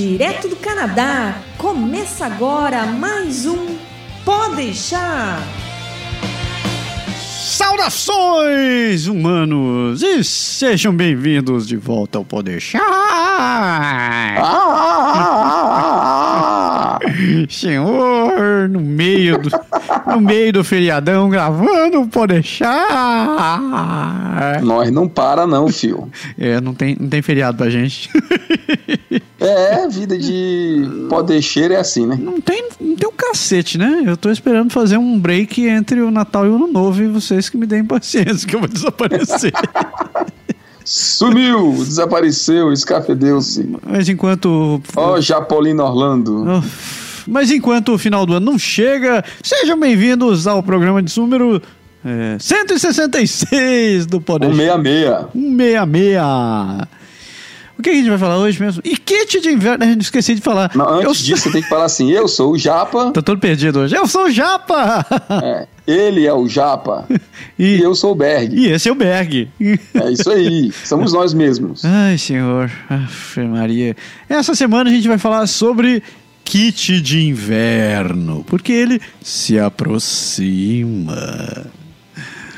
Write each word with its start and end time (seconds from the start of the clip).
Direto 0.00 0.48
do 0.48 0.56
Canadá, 0.56 1.36
começa 1.58 2.24
agora 2.24 2.86
mais 2.86 3.44
um 3.44 3.76
Pode 4.24 4.56
deixar. 4.56 5.38
Saudações, 7.20 9.06
humanos, 9.06 10.02
e 10.02 10.24
sejam 10.24 10.96
bem-vindos 10.96 11.68
de 11.68 11.76
volta 11.76 12.16
ao 12.16 12.24
Pode 12.24 12.50
deixar. 12.50 12.80
Senhor, 17.50 18.70
no 18.70 18.80
meio 18.80 19.36
do, 19.36 19.50
no 20.06 20.20
meio 20.22 20.50
do 20.50 20.64
feriadão 20.64 21.28
gravando, 21.28 22.08
pode 22.08 22.32
deixar. 22.32 23.60
Nós 24.62 24.90
não 24.90 25.06
para 25.06 25.46
não, 25.46 25.68
fio. 25.68 26.10
É, 26.38 26.58
não 26.58 26.72
tem, 26.72 26.96
não 26.98 27.10
tem 27.10 27.20
feriado 27.20 27.58
pra 27.58 27.68
gente. 27.68 28.08
É, 29.40 29.88
vida 29.88 30.18
de 30.18 31.06
podeixeira 31.08 31.74
é 31.74 31.78
assim, 31.78 32.06
né? 32.06 32.18
Não 32.20 32.38
tem, 32.42 32.68
não 32.78 32.94
tem 32.94 33.08
um 33.08 33.12
cacete, 33.12 33.78
né? 33.78 34.02
Eu 34.04 34.14
tô 34.14 34.30
esperando 34.30 34.70
fazer 34.70 34.98
um 34.98 35.18
break 35.18 35.66
entre 35.66 36.02
o 36.02 36.10
Natal 36.10 36.44
e 36.44 36.50
o 36.50 36.56
Ano 36.56 36.66
Novo 36.66 37.02
e 37.02 37.08
vocês 37.08 37.48
que 37.48 37.56
me 37.56 37.66
deem 37.66 37.82
paciência 37.82 38.44
que 38.46 38.54
eu 38.54 38.60
vou 38.60 38.68
desaparecer. 38.68 39.52
Sumiu, 40.84 41.72
desapareceu, 41.78 42.70
escafedeu-se. 42.70 43.66
Mas 43.82 44.10
enquanto. 44.10 44.82
Ó, 44.94 45.14
oh, 45.14 45.20
Japolino 45.20 45.84
Orlando. 45.84 46.44
Oh, 46.46 46.62
mas 47.26 47.50
enquanto 47.50 47.94
o 47.94 47.98
final 47.98 48.26
do 48.26 48.34
ano 48.34 48.44
não 48.44 48.58
chega, 48.58 49.24
sejam 49.42 49.78
bem-vindos 49.78 50.46
ao 50.46 50.62
programa 50.62 51.02
de 51.02 51.18
número 51.18 51.62
é, 52.04 52.36
166 52.38 54.04
do 54.04 54.20
Poder. 54.20 54.52
166. 54.52 55.28
166. 55.32 56.99
O 57.80 57.82
que 57.82 57.88
a 57.88 57.94
gente 57.94 58.10
vai 58.10 58.18
falar 58.18 58.36
hoje 58.36 58.60
mesmo? 58.60 58.82
E 58.84 58.94
kit 58.94 59.40
de 59.40 59.48
inverno, 59.48 59.82
a 59.82 59.86
gente 59.86 60.02
esqueci 60.02 60.34
de 60.34 60.42
falar. 60.42 60.70
Não, 60.74 60.86
antes 60.86 61.06
eu 61.06 61.12
disso, 61.14 61.44
você 61.44 61.50
tem 61.50 61.62
que 61.62 61.68
falar 61.70 61.86
assim: 61.86 62.10
eu 62.10 62.28
sou 62.28 62.52
o 62.52 62.58
Japa. 62.58 63.10
Tô 63.10 63.22
todo 63.22 63.40
perdido 63.40 63.78
hoje. 63.78 63.96
Eu 63.96 64.06
sou 64.06 64.24
o 64.24 64.30
Japa! 64.30 65.06
É, 65.42 65.66
ele 65.86 66.26
é 66.26 66.34
o 66.34 66.46
Japa. 66.46 67.06
e, 67.58 67.76
e, 67.76 67.82
eu 67.82 67.94
sou 67.94 68.12
o 68.12 68.14
Berg. 68.14 68.54
E 68.54 68.66
esse 68.66 68.86
é 68.86 68.92
o 68.92 68.94
Berg. 68.94 69.48
É 69.94 70.12
isso 70.12 70.30
aí. 70.30 70.70
Somos 70.84 71.14
nós 71.14 71.32
mesmos. 71.32 71.82
Ai, 71.82 72.18
senhor. 72.18 72.70
Afe 72.90 73.40
Maria. 73.40 73.96
Essa 74.28 74.54
semana 74.54 74.90
a 74.90 74.92
gente 74.92 75.08
vai 75.08 75.16
falar 75.16 75.46
sobre 75.46 76.02
kit 76.44 77.00
de 77.00 77.26
inverno, 77.26 78.44
porque 78.46 78.72
ele 78.72 79.00
se 79.22 79.58
aproxima. 79.58 81.16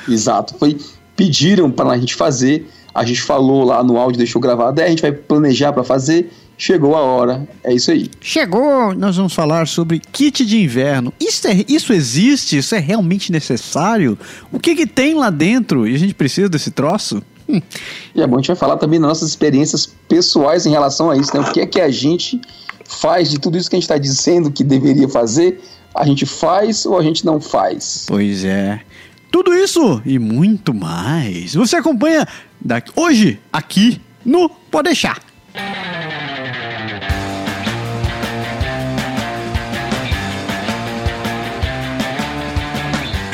Exato. 0.08 0.56
Foi 0.58 0.76
pediram 1.14 1.70
para 1.70 1.90
a 1.90 1.98
gente 1.98 2.16
fazer 2.16 2.68
a 2.94 3.04
gente 3.04 3.22
falou 3.22 3.64
lá 3.64 3.82
no 3.82 3.96
áudio, 3.96 4.18
deixou 4.18 4.40
gravado, 4.40 4.80
é, 4.80 4.84
a 4.84 4.88
gente 4.88 5.02
vai 5.02 5.12
planejar 5.12 5.72
para 5.72 5.82
fazer. 5.82 6.30
Chegou 6.58 6.94
a 6.94 7.00
hora, 7.00 7.48
é 7.64 7.74
isso 7.74 7.90
aí. 7.90 8.08
Chegou! 8.20 8.94
Nós 8.94 9.16
vamos 9.16 9.34
falar 9.34 9.66
sobre 9.66 9.98
kit 9.98 10.44
de 10.44 10.62
inverno. 10.62 11.12
Isso, 11.18 11.48
é, 11.48 11.64
isso 11.68 11.92
existe? 11.92 12.58
Isso 12.58 12.74
é 12.74 12.78
realmente 12.78 13.32
necessário? 13.32 14.16
O 14.52 14.60
que, 14.60 14.74
que 14.74 14.86
tem 14.86 15.14
lá 15.14 15.30
dentro? 15.30 15.88
E 15.88 15.94
a 15.94 15.98
gente 15.98 16.14
precisa 16.14 16.48
desse 16.48 16.70
troço? 16.70 17.22
Hum. 17.48 17.60
E 18.14 18.22
é 18.22 18.26
bom, 18.26 18.36
a 18.36 18.38
gente 18.38 18.46
vai 18.48 18.56
falar 18.56 18.76
também 18.76 19.00
das 19.00 19.08
nossas 19.08 19.30
experiências 19.30 19.86
pessoais 20.08 20.66
em 20.66 20.70
relação 20.70 21.10
a 21.10 21.16
isso, 21.16 21.36
né? 21.36 21.42
O 21.42 21.52
que 21.52 21.60
é 21.60 21.66
que 21.66 21.80
a 21.80 21.90
gente 21.90 22.40
faz 22.84 23.30
de 23.30 23.40
tudo 23.40 23.56
isso 23.56 23.68
que 23.68 23.74
a 23.74 23.78
gente 23.78 23.84
está 23.84 23.98
dizendo 23.98 24.50
que 24.50 24.62
deveria 24.62 25.08
fazer? 25.08 25.60
A 25.94 26.06
gente 26.06 26.24
faz 26.24 26.86
ou 26.86 26.98
a 26.98 27.02
gente 27.02 27.24
não 27.24 27.40
faz? 27.40 28.04
Pois 28.06 28.44
é. 28.44 28.80
Tudo 29.32 29.54
isso 29.54 30.02
e 30.04 30.18
muito 30.18 30.74
mais 30.74 31.54
você 31.54 31.76
acompanha 31.76 32.28
daqui, 32.60 32.92
hoje 32.94 33.40
aqui 33.50 33.98
no 34.22 34.46
Pode 34.46 34.90
Deixar. 34.90 35.18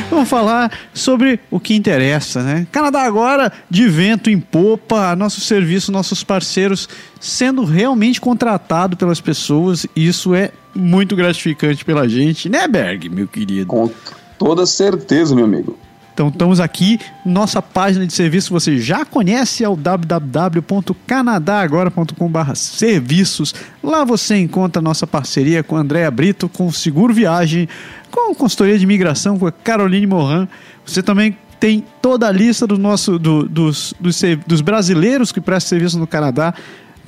Vamos 0.08 0.28
falar 0.28 0.72
sobre 0.94 1.40
o 1.50 1.58
que 1.58 1.74
interessa, 1.74 2.44
né? 2.44 2.66
Canadá 2.70 3.02
agora 3.02 3.52
de 3.68 3.88
vento 3.88 4.30
em 4.30 4.38
popa, 4.38 5.16
nosso 5.16 5.40
serviço, 5.40 5.90
nossos 5.90 6.22
parceiros 6.22 6.88
sendo 7.20 7.64
realmente 7.64 8.20
contratado 8.20 8.96
pelas 8.96 9.20
pessoas, 9.20 9.84
isso 9.96 10.32
é 10.32 10.52
muito 10.72 11.16
gratificante 11.16 11.84
pela 11.84 12.08
gente, 12.08 12.48
né, 12.48 12.68
Berg, 12.68 13.08
meu 13.08 13.26
querido? 13.26 13.66
Com 13.66 13.90
toda 14.38 14.64
certeza, 14.64 15.34
meu 15.34 15.44
amigo. 15.44 15.76
Então 16.18 16.30
estamos 16.30 16.58
aqui, 16.58 16.98
nossa 17.24 17.62
página 17.62 18.04
de 18.04 18.12
serviço 18.12 18.52
você 18.52 18.76
já 18.76 19.04
conhece, 19.04 19.62
é 19.62 19.68
o 19.68 19.76
www.canadagora.com.br 19.76 22.54
serviços. 22.56 23.54
Lá 23.80 24.04
você 24.04 24.36
encontra 24.36 24.82
nossa 24.82 25.06
parceria 25.06 25.62
com 25.62 25.76
Andréa 25.76 26.10
Brito, 26.10 26.48
com 26.48 26.72
Seguro 26.72 27.14
Viagem, 27.14 27.68
com 28.10 28.34
consultoria 28.34 28.76
de 28.76 28.82
imigração 28.82 29.38
com 29.38 29.46
a 29.46 29.52
Caroline 29.52 30.08
Moran. 30.08 30.48
Você 30.84 31.04
também 31.04 31.38
tem 31.60 31.84
toda 32.02 32.26
a 32.26 32.32
lista 32.32 32.66
do 32.66 32.76
nosso, 32.76 33.16
do, 33.16 33.48
dos, 33.48 33.94
dos, 34.00 34.20
dos 34.44 34.60
brasileiros 34.60 35.30
que 35.30 35.40
prestam 35.40 35.68
serviço 35.68 36.00
no 36.00 36.06
Canadá 36.08 36.52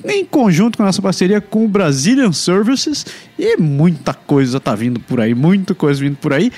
em 0.05 0.25
conjunto 0.25 0.77
com 0.77 0.83
a 0.83 0.87
nossa 0.87 1.01
parceria 1.01 1.41
com 1.41 1.65
o 1.65 1.67
Brazilian 1.67 2.31
Services 2.31 3.05
e 3.37 3.57
muita 3.57 4.13
coisa 4.13 4.59
tá 4.59 4.73
vindo 4.73 4.99
por 4.99 5.19
aí, 5.19 5.35
muita 5.35 5.75
coisa 5.75 5.99
vindo 5.99 6.15
por 6.15 6.33
aí. 6.33 6.51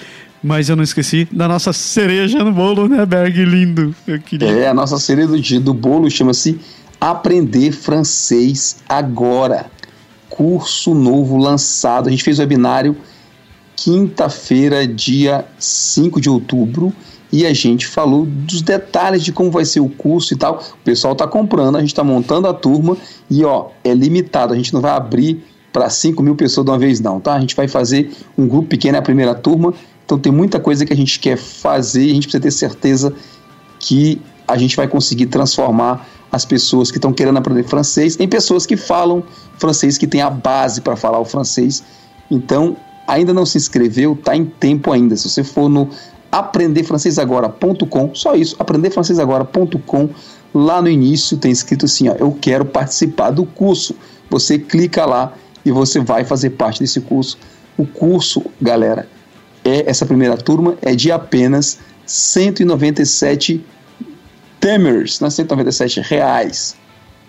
Mas 0.43 0.67
eu 0.67 0.75
não 0.75 0.83
esqueci 0.83 1.25
da 1.31 1.47
nossa 1.47 1.71
cereja 1.71 2.43
no 2.43 2.51
bolo, 2.51 2.89
né, 2.89 3.05
Berg? 3.05 3.45
Lindo. 3.45 3.95
Eu 4.05 4.19
queria. 4.19 4.49
É, 4.49 4.67
a 4.67 4.73
nossa 4.73 4.99
cereja 4.99 5.27
do, 5.27 5.59
do 5.61 5.73
bolo 5.73 6.11
chama-se 6.11 6.59
Aprender 6.99 7.71
Francês 7.71 8.77
Agora. 8.89 9.67
Curso 10.29 10.93
novo 10.93 11.37
lançado. 11.37 12.07
A 12.07 12.11
gente 12.11 12.23
fez 12.23 12.39
o 12.39 12.41
webinário 12.41 12.97
quinta-feira, 13.75 14.85
dia 14.85 15.45
5 15.57 16.19
de 16.19 16.29
outubro. 16.29 16.93
E 17.31 17.45
a 17.45 17.53
gente 17.53 17.87
falou 17.87 18.25
dos 18.25 18.61
detalhes 18.61 19.23
de 19.23 19.31
como 19.31 19.49
vai 19.49 19.65
ser 19.65 19.79
o 19.79 19.89
curso 19.89 20.33
e 20.33 20.37
tal. 20.37 20.61
O 20.73 20.83
pessoal 20.83 21.13
está 21.13 21.27
comprando, 21.27 21.77
a 21.77 21.79
gente 21.79 21.89
está 21.89 22.03
montando 22.03 22.47
a 22.47 22.53
turma 22.53 22.95
e 23.29 23.43
ó, 23.43 23.69
é 23.83 23.93
limitado. 23.93 24.53
A 24.53 24.55
gente 24.55 24.73
não 24.73 24.81
vai 24.81 24.91
abrir 24.91 25.43
para 25.71 25.89
5 25.89 26.21
mil 26.21 26.35
pessoas 26.35 26.63
de 26.63 26.71
uma 26.71 26.77
vez, 26.77 26.99
não, 26.99 27.19
tá? 27.19 27.33
A 27.33 27.39
gente 27.39 27.55
vai 27.55 27.67
fazer 27.67 28.11
um 28.37 28.47
grupo 28.47 28.67
pequeno, 28.67 28.97
é 28.97 28.99
a 28.99 29.01
primeira 29.01 29.33
turma, 29.33 29.73
então 30.05 30.17
tem 30.17 30.31
muita 30.31 30.59
coisa 30.59 30.85
que 30.85 30.93
a 30.93 30.95
gente 30.95 31.19
quer 31.19 31.37
fazer 31.37 32.05
e 32.05 32.11
a 32.11 32.13
gente 32.13 32.27
precisa 32.27 32.41
ter 32.41 32.51
certeza 32.51 33.13
que 33.79 34.21
a 34.47 34.57
gente 34.57 34.75
vai 34.75 34.87
conseguir 34.87 35.27
transformar 35.27 36.07
as 36.31 36.45
pessoas 36.45 36.89
que 36.89 36.97
estão 36.97 37.13
querendo 37.13 37.37
aprender 37.37 37.63
francês 37.63 38.17
em 38.19 38.27
pessoas 38.27 38.65
que 38.65 38.75
falam 38.75 39.23
francês, 39.57 39.97
que 39.97 40.07
têm 40.07 40.21
a 40.21 40.29
base 40.29 40.81
para 40.81 40.95
falar 40.95 41.19
o 41.19 41.25
francês. 41.25 41.83
Então, 42.29 42.75
ainda 43.07 43.33
não 43.33 43.45
se 43.45 43.57
inscreveu, 43.57 44.13
está 44.13 44.35
em 44.35 44.45
tempo 44.45 44.91
ainda. 44.91 45.15
Se 45.15 45.29
você 45.29 45.43
for 45.43 45.69
no 45.69 45.89
aprenderfrancesagora.com, 46.31 48.15
só 48.15 48.35
isso, 48.35 48.55
aprenderfrancesagora.com, 48.57 50.09
lá 50.53 50.81
no 50.81 50.89
início 50.89 51.37
tem 51.37 51.51
escrito 51.51 51.85
assim, 51.85 52.09
ó, 52.09 52.15
eu 52.15 52.35
quero 52.41 52.65
participar 52.65 53.29
do 53.31 53.45
curso. 53.45 53.95
Você 54.29 54.57
clica 54.57 55.05
lá 55.05 55.33
e 55.63 55.71
você 55.71 55.99
vai 55.99 56.25
fazer 56.25 56.51
parte 56.51 56.79
desse 56.79 56.99
curso. 56.99 57.37
O 57.77 57.85
curso, 57.85 58.43
galera, 58.59 59.07
é 59.63 59.89
essa 59.89 60.05
primeira 60.05 60.37
turma 60.37 60.77
é 60.81 60.95
de 60.95 61.11
apenas 61.11 61.79
197 62.05 63.63
temers, 64.59 65.19
né, 65.19 65.29
197 65.29 66.01
reais. 66.01 66.75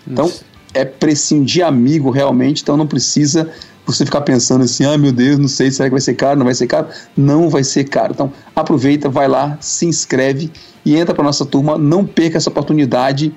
Então, 0.07 0.25
Isso. 0.27 0.45
é 0.73 0.85
precinho 0.85 1.43
de 1.43 1.61
amigo 1.61 2.09
realmente, 2.09 2.61
então 2.61 2.77
não 2.77 2.87
precisa 2.87 3.49
você 3.85 4.03
ficar 4.03 4.21
pensando 4.21 4.63
assim, 4.63 4.83
ah 4.83 4.97
meu 4.97 5.11
Deus, 5.11 5.37
não 5.37 5.47
sei, 5.47 5.69
será 5.69 5.87
que 5.87 5.91
vai 5.91 6.01
ser 6.01 6.15
caro, 6.15 6.37
não 6.39 6.45
vai 6.45 6.55
ser 6.55 6.67
caro? 6.67 6.87
Não 7.15 7.49
vai 7.49 7.63
ser 7.63 7.83
caro. 7.83 8.13
Então, 8.13 8.33
aproveita, 8.55 9.09
vai 9.09 9.27
lá, 9.27 9.57
se 9.61 9.85
inscreve 9.85 10.51
e 10.83 10.95
entra 10.95 11.13
para 11.13 11.23
nossa 11.23 11.45
turma, 11.45 11.77
não 11.77 12.05
perca 12.05 12.37
essa 12.37 12.49
oportunidade, 12.49 13.33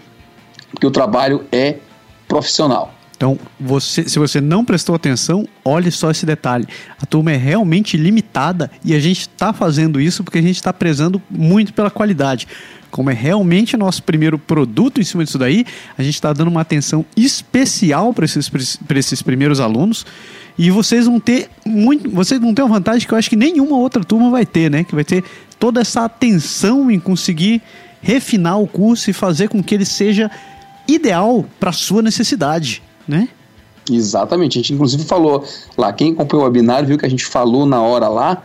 porque 0.70 0.86
o 0.86 0.90
trabalho 0.90 1.44
é 1.52 1.76
profissional. 2.26 2.94
Então, 3.18 3.36
você, 3.58 4.08
se 4.08 4.16
você 4.16 4.40
não 4.40 4.64
prestou 4.64 4.94
atenção, 4.94 5.44
olhe 5.64 5.90
só 5.90 6.08
esse 6.08 6.24
detalhe. 6.24 6.68
A 7.02 7.04
turma 7.04 7.32
é 7.32 7.36
realmente 7.36 7.96
limitada 7.96 8.70
e 8.84 8.94
a 8.94 9.00
gente 9.00 9.22
está 9.22 9.52
fazendo 9.52 10.00
isso 10.00 10.22
porque 10.22 10.38
a 10.38 10.42
gente 10.42 10.54
está 10.54 10.72
prezando 10.72 11.20
muito 11.28 11.74
pela 11.74 11.90
qualidade. 11.90 12.46
Como 12.92 13.10
é 13.10 13.12
realmente 13.12 13.76
nosso 13.76 14.04
primeiro 14.04 14.38
produto 14.38 15.00
em 15.00 15.04
cima 15.04 15.24
disso 15.24 15.36
daí, 15.36 15.66
a 15.98 16.02
gente 16.04 16.14
está 16.14 16.32
dando 16.32 16.46
uma 16.46 16.60
atenção 16.60 17.04
especial 17.16 18.14
para 18.14 18.24
esses, 18.24 18.48
esses 18.94 19.20
primeiros 19.20 19.58
alunos. 19.58 20.06
E 20.56 20.70
vocês 20.70 21.06
vão 21.06 21.18
ter 21.18 21.50
muito. 21.66 22.08
Vocês 22.10 22.40
vão 22.40 22.54
ter 22.54 22.62
uma 22.62 22.76
vantagem 22.76 23.06
que 23.06 23.12
eu 23.12 23.18
acho 23.18 23.28
que 23.28 23.36
nenhuma 23.36 23.76
outra 23.76 24.04
turma 24.04 24.30
vai 24.30 24.46
ter, 24.46 24.70
né? 24.70 24.84
Que 24.84 24.94
vai 24.94 25.04
ter 25.04 25.24
toda 25.58 25.80
essa 25.80 26.04
atenção 26.04 26.88
em 26.88 27.00
conseguir 27.00 27.60
refinar 28.00 28.60
o 28.60 28.66
curso 28.68 29.10
e 29.10 29.12
fazer 29.12 29.48
com 29.48 29.60
que 29.60 29.74
ele 29.74 29.84
seja 29.84 30.30
ideal 30.86 31.44
para 31.58 31.72
sua 31.72 32.00
necessidade 32.00 32.80
né? 33.08 33.28
Exatamente. 33.90 34.58
A 34.58 34.62
gente 34.62 34.74
inclusive 34.74 35.04
falou 35.04 35.42
lá, 35.76 35.92
quem 35.92 36.12
acompanhou 36.12 36.44
o 36.44 36.46
webinar 36.46 36.84
viu 36.84 36.98
que 36.98 37.06
a 37.06 37.10
gente 37.10 37.24
falou 37.24 37.64
na 37.64 37.80
hora 37.80 38.08
lá 38.08 38.42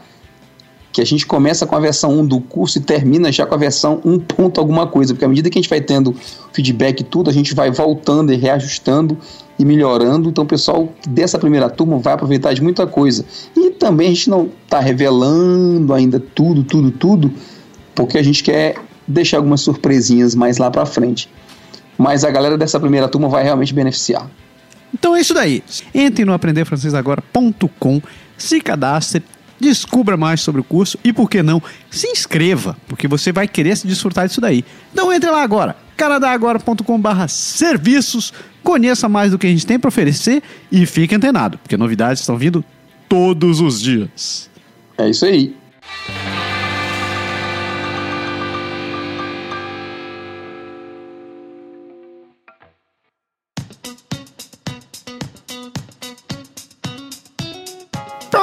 que 0.94 1.02
a 1.02 1.06
gente 1.06 1.26
começa 1.26 1.66
com 1.66 1.76
a 1.76 1.80
versão 1.80 2.20
1 2.20 2.26
do 2.28 2.40
curso 2.40 2.78
e 2.78 2.82
termina 2.82 3.32
já 3.32 3.48
com 3.48 3.56
a 3.56 3.58
versão 3.58 4.00
1 4.06 4.20
ponto 4.20 4.62
alguma 4.62 4.86
coisa, 4.86 5.12
porque 5.12 5.26
à 5.26 5.28
medida 5.28 5.50
que 5.50 5.58
a 5.58 5.62
gente 5.62 5.70
vai 5.70 5.82
tendo 5.82 6.16
feedback 6.54 7.00
e 7.00 7.04
tudo, 7.04 7.32
a 7.32 7.34
gente 7.34 7.56
vai 7.56 7.72
voltando 7.72 8.32
e 8.32 8.36
reajustando 8.36 9.18
e 9.58 9.66
melhorando. 9.66 10.30
Então, 10.30 10.44
o 10.44 10.48
pessoal 10.48 10.94
dessa 11.08 11.40
primeira 11.40 11.68
turma 11.68 11.98
vai 11.98 12.14
aproveitar 12.14 12.54
de 12.54 12.62
muita 12.62 12.86
coisa. 12.86 13.26
E 13.58 13.72
também 13.72 14.10
a 14.10 14.12
gente 14.12 14.30
não 14.30 14.52
está 14.66 14.80
revelando 14.80 15.96
ainda 15.96 16.20
tudo, 16.20 16.64
tudo, 16.64 16.92
tudo, 16.92 17.34
porque 17.96 18.20
a 18.20 18.24
gente 18.24 18.44
quer 18.44 18.76
deixar 19.08 19.38
algumas 19.38 19.62
surpresinhas 19.62 20.36
mais 20.36 20.60
lá 20.60 20.70
para 20.70 20.86
frente. 20.86 21.28
Mas 21.98 22.24
a 22.24 22.30
galera 22.30 22.56
dessa 22.56 22.80
primeira 22.80 23.08
turma 23.08 23.28
vai 23.28 23.44
realmente 23.44 23.74
beneficiar. 23.74 24.30
Então 24.94 25.16
é 25.16 25.22
isso 25.22 25.34
daí. 25.34 25.64
Entre 25.94 26.24
no 26.24 26.34
aprenderfrancesagora.com, 26.34 28.02
se 28.38 28.62
cadastre, 28.62 29.24
descubra 29.60 30.18
mais 30.18 30.42
sobre 30.42 30.62
o 30.62 30.64
curso 30.64 30.98
e, 31.04 31.14
por 31.14 31.30
que 31.30 31.42
não, 31.42 31.62
se 31.90 32.08
inscreva, 32.08 32.78
porque 32.88 33.08
você 33.08 33.32
vai 33.32 33.48
querer 33.48 33.78
se 33.78 33.88
desfrutar 33.88 34.28
disso 34.28 34.42
daí. 34.42 34.64
Então 34.92 35.12
entre 35.12 35.30
lá 35.30 35.42
agora, 35.42 35.76
canadagora.com.br 35.96 37.28
serviços, 37.28 38.34
conheça 38.62 39.08
mais 39.08 39.32
do 39.32 39.40
que 39.40 39.48
a 39.48 39.50
gente 39.50 39.66
tem 39.66 39.80
para 39.80 39.88
oferecer 39.88 40.44
e 40.72 40.86
fique 40.86 41.16
antenado, 41.16 41.58
porque 41.58 41.78
novidades 41.78 42.22
estão 42.22 42.38
vindo 42.38 42.64
todos 43.08 43.62
os 43.62 43.80
dias. 43.82 44.50
É 44.98 45.10
isso 45.10 45.26
aí. 45.26 45.56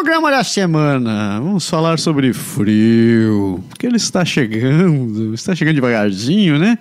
Programa 0.03 0.31
da 0.31 0.43
semana. 0.43 1.39
Vamos 1.41 1.69
falar 1.69 1.99
sobre 1.99 2.33
frio. 2.33 3.63
Porque 3.69 3.87
ele 3.87 3.99
está 3.99 4.25
chegando. 4.25 5.35
Está 5.35 5.55
chegando 5.55 5.75
devagarzinho, 5.75 6.59
né? 6.59 6.79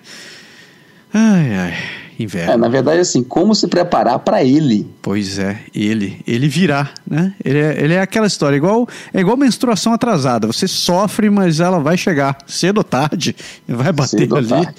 Ai, 1.14 1.54
ai. 1.54 1.74
Inverno. 2.18 2.54
É, 2.54 2.56
na 2.56 2.70
verdade, 2.70 3.02
assim, 3.02 3.22
como 3.22 3.54
se 3.54 3.68
preparar 3.68 4.20
para 4.20 4.42
ele. 4.42 4.88
Pois 5.02 5.38
é, 5.38 5.60
ele. 5.76 6.22
Ele 6.26 6.48
virá, 6.48 6.92
né? 7.06 7.34
Ele 7.44 7.58
é, 7.60 7.84
ele 7.84 7.94
é 7.94 8.00
aquela 8.00 8.26
história, 8.26 8.56
igual, 8.56 8.88
é 9.14 9.20
igual 9.20 9.36
menstruação 9.36 9.92
atrasada. 9.92 10.48
Você 10.48 10.66
sofre, 10.66 11.30
mas 11.30 11.60
ela 11.60 11.78
vai 11.78 11.98
chegar 11.98 12.38
cedo 12.48 12.78
ou 12.78 12.84
tarde. 12.86 13.36
Vai 13.68 13.92
bater 13.92 14.22
Cedo 14.22 14.38
ali. 14.38 14.48
tarde. 14.48 14.76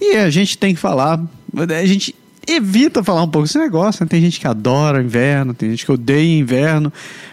E 0.00 0.14
a 0.18 0.30
gente 0.30 0.56
tem 0.56 0.72
que 0.72 0.80
falar. 0.80 1.20
A 1.56 1.84
gente 1.84 2.14
evita 2.54 3.02
falar 3.02 3.22
um 3.22 3.28
pouco 3.28 3.46
desse 3.46 3.58
negócio. 3.58 4.04
Né? 4.04 4.08
Tem 4.08 4.20
gente 4.20 4.40
que 4.40 4.46
adora 4.46 5.02
inverno, 5.02 5.54
tem 5.54 5.70
gente 5.70 5.84
que 5.84 5.92
odeia 5.92 6.38
inverno. 6.38 6.92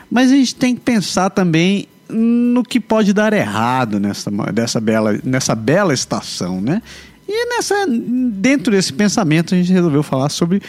Mas 0.10 0.32
a 0.32 0.36
gente 0.36 0.56
tem 0.56 0.76
que 0.76 0.82
pensar 0.82 1.30
também 1.30 1.88
no 2.10 2.64
que 2.64 2.80
pode 2.80 3.14
dar 3.14 3.34
errado 3.34 4.00
nessa, 4.00 4.32
dessa 4.52 4.82
bela, 4.82 5.20
nessa 5.24 5.54
bela 5.54 5.94
estação, 5.94 6.60
né? 6.60 6.82
E 7.28 7.56
nessa, 7.56 7.86
dentro 7.88 8.72
desse 8.72 8.92
pensamento 8.92 9.54
a 9.54 9.58
gente 9.58 9.72
resolveu 9.72 10.02
falar 10.02 10.30
sobre 10.30 10.62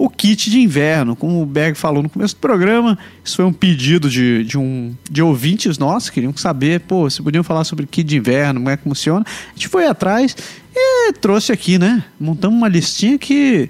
o 0.00 0.08
kit 0.08 0.50
de 0.50 0.58
inverno. 0.58 1.14
Como 1.14 1.42
o 1.42 1.46
Berg 1.46 1.76
falou 1.76 2.02
no 2.02 2.08
começo 2.08 2.34
do 2.34 2.38
programa, 2.38 2.98
isso 3.22 3.36
foi 3.36 3.44
um 3.44 3.52
pedido 3.52 4.08
de, 4.08 4.42
de, 4.44 4.56
um, 4.56 4.94
de 5.10 5.22
ouvintes 5.22 5.76
nossos, 5.76 6.08
queriam 6.08 6.34
saber, 6.34 6.80
pô, 6.80 7.08
se 7.10 7.22
podiam 7.22 7.44
falar 7.44 7.64
sobre 7.64 7.86
kit 7.86 8.08
de 8.08 8.16
inverno, 8.16 8.60
como 8.60 8.70
é 8.70 8.78
que 8.78 8.82
funciona. 8.82 9.26
A 9.26 9.52
gente 9.54 9.68
foi 9.68 9.86
atrás 9.86 10.34
e 10.74 11.12
trouxe 11.20 11.52
aqui, 11.52 11.78
né? 11.78 12.02
Montamos 12.18 12.56
uma 12.56 12.68
listinha 12.68 13.18
que... 13.18 13.68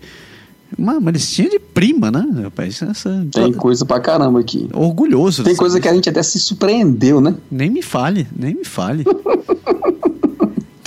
Uma, 0.78 0.98
uma 0.98 1.10
listinha 1.10 1.50
de 1.50 1.58
prima, 1.58 2.12
né, 2.12 2.24
rapaz? 2.44 2.80
Essa, 2.80 3.26
Tem 3.32 3.52
coisa 3.52 3.84
pra 3.84 3.98
caramba 3.98 4.38
aqui. 4.38 4.68
orgulhoso. 4.72 5.42
Tem 5.42 5.56
coisa 5.56 5.80
que 5.80 5.88
a 5.88 5.92
gente 5.92 6.08
até 6.08 6.22
se 6.22 6.38
surpreendeu, 6.38 7.20
né? 7.20 7.34
nem 7.50 7.68
me 7.68 7.82
fale, 7.82 8.28
nem 8.36 8.54
me 8.54 8.64
fale. 8.64 9.02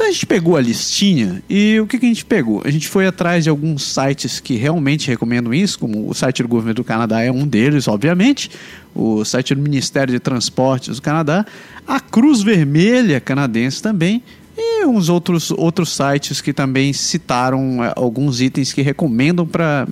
então 0.04 0.10
a 0.10 0.12
gente 0.12 0.26
pegou 0.26 0.58
a 0.58 0.62
listinha 0.62 1.42
e 1.50 1.80
o 1.80 1.88
que, 1.88 1.98
que 1.98 2.06
a 2.06 2.10
gente 2.10 2.26
pegou? 2.26 2.62
A 2.66 2.70
gente 2.70 2.90
foi 2.90 3.08
atrás 3.08 3.46
de 3.46 3.50
alguns 3.50 3.84
sites 3.84 4.42
que 4.42 4.58
realmente 4.58 5.08
recomendam 5.08 5.54
isso, 5.54 5.80
como 5.80 6.10
o 6.10 6.14
site 6.14 6.44
do 6.44 6.50
governo 6.50 6.74
do 6.74 6.84
Canadá 6.84 7.22
é 7.22 7.32
um 7.32 7.48
deles, 7.48 7.88
obviamente, 7.88 8.52
o 8.94 9.24
site 9.24 9.56
do 9.56 9.62
Ministério 9.62 10.14
de 10.14 10.20
Transportes 10.20 10.98
do 10.98 11.02
Canadá, 11.02 11.46
a 11.88 12.02
Cruz 12.02 12.42
Vermelha 12.42 13.22
canadense 13.22 13.82
também, 13.82 14.22
e 14.58 14.86
uns 14.86 15.08
outros, 15.08 15.52
outros 15.52 15.96
sites 15.96 16.42
que 16.42 16.52
também 16.52 16.92
citaram 16.92 17.82
eh, 17.82 17.94
alguns 17.96 18.42
itens 18.42 18.74
que 18.74 18.82
recomendam 18.82 19.48
para 19.48 19.88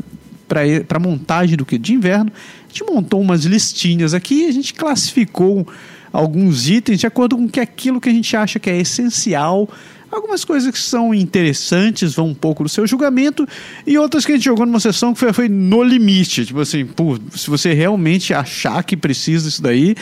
para 0.46 1.00
montagem 1.00 1.56
do 1.56 1.66
que 1.66 1.78
de 1.78 1.94
inverno. 1.94 2.30
A 2.30 2.68
gente 2.68 2.84
montou 2.84 3.22
umas 3.22 3.46
listinhas 3.46 4.14
aqui, 4.14 4.48
a 4.48 4.52
gente 4.52 4.74
classificou 4.74 5.66
alguns 6.12 6.68
itens 6.68 7.00
de 7.00 7.08
acordo 7.08 7.38
com 7.38 7.48
que 7.48 7.62
aquilo 7.62 8.02
que 8.02 8.10
a 8.10 8.12
gente 8.12 8.36
acha 8.36 8.60
que 8.60 8.70
é 8.70 8.78
essencial. 8.78 9.70
Algumas 10.12 10.44
coisas 10.44 10.70
que 10.72 10.80
são 10.80 11.14
interessantes 11.14 12.14
vão 12.16 12.28
um 12.28 12.34
pouco 12.34 12.64
do 12.64 12.70
seu 12.70 12.86
julgamento 12.86 13.48
e 13.88 13.98
outras 13.98 14.26
que 14.26 14.34
a 14.34 14.36
gente 14.36 14.44
jogou 14.46 14.66
numa 14.66 14.80
sessão 14.80 15.14
que 15.14 15.20
foi, 15.20 15.32
foi 15.32 15.48
no 15.50 15.82
limite. 15.82 16.46
Tipo 16.46 16.60
assim, 16.60 16.86
pô, 16.86 17.18
se 17.36 17.50
você 17.50 17.74
realmente 17.74 18.34
achar 18.34 18.84
que 18.84 18.98
precisa 18.98 19.48
disso 19.48 19.62
daí, 19.64 19.96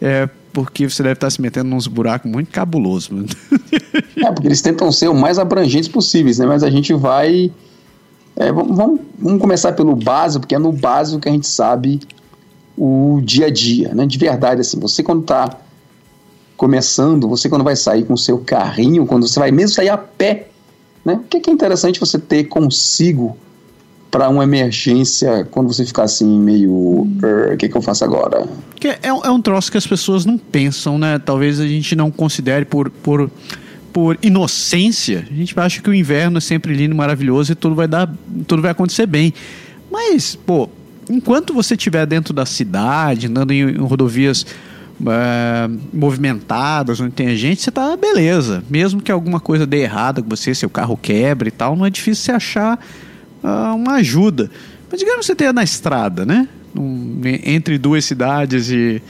é 0.00 0.28
porque 0.52 0.88
você 0.88 1.02
deve 1.02 1.14
estar 1.14 1.28
se 1.30 1.40
metendo 1.42 1.68
nos 1.68 1.86
buracos 1.86 2.30
muito 2.30 2.50
cabulosos. 2.50 3.08
mano. 3.10 3.26
É, 4.16 4.32
porque 4.32 4.48
eles 4.48 4.62
tentam 4.62 4.90
ser 4.90 5.08
o 5.08 5.14
mais 5.14 5.38
abrangentes 5.38 5.88
possíveis, 5.88 6.38
né? 6.38 6.46
Mas 6.46 6.62
a 6.62 6.70
gente 6.70 6.92
vai. 6.94 7.52
é, 8.34 8.50
vamos, 8.50 8.74
vamos- 8.76 9.40
começar 9.40 9.72
pelo 9.72 9.94
básico, 9.94 10.40
porque 10.40 10.54
é 10.54 10.58
no 10.58 10.72
básico 10.72 11.20
que 11.20 11.28
a 11.28 11.32
gente 11.32 11.46
sabe 11.46 12.00
o 12.76 13.20
dia 13.22 13.46
a 13.46 13.50
dia, 13.50 13.94
né? 13.94 14.06
De 14.06 14.16
verdade, 14.16 14.62
assim, 14.62 14.80
você 14.80 15.02
quando 15.02 15.22
tá 15.22 15.54
começando, 16.56 17.28
você 17.28 17.48
quando 17.48 17.64
vai 17.64 17.76
sair 17.76 18.04
com 18.04 18.14
o 18.14 18.18
seu 18.18 18.38
carrinho, 18.38 19.06
quando 19.06 19.28
você 19.28 19.38
vai 19.38 19.50
mesmo 19.50 19.74
sair 19.74 19.90
a 19.90 19.98
pé, 19.98 20.48
né? 21.04 21.14
O 21.14 21.28
que, 21.28 21.40
que 21.40 21.50
é 21.50 21.52
interessante 21.52 22.00
você 22.00 22.18
ter 22.18 22.44
consigo 22.44 23.36
para 24.10 24.28
uma 24.28 24.44
emergência 24.44 25.46
quando 25.50 25.72
você 25.72 25.84
ficar 25.84 26.04
assim 26.04 26.40
meio, 26.40 27.06
"Er, 27.22 27.54
o 27.54 27.56
que, 27.56 27.68
que 27.68 27.76
eu 27.76 27.82
faço 27.82 28.04
agora? 28.04 28.48
Que 28.80 28.88
é, 28.88 28.98
é 29.02 29.30
um 29.30 29.40
troço 29.40 29.70
que 29.70 29.76
as 29.76 29.86
pessoas 29.86 30.24
não 30.24 30.38
pensam, 30.38 30.98
né? 30.98 31.18
Talvez 31.18 31.60
a 31.60 31.66
gente 31.66 31.94
não 31.94 32.10
considere 32.10 32.64
por, 32.64 32.88
por, 32.88 33.30
por 33.92 34.18
inocência. 34.22 35.26
A 35.30 35.34
gente 35.34 35.58
acha 35.58 35.82
que 35.82 35.90
o 35.90 35.94
inverno 35.94 36.38
é 36.38 36.40
sempre 36.40 36.72
lindo 36.72 36.94
maravilhoso 36.94 37.52
e 37.52 37.54
tudo 37.54 37.74
vai 37.74 37.86
dar, 37.86 38.12
tudo 38.46 38.62
vai 38.62 38.70
acontecer 38.70 39.06
bem. 39.06 39.34
Mas, 39.90 40.34
pô, 40.34 40.68
enquanto 41.10 41.52
você 41.52 41.74
estiver 41.74 42.06
dentro 42.06 42.32
da 42.32 42.46
cidade, 42.46 43.26
andando 43.26 43.52
em, 43.52 43.60
em 43.60 43.78
rodovias 43.78 44.46
eh, 45.06 45.68
movimentadas, 45.92 47.00
onde 47.00 47.12
tem 47.12 47.36
gente, 47.36 47.62
você 47.62 47.70
tá 47.70 47.96
beleza. 47.96 48.62
Mesmo 48.70 49.00
que 49.00 49.10
alguma 49.12 49.40
coisa 49.40 49.66
dê 49.66 49.82
errado 49.82 50.22
com 50.22 50.28
você, 50.28 50.54
seu 50.54 50.70
carro 50.70 50.96
quebre 50.96 51.48
e 51.48 51.52
tal, 51.52 51.76
não 51.76 51.84
é 51.86 51.90
difícil 51.90 52.24
você 52.24 52.32
achar 52.32 52.78
ah, 53.42 53.74
uma 53.74 53.94
ajuda. 53.94 54.50
Mas 54.90 55.00
digamos 55.00 55.20
que 55.20 55.26
você 55.26 55.34
tenha 55.34 55.52
na 55.52 55.64
estrada, 55.64 56.24
né? 56.24 56.48
Um- 56.74 57.20
entre 57.44 57.78
duas 57.78 58.04
cidades 58.04 58.70
e 58.70 59.02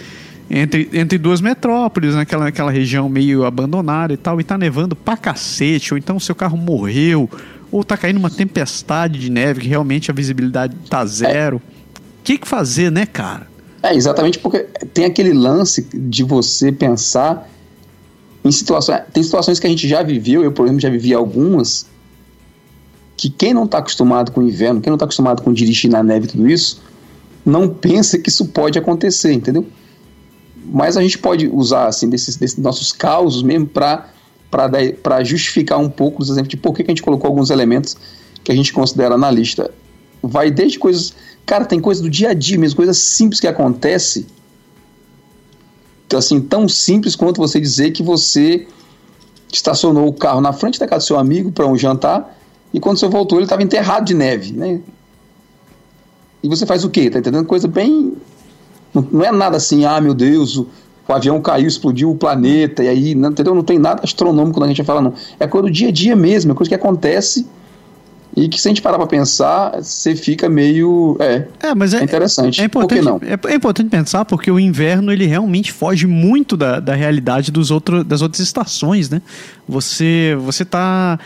entre, 0.49 0.88
entre 0.93 1.19
duas 1.19 1.40
metrópoles, 1.40 2.14
naquela, 2.14 2.45
naquela 2.45 2.71
região 2.71 3.09
meio 3.09 3.45
abandonada 3.45 4.12
e 4.12 4.16
tal, 4.16 4.40
e 4.40 4.45
tá 4.45 4.57
nevando 4.57 4.95
pra 4.95 5.16
cacete, 5.16 5.93
ou 5.93 5.99
então 5.99 6.21
seu 6.21 6.37
carro 6.37 6.57
morreu, 6.57 7.28
ou 7.71 7.83
tá 7.83 7.97
caindo 7.97 8.19
uma 8.19 8.31
tempestade 8.31 9.19
de 9.19 9.28
neve 9.28 9.62
que 9.62 9.69
realmente 9.69 10.09
a 10.11 10.14
visibilidade 10.14 10.76
tá 10.88 11.05
zero. 11.05 11.57
O 11.57 11.62
que, 12.23 12.38
que 12.38 12.47
fazer, 12.47 12.93
né, 12.93 13.07
cara? 13.07 13.49
É, 13.87 13.95
exatamente 13.95 14.40
porque 14.40 14.66
tem 14.93 15.05
aquele 15.05 15.33
lance 15.33 15.87
de 15.95 16.25
você 16.25 16.73
pensar 16.73 17.49
em 18.45 18.50
situações. 18.50 19.02
Tem 19.12 19.23
situações 19.23 19.61
que 19.61 19.66
a 19.66 19.71
gente 19.71 19.87
já 19.87 20.02
viveu, 20.02 20.43
eu, 20.43 20.50
por 20.50 20.66
exemplo, 20.66 20.81
já 20.81 20.90
vivi 20.90 21.14
algumas, 21.14 21.87
que 23.16 23.31
quem 23.31 23.55
não 23.55 23.64
está 23.64 23.78
acostumado 23.78 24.33
com 24.33 24.40
o 24.40 24.49
inverno, 24.49 24.81
quem 24.81 24.90
não 24.90 24.97
está 24.97 25.05
acostumado 25.05 25.40
com 25.40 25.52
dirigir 25.52 25.88
na 25.88 26.02
neve 26.02 26.26
e 26.26 26.28
tudo 26.31 26.49
isso, 26.49 26.83
não 27.45 27.69
pensa 27.69 28.19
que 28.19 28.28
isso 28.28 28.47
pode 28.47 28.76
acontecer, 28.76 29.33
entendeu? 29.33 29.64
Mas 30.64 30.97
a 30.97 31.02
gente 31.02 31.19
pode 31.19 31.47
usar 31.47 31.87
assim 31.87 32.11
desses, 32.11 32.35
desses 32.35 32.59
nossos 32.59 32.90
causos 32.90 33.43
mesmo 33.43 33.69
para 33.69 34.11
para 35.02 35.23
justificar 35.23 35.78
um 35.78 35.90
pouco 35.90 36.23
os 36.23 36.31
exemplos 36.31 36.49
de 36.49 36.57
por 36.57 36.73
que, 36.73 36.83
que 36.83 36.90
a 36.90 36.95
gente 36.95 37.02
colocou 37.02 37.28
alguns 37.28 37.50
elementos 37.50 37.97
que 38.43 38.50
a 38.50 38.55
gente 38.55 38.73
considera 38.73 39.19
na 39.19 39.31
lista. 39.31 39.71
Vai 40.23 40.50
desde 40.50 40.78
coisas. 40.78 41.14
Cara, 41.47 41.65
tem 41.65 41.81
coisa 41.81 42.03
do 42.03 42.11
dia 42.11 42.31
a 42.31 42.35
dia 42.35 42.59
mesmo, 42.59 42.76
coisas 42.76 42.99
simples 42.99 43.38
que 43.38 43.47
acontece. 43.47 44.26
Assim, 46.15 46.41
tão 46.41 46.69
simples 46.69 47.15
quanto 47.15 47.38
você 47.38 47.61
dizer 47.61 47.93
que 47.93 48.03
você 48.03 48.67
estacionou 49.53 50.09
o 50.09 50.12
carro 50.12 50.41
na 50.41 50.53
frente 50.53 50.79
da 50.79 50.87
casa 50.87 51.05
do 51.05 51.07
seu 51.07 51.19
amigo 51.19 51.53
para 51.53 51.67
um 51.67 51.76
jantar 51.76 52.37
e 52.75 52.81
quando 52.81 52.99
você 52.99 53.09
voltou 53.09 53.38
ele 53.38 53.47
estava 53.47 53.62
enterrado 53.62 54.05
de 54.05 54.15
neve, 54.15 54.53
né? 54.53 54.81
E 56.43 56.49
você 56.49 56.67
faz 56.67 56.85
o 56.85 56.91
quê? 56.91 57.09
Tá 57.11 57.21
entendendo? 57.21 57.47
Coisa 57.47 57.67
bem. 57.67 58.15
Não, 58.93 59.07
não 59.11 59.25
é 59.25 59.31
nada 59.31 59.57
assim, 59.57 59.85
ah, 59.85 60.00
meu 60.00 60.15
Deus, 60.15 60.57
o, 60.57 60.69
o 61.09 61.12
avião 61.12 61.41
caiu, 61.41 61.67
explodiu 61.67 62.11
o 62.11 62.17
planeta, 62.17 62.83
e 62.83 62.88
aí, 62.88 63.15
não, 63.15 63.31
entendeu? 63.31 63.55
Não 63.55 63.62
tem 63.62 63.79
nada 63.79 64.03
astronômico 64.03 64.61
na 64.61 64.67
gente 64.69 64.83
fala, 64.85 65.00
não. 65.00 65.15
É 65.38 65.47
coisa 65.47 65.69
do 65.69 65.73
dia 65.73 65.88
a 65.88 65.93
dia 65.93 66.17
mesmo, 66.17 66.53
é 66.53 66.55
coisa 66.55 66.69
que 66.69 66.75
acontece 66.75 67.47
e 68.37 68.50
que 68.50 68.61
se 68.61 68.69
a 68.69 68.71
gente 68.71 68.83
parar 68.83 68.99
para 68.99 69.07
pensar, 69.07 69.83
você 69.83 70.14
fica 70.14 70.47
meio. 70.47 71.16
É, 71.19 71.47
é, 71.69 71.75
mas 71.75 71.95
é, 71.95 72.00
é 72.00 72.05
interessante. 72.05 72.61
É 72.61 72.66
importante, 72.66 73.02
Por 73.02 73.19
que 73.19 73.26
não? 73.26 73.33
É, 73.49 73.52
é, 73.52 73.57
importante 73.57 73.88
pensar 73.88 74.26
porque 74.26 74.50
o 74.50 74.61
inverno 74.61 75.11
ele 75.11 75.25
realmente 75.25 75.73
foge 75.73 76.07
muito 76.07 76.55
da, 76.55 76.78
da 76.78 76.95
realidade 76.95 77.50
dos 77.50 77.71
outro, 77.71 78.05
das 78.05 78.21
outras 78.21 78.40
estações, 78.40 79.09
né? 79.09 79.23
Você, 79.66 80.37
você 80.38 80.66
tá. 80.66 81.19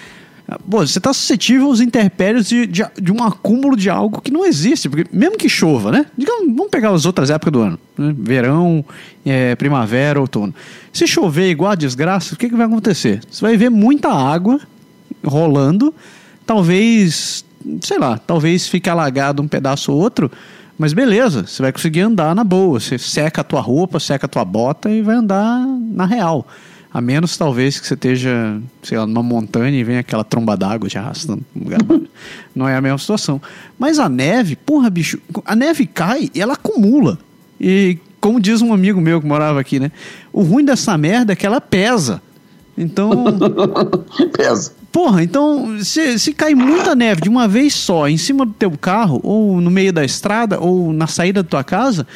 Bom, 0.64 0.78
você 0.78 0.98
está 0.98 1.12
suscetível 1.12 1.66
aos 1.66 1.80
interpérios 1.80 2.48
de, 2.48 2.66
de, 2.66 2.84
de, 3.00 3.12
um 3.12 3.22
acúmulo 3.22 3.76
de 3.76 3.90
algo 3.90 4.20
que 4.20 4.32
não 4.32 4.44
existe. 4.44 4.88
Porque 4.88 5.04
mesmo 5.12 5.36
que 5.36 5.48
chova, 5.48 5.90
né? 5.90 6.06
Digamos, 6.16 6.46
vamos 6.46 6.70
pegar 6.70 6.90
as 6.90 7.06
outras 7.06 7.28
épocas 7.28 7.52
do 7.52 7.60
ano. 7.60 7.78
Né? 7.98 8.14
Verão, 8.16 8.84
é, 9.24 9.56
primavera, 9.56 10.20
outono. 10.20 10.54
Se 10.92 11.08
chover 11.08 11.50
igual 11.50 11.72
a 11.72 11.76
desgraça, 11.76 12.34
o 12.34 12.36
que, 12.36 12.48
que 12.48 12.56
vai 12.56 12.66
acontecer? 12.66 13.20
Você 13.28 13.40
vai 13.42 13.56
ver 13.56 13.68
muita 13.68 14.12
água 14.12 14.60
rolando 15.24 15.92
talvez, 16.50 17.44
sei 17.80 17.96
lá, 17.96 18.18
talvez 18.18 18.66
fique 18.66 18.90
alagado 18.90 19.40
um 19.40 19.46
pedaço 19.46 19.92
ou 19.92 20.00
outro, 20.00 20.28
mas 20.76 20.92
beleza, 20.92 21.46
você 21.46 21.62
vai 21.62 21.70
conseguir 21.70 22.00
andar 22.00 22.34
na 22.34 22.42
boa. 22.42 22.80
Você 22.80 22.98
seca 22.98 23.42
a 23.42 23.44
tua 23.44 23.60
roupa, 23.60 24.00
seca 24.00 24.26
a 24.26 24.28
tua 24.28 24.44
bota 24.44 24.90
e 24.90 25.00
vai 25.00 25.14
andar 25.14 25.64
na 25.64 26.04
real. 26.04 26.44
A 26.92 27.00
menos 27.00 27.36
talvez 27.36 27.78
que 27.78 27.86
você 27.86 27.94
esteja, 27.94 28.60
sei 28.82 28.98
lá, 28.98 29.06
numa 29.06 29.22
montanha 29.22 29.78
e 29.78 29.84
venha 29.84 30.00
aquela 30.00 30.24
tromba 30.24 30.56
d'água 30.56 30.88
te 30.88 30.98
arrastando. 30.98 31.44
Não 32.52 32.66
é 32.66 32.74
a 32.74 32.80
mesma 32.80 32.98
situação. 32.98 33.40
Mas 33.78 34.00
a 34.00 34.08
neve, 34.08 34.56
porra, 34.56 34.90
bicho, 34.90 35.20
a 35.44 35.54
neve 35.54 35.86
cai 35.86 36.32
e 36.34 36.40
ela 36.40 36.54
acumula. 36.54 37.16
E 37.60 37.96
como 38.20 38.40
diz 38.40 38.60
um 38.60 38.72
amigo 38.72 39.00
meu 39.00 39.20
que 39.20 39.26
morava 39.26 39.60
aqui, 39.60 39.78
né? 39.78 39.92
O 40.32 40.42
ruim 40.42 40.64
dessa 40.64 40.98
merda 40.98 41.32
é 41.32 41.36
que 41.36 41.46
ela 41.46 41.60
pesa. 41.60 42.20
Então. 42.80 43.10
pesa. 44.32 44.72
Porra, 44.90 45.22
então, 45.22 45.78
se, 45.84 46.18
se 46.18 46.32
cai 46.32 46.54
muita 46.54 46.96
neve 46.96 47.20
de 47.20 47.28
uma 47.28 47.46
vez 47.46 47.74
só 47.74 48.08
em 48.08 48.16
cima 48.16 48.44
do 48.44 48.52
teu 48.52 48.72
carro, 48.72 49.20
ou 49.22 49.60
no 49.60 49.70
meio 49.70 49.92
da 49.92 50.04
estrada, 50.04 50.58
ou 50.58 50.92
na 50.92 51.06
saída 51.06 51.42
da 51.42 51.48
tua 51.48 51.62
casa, 51.62 52.06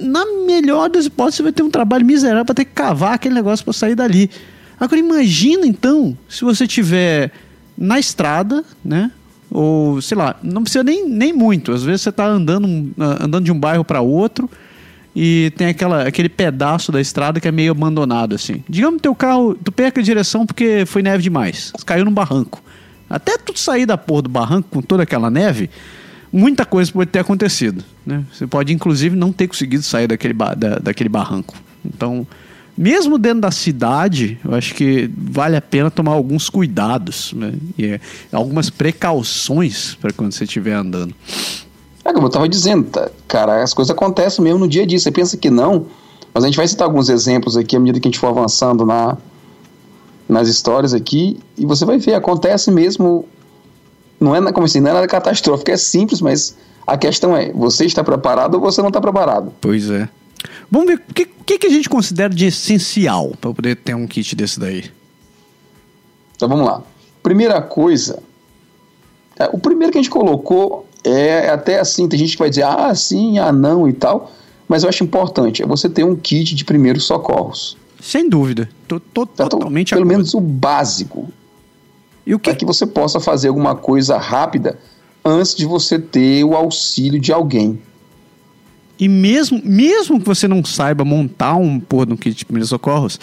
na 0.00 0.24
melhor 0.46 0.88
das 0.88 1.04
hipóteses, 1.04 1.36
você 1.36 1.42
vai 1.42 1.52
ter 1.52 1.62
um 1.62 1.70
trabalho 1.70 2.06
miserável 2.06 2.44
para 2.44 2.54
ter 2.54 2.64
que 2.64 2.72
cavar 2.72 3.14
aquele 3.14 3.34
negócio 3.34 3.64
para 3.64 3.74
sair 3.74 3.94
dali. 3.94 4.30
Agora, 4.80 4.98
imagina 4.98 5.66
então, 5.66 6.16
se 6.28 6.44
você 6.44 6.66
tiver 6.66 7.30
na 7.76 7.98
estrada, 7.98 8.64
né? 8.82 9.10
Ou, 9.50 10.00
sei 10.00 10.16
lá, 10.16 10.36
não 10.42 10.62
precisa 10.62 10.82
nem, 10.82 11.06
nem 11.06 11.32
muito. 11.32 11.72
Às 11.72 11.82
vezes 11.82 12.02
você 12.02 12.08
está 12.08 12.26
andando, 12.26 12.66
andando 12.98 13.44
de 13.44 13.52
um 13.52 13.58
bairro 13.58 13.84
para 13.84 14.00
outro 14.00 14.48
e 15.14 15.52
tem 15.56 15.68
aquela, 15.68 16.08
aquele 16.08 16.28
pedaço 16.28 16.90
da 16.90 17.00
estrada 17.00 17.38
que 17.40 17.46
é 17.46 17.52
meio 17.52 17.70
abandonado, 17.70 18.34
assim. 18.34 18.64
Digamos 18.68 18.96
que 18.96 19.02
teu 19.02 19.14
carro, 19.14 19.54
tu 19.54 19.70
perca 19.70 20.00
a 20.00 20.04
direção 20.04 20.44
porque 20.44 20.84
foi 20.86 21.02
neve 21.02 21.22
demais. 21.22 21.72
Caiu 21.86 22.04
num 22.04 22.12
barranco. 22.12 22.62
Até 23.08 23.38
tu 23.38 23.56
sair 23.58 23.86
da 23.86 23.96
porra 23.96 24.22
do 24.22 24.28
barranco 24.28 24.68
com 24.70 24.82
toda 24.82 25.04
aquela 25.04 25.30
neve, 25.30 25.70
muita 26.32 26.64
coisa 26.64 26.90
pode 26.90 27.10
ter 27.10 27.20
acontecido. 27.20 27.84
Né? 28.04 28.24
Você 28.32 28.46
pode, 28.46 28.72
inclusive, 28.72 29.14
não 29.14 29.32
ter 29.32 29.46
conseguido 29.46 29.84
sair 29.84 30.08
daquele, 30.08 30.34
da, 30.34 30.78
daquele 30.82 31.08
barranco. 31.08 31.54
Então, 31.84 32.26
mesmo 32.76 33.16
dentro 33.16 33.42
da 33.42 33.52
cidade, 33.52 34.36
eu 34.44 34.52
acho 34.52 34.74
que 34.74 35.08
vale 35.16 35.54
a 35.54 35.62
pena 35.62 35.92
tomar 35.92 36.12
alguns 36.12 36.50
cuidados 36.50 37.32
né? 37.34 37.52
e 37.78 37.86
é, 37.86 38.00
algumas 38.32 38.68
precauções 38.68 39.94
para 39.94 40.12
quando 40.12 40.32
você 40.32 40.42
estiver 40.42 40.72
andando. 40.72 41.14
É 42.04 42.12
como 42.12 42.26
eu 42.26 42.28
estava 42.28 42.48
dizendo, 42.48 42.90
tá, 42.90 43.10
cara, 43.26 43.62
as 43.62 43.72
coisas 43.72 43.90
acontecem 43.90 44.44
mesmo 44.44 44.60
no 44.60 44.68
dia 44.68 44.82
a 44.82 44.86
dia. 44.86 44.98
Você 44.98 45.10
pensa 45.10 45.36
que 45.36 45.48
não, 45.48 45.86
mas 46.34 46.44
a 46.44 46.46
gente 46.46 46.56
vai 46.56 46.68
citar 46.68 46.86
alguns 46.86 47.08
exemplos 47.08 47.56
aqui 47.56 47.76
à 47.76 47.80
medida 47.80 47.98
que 47.98 48.08
a 48.08 48.10
gente 48.10 48.18
for 48.18 48.28
avançando 48.28 48.84
na, 48.84 49.16
nas 50.28 50.48
histórias 50.48 50.92
aqui, 50.92 51.38
e 51.56 51.64
você 51.64 51.84
vai 51.84 51.98
ver, 51.98 52.14
acontece 52.14 52.70
mesmo. 52.70 53.26
Não 54.20 54.34
é 54.34 54.52
como 54.52 54.66
assim, 54.66 54.80
não 54.80 54.90
é 54.90 54.94
nada 54.94 55.06
catastrófico, 55.06 55.70
é 55.70 55.76
simples, 55.76 56.20
mas 56.20 56.56
a 56.86 56.96
questão 56.96 57.36
é: 57.36 57.52
você 57.52 57.86
está 57.86 58.04
preparado 58.04 58.54
ou 58.56 58.60
você 58.60 58.80
não 58.80 58.88
está 58.88 59.00
preparado? 59.00 59.52
Pois 59.60 59.90
é. 59.90 60.08
Vamos 60.70 60.88
ver 60.88 61.02
o 61.08 61.14
que, 61.14 61.26
que, 61.26 61.58
que 61.58 61.66
a 61.66 61.70
gente 61.70 61.88
considera 61.88 62.32
de 62.32 62.46
essencial 62.46 63.32
para 63.40 63.52
poder 63.52 63.76
ter 63.76 63.94
um 63.94 64.06
kit 64.06 64.36
desse 64.36 64.60
daí. 64.60 64.90
Então 66.36 66.48
vamos 66.48 66.66
lá. 66.66 66.82
Primeira 67.22 67.62
coisa, 67.62 68.22
é, 69.38 69.48
o 69.52 69.58
primeiro 69.58 69.92
que 69.92 69.98
a 69.98 70.02
gente 70.02 70.10
colocou 70.10 70.86
é 71.04 71.50
até 71.50 71.78
assim, 71.78 72.08
tem 72.08 72.18
gente 72.18 72.32
que 72.32 72.38
vai 72.38 72.50
dizer, 72.50 72.64
ah, 72.64 72.94
sim, 72.94 73.38
ah, 73.38 73.52
não 73.52 73.88
e 73.88 73.92
tal, 73.92 74.32
mas 74.68 74.82
eu 74.82 74.88
acho 74.88 75.04
importante, 75.04 75.62
é 75.62 75.66
você 75.66 75.88
ter 75.88 76.04
um 76.04 76.16
kit 76.16 76.54
de 76.54 76.64
primeiros 76.64 77.04
socorros. 77.04 77.76
Sem 78.00 78.28
dúvida, 78.28 78.68
tô, 78.88 78.98
tô 79.00 79.26
tá, 79.26 79.48
totalmente 79.48 79.94
Pelo 79.94 80.06
menos 80.06 80.34
o 80.34 80.40
básico. 80.40 81.28
E 82.26 82.34
o 82.34 82.38
que... 82.38 82.50
Para 82.50 82.58
que 82.58 82.64
você 82.64 82.86
possa 82.86 83.20
fazer 83.20 83.48
alguma 83.48 83.74
coisa 83.74 84.16
rápida 84.16 84.78
antes 85.24 85.54
de 85.54 85.64
você 85.64 85.98
ter 85.98 86.44
o 86.44 86.54
auxílio 86.54 87.20
de 87.20 87.32
alguém. 87.32 87.78
E 88.98 89.08
mesmo, 89.08 89.60
mesmo 89.64 90.20
que 90.20 90.26
você 90.26 90.46
não 90.46 90.64
saiba 90.64 91.04
montar 91.04 91.56
um 91.56 91.78
de 91.78 92.12
um 92.12 92.16
kit 92.16 92.36
de 92.36 92.44
primeiros 92.44 92.68
socorros, 92.68 93.18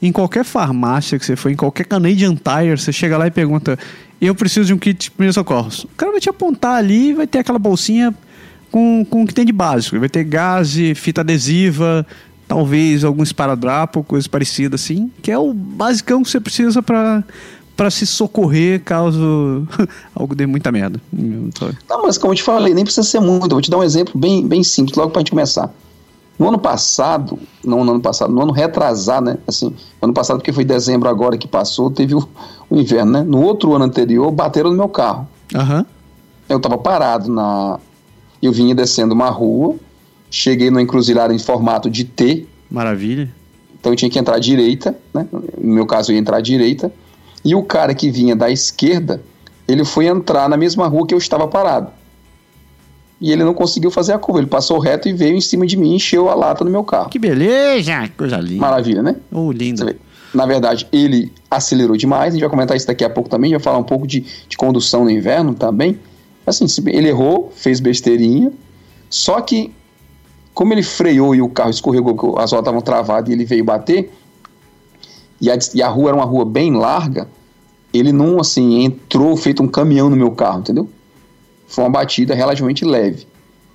em 0.00 0.12
qualquer 0.12 0.44
farmácia 0.44 1.18
que 1.18 1.24
você 1.24 1.34
for, 1.34 1.50
em 1.50 1.56
qualquer 1.56 1.84
Canadian 1.86 2.34
Tire, 2.34 2.76
você 2.76 2.92
chega 2.92 3.16
lá 3.16 3.26
e 3.26 3.30
pergunta: 3.30 3.78
Eu 4.20 4.34
preciso 4.34 4.66
de 4.66 4.74
um 4.74 4.78
kit 4.78 4.98
de 4.98 5.10
primeiros 5.10 5.34
socorros. 5.34 5.84
O 5.84 5.88
cara 5.96 6.12
vai 6.12 6.20
te 6.20 6.28
apontar 6.28 6.76
ali 6.76 7.12
vai 7.12 7.26
ter 7.26 7.40
aquela 7.40 7.58
bolsinha 7.58 8.14
com, 8.70 9.04
com 9.08 9.22
o 9.22 9.26
que 9.26 9.34
tem 9.34 9.44
de 9.44 9.52
básico. 9.52 9.98
Vai 9.98 10.08
ter 10.08 10.24
gás, 10.24 10.74
fita 10.94 11.20
adesiva, 11.20 12.06
talvez 12.48 13.04
algum 13.04 13.22
esparadrapo, 13.22 14.02
coisa 14.04 14.28
parecida 14.28 14.76
assim, 14.76 15.10
que 15.22 15.30
é 15.30 15.38
o 15.38 15.52
basicão 15.52 16.22
que 16.22 16.30
você 16.30 16.40
precisa 16.40 16.82
para 16.82 17.24
para 17.76 17.90
se 17.90 18.06
socorrer 18.06 18.80
caso 18.82 19.68
algo 20.14 20.34
dê 20.34 20.46
muita 20.46 20.72
merda. 20.72 20.98
Não, 21.86 22.04
mas 22.04 22.16
como 22.16 22.32
eu 22.32 22.36
te 22.36 22.42
falei, 22.42 22.72
nem 22.72 22.84
precisa 22.84 23.06
ser 23.06 23.20
muito. 23.20 23.50
Vou 23.50 23.60
te 23.60 23.70
dar 23.70 23.76
um 23.76 23.82
exemplo 23.82 24.18
bem, 24.18 24.46
bem 24.46 24.64
simples, 24.64 24.96
logo 24.96 25.10
para 25.10 25.18
a 25.18 25.20
gente 25.20 25.30
começar. 25.30 25.70
No 26.38 26.48
ano 26.48 26.58
passado, 26.58 27.38
não 27.64 27.82
no 27.84 27.92
ano 27.92 28.00
passado, 28.00 28.32
no 28.32 28.42
ano 28.42 28.52
retrasado, 28.52 29.26
né? 29.26 29.38
Assim, 29.46 29.74
ano 30.02 30.12
passado, 30.12 30.36
porque 30.36 30.52
foi 30.52 30.64
dezembro 30.64 31.08
agora 31.08 31.38
que 31.38 31.48
passou, 31.48 31.90
teve 31.90 32.14
o, 32.14 32.28
o 32.68 32.76
inverno, 32.76 33.12
né? 33.12 33.22
No 33.22 33.42
outro 33.42 33.74
ano 33.74 33.84
anterior, 33.84 34.30
bateram 34.30 34.70
no 34.70 34.76
meu 34.76 34.88
carro. 34.88 35.26
Uhum. 35.54 35.84
Eu 36.48 36.58
estava 36.58 36.76
parado 36.76 37.32
na. 37.32 37.78
Eu 38.42 38.52
vinha 38.52 38.74
descendo 38.74 39.14
uma 39.14 39.30
rua, 39.30 39.76
cheguei 40.30 40.70
no 40.70 40.78
encruzilhada 40.78 41.32
em 41.32 41.38
formato 41.38 41.88
de 41.88 42.04
T. 42.04 42.46
Maravilha. 42.70 43.32
Então 43.80 43.92
eu 43.92 43.96
tinha 43.96 44.10
que 44.10 44.18
entrar 44.18 44.36
à 44.36 44.38
direita, 44.38 44.96
né? 45.14 45.26
No 45.32 45.74
meu 45.74 45.86
caso, 45.86 46.10
eu 46.10 46.14
ia 46.14 46.20
entrar 46.20 46.36
à 46.36 46.40
direita. 46.40 46.92
E 47.42 47.54
o 47.54 47.62
cara 47.62 47.94
que 47.94 48.10
vinha 48.10 48.36
da 48.36 48.50
esquerda, 48.50 49.22
ele 49.66 49.84
foi 49.84 50.06
entrar 50.06 50.48
na 50.48 50.56
mesma 50.56 50.86
rua 50.86 51.06
que 51.06 51.14
eu 51.14 51.18
estava 51.18 51.48
parado 51.48 51.88
e 53.20 53.32
ele 53.32 53.44
não 53.44 53.54
conseguiu 53.54 53.90
fazer 53.90 54.12
a 54.12 54.18
curva. 54.18 54.40
Ele 54.40 54.46
passou 54.46 54.78
reto 54.78 55.08
e 55.08 55.12
veio 55.12 55.36
em 55.36 55.40
cima 55.40 55.66
de 55.66 55.76
mim 55.76 55.92
e 55.92 55.96
encheu 55.96 56.28
a 56.28 56.34
lata 56.34 56.64
no 56.64 56.70
meu 56.70 56.84
carro. 56.84 57.08
Que 57.08 57.18
beleza! 57.18 58.08
Coisa 58.16 58.38
linda. 58.38 58.60
Maravilha, 58.60 59.02
né? 59.02 59.16
Oh, 59.32 59.50
lindo. 59.50 59.94
Na 60.34 60.44
verdade, 60.44 60.86
ele 60.92 61.32
acelerou 61.50 61.96
demais. 61.96 62.28
A 62.28 62.30
gente 62.32 62.40
vai 62.40 62.50
comentar 62.50 62.76
isso 62.76 62.86
daqui 62.86 63.04
a 63.04 63.10
pouco 63.10 63.28
também. 63.28 63.50
A 63.50 63.54
gente 63.54 63.62
vai 63.62 63.72
falar 63.72 63.78
um 63.78 63.84
pouco 63.84 64.06
de, 64.06 64.20
de 64.20 64.56
condução 64.56 65.04
no 65.04 65.10
inverno 65.10 65.54
também. 65.54 65.98
Assim, 66.46 66.66
ele 66.88 67.08
errou, 67.08 67.52
fez 67.56 67.80
besteirinha. 67.80 68.52
Só 69.08 69.40
que, 69.40 69.72
como 70.52 70.74
ele 70.74 70.82
freou 70.82 71.34
e 71.34 71.40
o 71.40 71.48
carro 71.48 71.70
escorregou, 71.70 72.14
porque 72.14 72.40
as 72.40 72.52
rodas 72.52 72.64
estavam 72.64 72.80
travadas 72.80 73.30
e 73.30 73.32
ele 73.32 73.44
veio 73.44 73.64
bater, 73.64 74.12
e 75.40 75.50
a, 75.50 75.58
e 75.74 75.82
a 75.82 75.88
rua 75.88 76.10
era 76.10 76.16
uma 76.16 76.24
rua 76.24 76.44
bem 76.44 76.72
larga, 76.72 77.28
ele 77.92 78.12
não, 78.12 78.38
assim, 78.40 78.84
entrou 78.84 79.36
feito 79.36 79.62
um 79.62 79.68
caminhão 79.68 80.10
no 80.10 80.16
meu 80.16 80.30
carro, 80.32 80.60
entendeu? 80.60 80.88
Foi 81.66 81.84
uma 81.84 81.90
batida 81.90 82.34
relativamente 82.34 82.84
leve. 82.84 83.26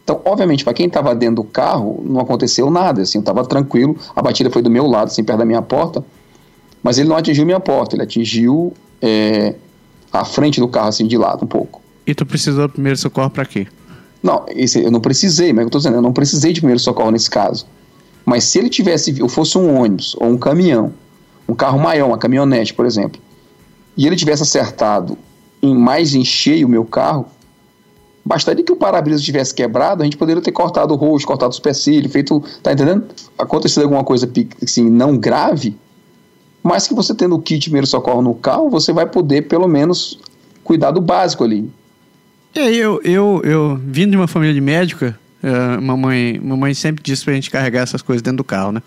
Então, 0.03 0.19
obviamente, 0.25 0.63
para 0.63 0.73
quem 0.73 0.87
estava 0.87 1.13
dentro 1.13 1.35
do 1.37 1.43
carro, 1.43 2.03
não 2.05 2.19
aconteceu 2.19 2.69
nada, 2.69 3.01
assim, 3.01 3.19
eu 3.19 3.21
estava 3.21 3.45
tranquilo, 3.45 3.95
a 4.15 4.21
batida 4.21 4.49
foi 4.49 4.61
do 4.61 4.69
meu 4.69 4.87
lado, 4.87 5.07
assim, 5.07 5.23
perto 5.23 5.39
da 5.39 5.45
minha 5.45 5.61
porta, 5.61 6.03
mas 6.81 6.97
ele 6.97 7.07
não 7.07 7.15
atingiu 7.15 7.45
minha 7.45 7.59
porta, 7.59 7.95
ele 7.95 8.03
atingiu 8.03 8.73
é, 9.01 9.55
a 10.11 10.25
frente 10.25 10.59
do 10.59 10.67
carro, 10.67 10.89
assim, 10.89 11.05
de 11.05 11.17
lado 11.17 11.45
um 11.45 11.47
pouco. 11.47 11.81
E 12.05 12.15
tu 12.15 12.25
precisou 12.25 12.67
do 12.67 12.73
primeiro 12.73 12.97
socorro 12.97 13.29
para 13.29 13.45
quê? 13.45 13.67
Não, 14.23 14.45
esse, 14.49 14.83
eu 14.83 14.91
não 14.91 14.99
precisei, 14.99 15.53
mas 15.53 15.65
eu 15.65 15.69
tô 15.69 15.77
dizendo, 15.77 15.97
eu 15.97 16.01
não 16.01 16.13
precisei 16.13 16.51
de 16.51 16.59
primeiro 16.61 16.79
socorro 16.79 17.11
nesse 17.11 17.29
caso. 17.29 17.65
Mas 18.25 18.43
se 18.43 18.59
ele 18.59 18.69
tivesse, 18.69 19.19
eu 19.19 19.29
fosse 19.29 19.57
um 19.57 19.79
ônibus 19.79 20.15
ou 20.19 20.27
um 20.27 20.37
caminhão, 20.37 20.93
um 21.47 21.55
carro 21.55 21.79
maior, 21.79 22.07
uma 22.07 22.17
caminhonete, 22.17 22.73
por 22.73 22.85
exemplo, 22.85 23.21
e 23.95 24.05
ele 24.05 24.15
tivesse 24.15 24.43
acertado 24.43 25.17
em 25.61 25.75
mais 25.75 26.15
em 26.15 26.23
cheio 26.23 26.67
o 26.67 26.69
meu 26.69 26.85
carro, 26.85 27.25
Bastaria 28.23 28.63
que 28.63 28.71
o 28.71 28.75
para-brisa 28.75 29.21
tivesse 29.21 29.53
quebrado, 29.53 30.01
a 30.01 30.05
gente 30.05 30.17
poderia 30.17 30.41
ter 30.41 30.51
cortado 30.51 30.93
o 30.93 30.97
rosto, 30.97 31.27
cortado 31.27 31.49
os 31.49 31.55
supercílios, 31.55 32.11
feito. 32.11 32.43
Tá 32.61 32.71
entendendo? 32.71 33.05
Acontecido 33.37 33.83
alguma 33.83 34.03
coisa 34.03 34.29
assim, 34.61 34.89
não 34.89 35.17
grave, 35.17 35.75
mas 36.63 36.87
que 36.87 36.93
você 36.93 37.13
tendo 37.15 37.35
o 37.35 37.41
kit 37.41 37.63
primeiro 37.65 37.87
socorro 37.87 38.21
no 38.21 38.35
carro, 38.35 38.69
você 38.69 38.93
vai 38.93 39.05
poder 39.05 39.43
pelo 39.43 39.67
menos 39.67 40.19
cuidar 40.63 40.91
do 40.91 41.01
básico 41.01 41.43
ali. 41.43 41.69
É, 42.53 42.69
eu, 42.69 43.01
eu, 43.03 43.41
eu 43.43 43.79
vindo 43.83 44.11
de 44.11 44.17
uma 44.17 44.27
família 44.27 44.53
de 44.53 44.61
médica, 44.61 45.17
Uh, 45.43 45.81
mamãe, 45.81 46.39
mamãe 46.39 46.73
sempre 46.73 47.03
disse 47.03 47.25
pra 47.25 47.33
gente 47.33 47.49
carregar 47.49 47.81
essas 47.81 48.01
coisas 48.01 48.21
dentro 48.21 48.37
do 48.37 48.43
carro, 48.43 48.71
né? 48.71 48.81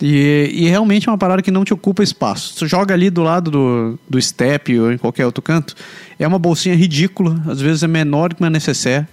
E, 0.00 0.48
e 0.52 0.68
realmente 0.68 1.08
é 1.08 1.12
uma 1.12 1.18
parada 1.18 1.42
que 1.42 1.50
não 1.50 1.64
te 1.64 1.74
ocupa 1.74 2.04
espaço. 2.04 2.54
Você 2.54 2.68
joga 2.68 2.94
ali 2.94 3.10
do 3.10 3.22
lado 3.22 3.50
do, 3.50 3.98
do 4.08 4.22
step 4.22 4.78
ou 4.78 4.92
em 4.92 4.98
qualquer 4.98 5.26
outro 5.26 5.42
canto. 5.42 5.74
É 6.16 6.26
uma 6.26 6.38
bolsinha 6.38 6.74
ridícula, 6.76 7.42
às 7.48 7.60
vezes 7.60 7.82
é 7.82 7.88
menor 7.88 8.32
que 8.32 8.40
uma 8.40 8.48
necessaire. 8.48 9.06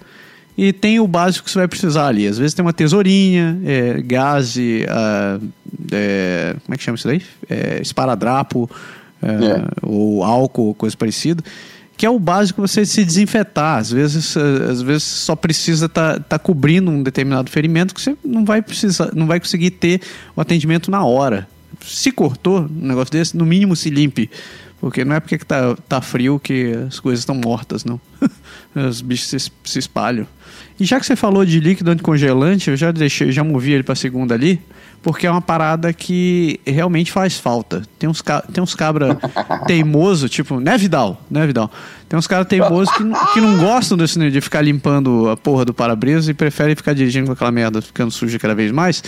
E 0.56 0.72
tem 0.72 1.00
o 1.00 1.08
básico 1.08 1.44
que 1.44 1.50
você 1.50 1.58
vai 1.58 1.68
precisar 1.68 2.06
ali. 2.06 2.26
Às 2.26 2.38
vezes 2.38 2.54
tem 2.54 2.64
uma 2.64 2.72
tesourinha, 2.72 3.60
é, 3.64 4.00
gás, 4.00 4.56
uh, 4.56 5.50
é, 5.92 6.56
como 6.64 6.74
é 6.74 6.76
que 6.78 6.84
chama 6.84 6.94
isso 6.94 7.08
daí? 7.08 7.20
É, 7.50 7.80
esparadrapo, 7.82 8.70
é. 9.20 9.36
ou 9.82 10.22
álcool, 10.22 10.72
coisa 10.74 10.96
parecida 10.96 11.42
que 11.96 12.04
é 12.04 12.10
o 12.10 12.18
básico 12.18 12.60
você 12.60 12.84
se 12.84 13.04
desinfetar. 13.04 13.78
Às 13.78 13.90
vezes, 13.90 14.36
eh, 14.36 14.70
às 14.70 14.82
vezes 14.82 15.02
só 15.04 15.34
precisa 15.34 15.86
estar 15.86 16.14
tá, 16.14 16.20
tá 16.20 16.38
cobrindo 16.38 16.90
um 16.90 17.02
determinado 17.02 17.50
ferimento 17.50 17.94
que 17.94 18.00
você 18.00 18.16
não 18.24 18.44
vai 18.44 18.60
precisar, 18.60 19.10
não 19.14 19.26
vai 19.26 19.40
conseguir 19.40 19.70
ter 19.70 20.00
o 20.34 20.40
atendimento 20.40 20.90
na 20.90 21.04
hora. 21.04 21.48
Se 21.84 22.12
cortou 22.12 22.60
um 22.62 22.86
negócio 22.86 23.12
desse, 23.12 23.36
no 23.36 23.46
mínimo 23.46 23.74
se 23.74 23.90
limpe. 23.90 24.30
Porque 24.78 25.04
não 25.04 25.16
é 25.16 25.20
porque 25.20 25.38
tá, 25.38 25.74
tá 25.88 26.00
frio 26.02 26.38
que 26.38 26.72
as 26.86 27.00
coisas 27.00 27.20
estão 27.20 27.34
mortas, 27.34 27.84
não. 27.84 27.98
Os 28.74 29.00
bichos 29.00 29.28
se, 29.28 29.50
se 29.64 29.78
espalham. 29.78 30.26
E 30.78 30.84
já 30.84 31.00
que 31.00 31.06
você 31.06 31.16
falou 31.16 31.46
de 31.46 31.58
líquido 31.60 31.90
anticongelante, 31.90 32.68
eu 32.68 32.76
já 32.76 32.92
deixei, 32.92 33.32
já 33.32 33.42
movi 33.42 33.72
ele 33.72 33.82
para 33.82 33.94
segunda 33.94 34.34
ali 34.34 34.60
porque 35.06 35.24
é 35.24 35.30
uma 35.30 35.40
parada 35.40 35.92
que 35.92 36.58
realmente 36.66 37.12
faz 37.12 37.38
falta. 37.38 37.84
Tem 37.96 38.10
uns, 38.10 38.20
tem 38.52 38.60
uns 38.60 38.74
cabra 38.74 39.16
teimoso, 39.64 40.28
tipo, 40.28 40.58
né, 40.58 40.76
Vidal? 40.76 41.22
Né, 41.30 41.46
Vidal? 41.46 41.70
Tem 42.08 42.18
uns 42.18 42.26
caras 42.26 42.48
teimosos 42.48 42.92
que, 42.92 43.04
que 43.32 43.40
não 43.40 43.56
gostam 43.56 43.96
desse 43.96 44.18
de 44.28 44.40
ficar 44.40 44.62
limpando 44.62 45.28
a 45.30 45.36
porra 45.36 45.64
do 45.64 45.72
para-brisa 45.72 46.32
e 46.32 46.34
preferem 46.34 46.74
ficar 46.74 46.92
dirigindo 46.92 47.26
com 47.26 47.34
aquela 47.34 47.52
merda 47.52 47.80
ficando 47.80 48.10
suja 48.10 48.36
cada 48.40 48.52
vez 48.52 48.72
mais. 48.72 49.00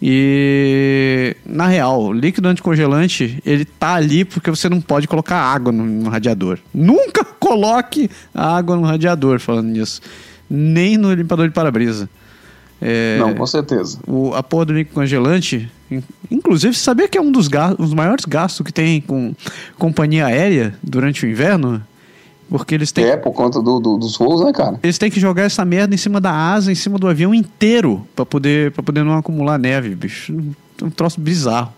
E 0.00 1.36
na 1.44 1.66
real, 1.66 2.00
o 2.00 2.12
líquido 2.12 2.48
anticongelante, 2.48 3.42
ele 3.44 3.64
tá 3.64 3.94
ali 3.94 4.24
porque 4.24 4.48
você 4.48 4.68
não 4.68 4.80
pode 4.80 5.08
colocar 5.08 5.36
água 5.36 5.72
no, 5.72 5.84
no 5.84 6.10
radiador. 6.10 6.60
Nunca 6.72 7.24
coloque 7.24 8.08
água 8.32 8.76
no 8.76 8.82
radiador, 8.82 9.40
falando 9.40 9.66
nisso. 9.66 10.00
Nem 10.48 10.96
no 10.96 11.12
limpador 11.12 11.48
de 11.48 11.52
para-brisa. 11.52 12.08
É, 12.80 13.18
não, 13.18 13.34
com 13.34 13.46
certeza. 13.46 13.98
O, 14.06 14.34
a 14.34 14.42
porra 14.42 14.66
do 14.66 14.72
líquido 14.74 14.94
congelante, 14.94 15.70
inclusive, 16.30 16.74
sabia 16.74 17.08
que 17.08 17.16
é 17.16 17.20
um 17.20 17.32
dos, 17.32 17.48
gastos, 17.48 17.86
os 17.86 17.94
maiores 17.94 18.24
gastos 18.24 18.64
que 18.64 18.72
tem 18.72 19.00
com 19.00 19.34
companhia 19.78 20.26
aérea 20.26 20.74
durante 20.82 21.24
o 21.24 21.28
inverno? 21.28 21.82
Porque 22.48 22.74
eles 22.74 22.92
têm. 22.92 23.04
É, 23.06 23.16
por 23.16 23.32
conta 23.32 23.60
do, 23.60 23.80
do, 23.80 23.96
dos 23.96 24.16
voos, 24.16 24.44
né, 24.44 24.52
cara? 24.52 24.78
Eles 24.82 24.98
têm 24.98 25.10
que 25.10 25.18
jogar 25.18 25.44
essa 25.44 25.64
merda 25.64 25.94
em 25.94 25.98
cima 25.98 26.20
da 26.20 26.30
asa, 26.30 26.70
em 26.70 26.74
cima 26.74 26.98
do 26.98 27.08
avião 27.08 27.34
inteiro, 27.34 28.06
para 28.14 28.26
poder, 28.26 28.70
pra 28.72 28.82
poder 28.82 29.02
não 29.02 29.16
acumular 29.16 29.58
neve, 29.58 29.94
bicho. 29.94 30.32
Um 30.82 30.90
troço 30.90 31.20
bizarro. 31.20 31.72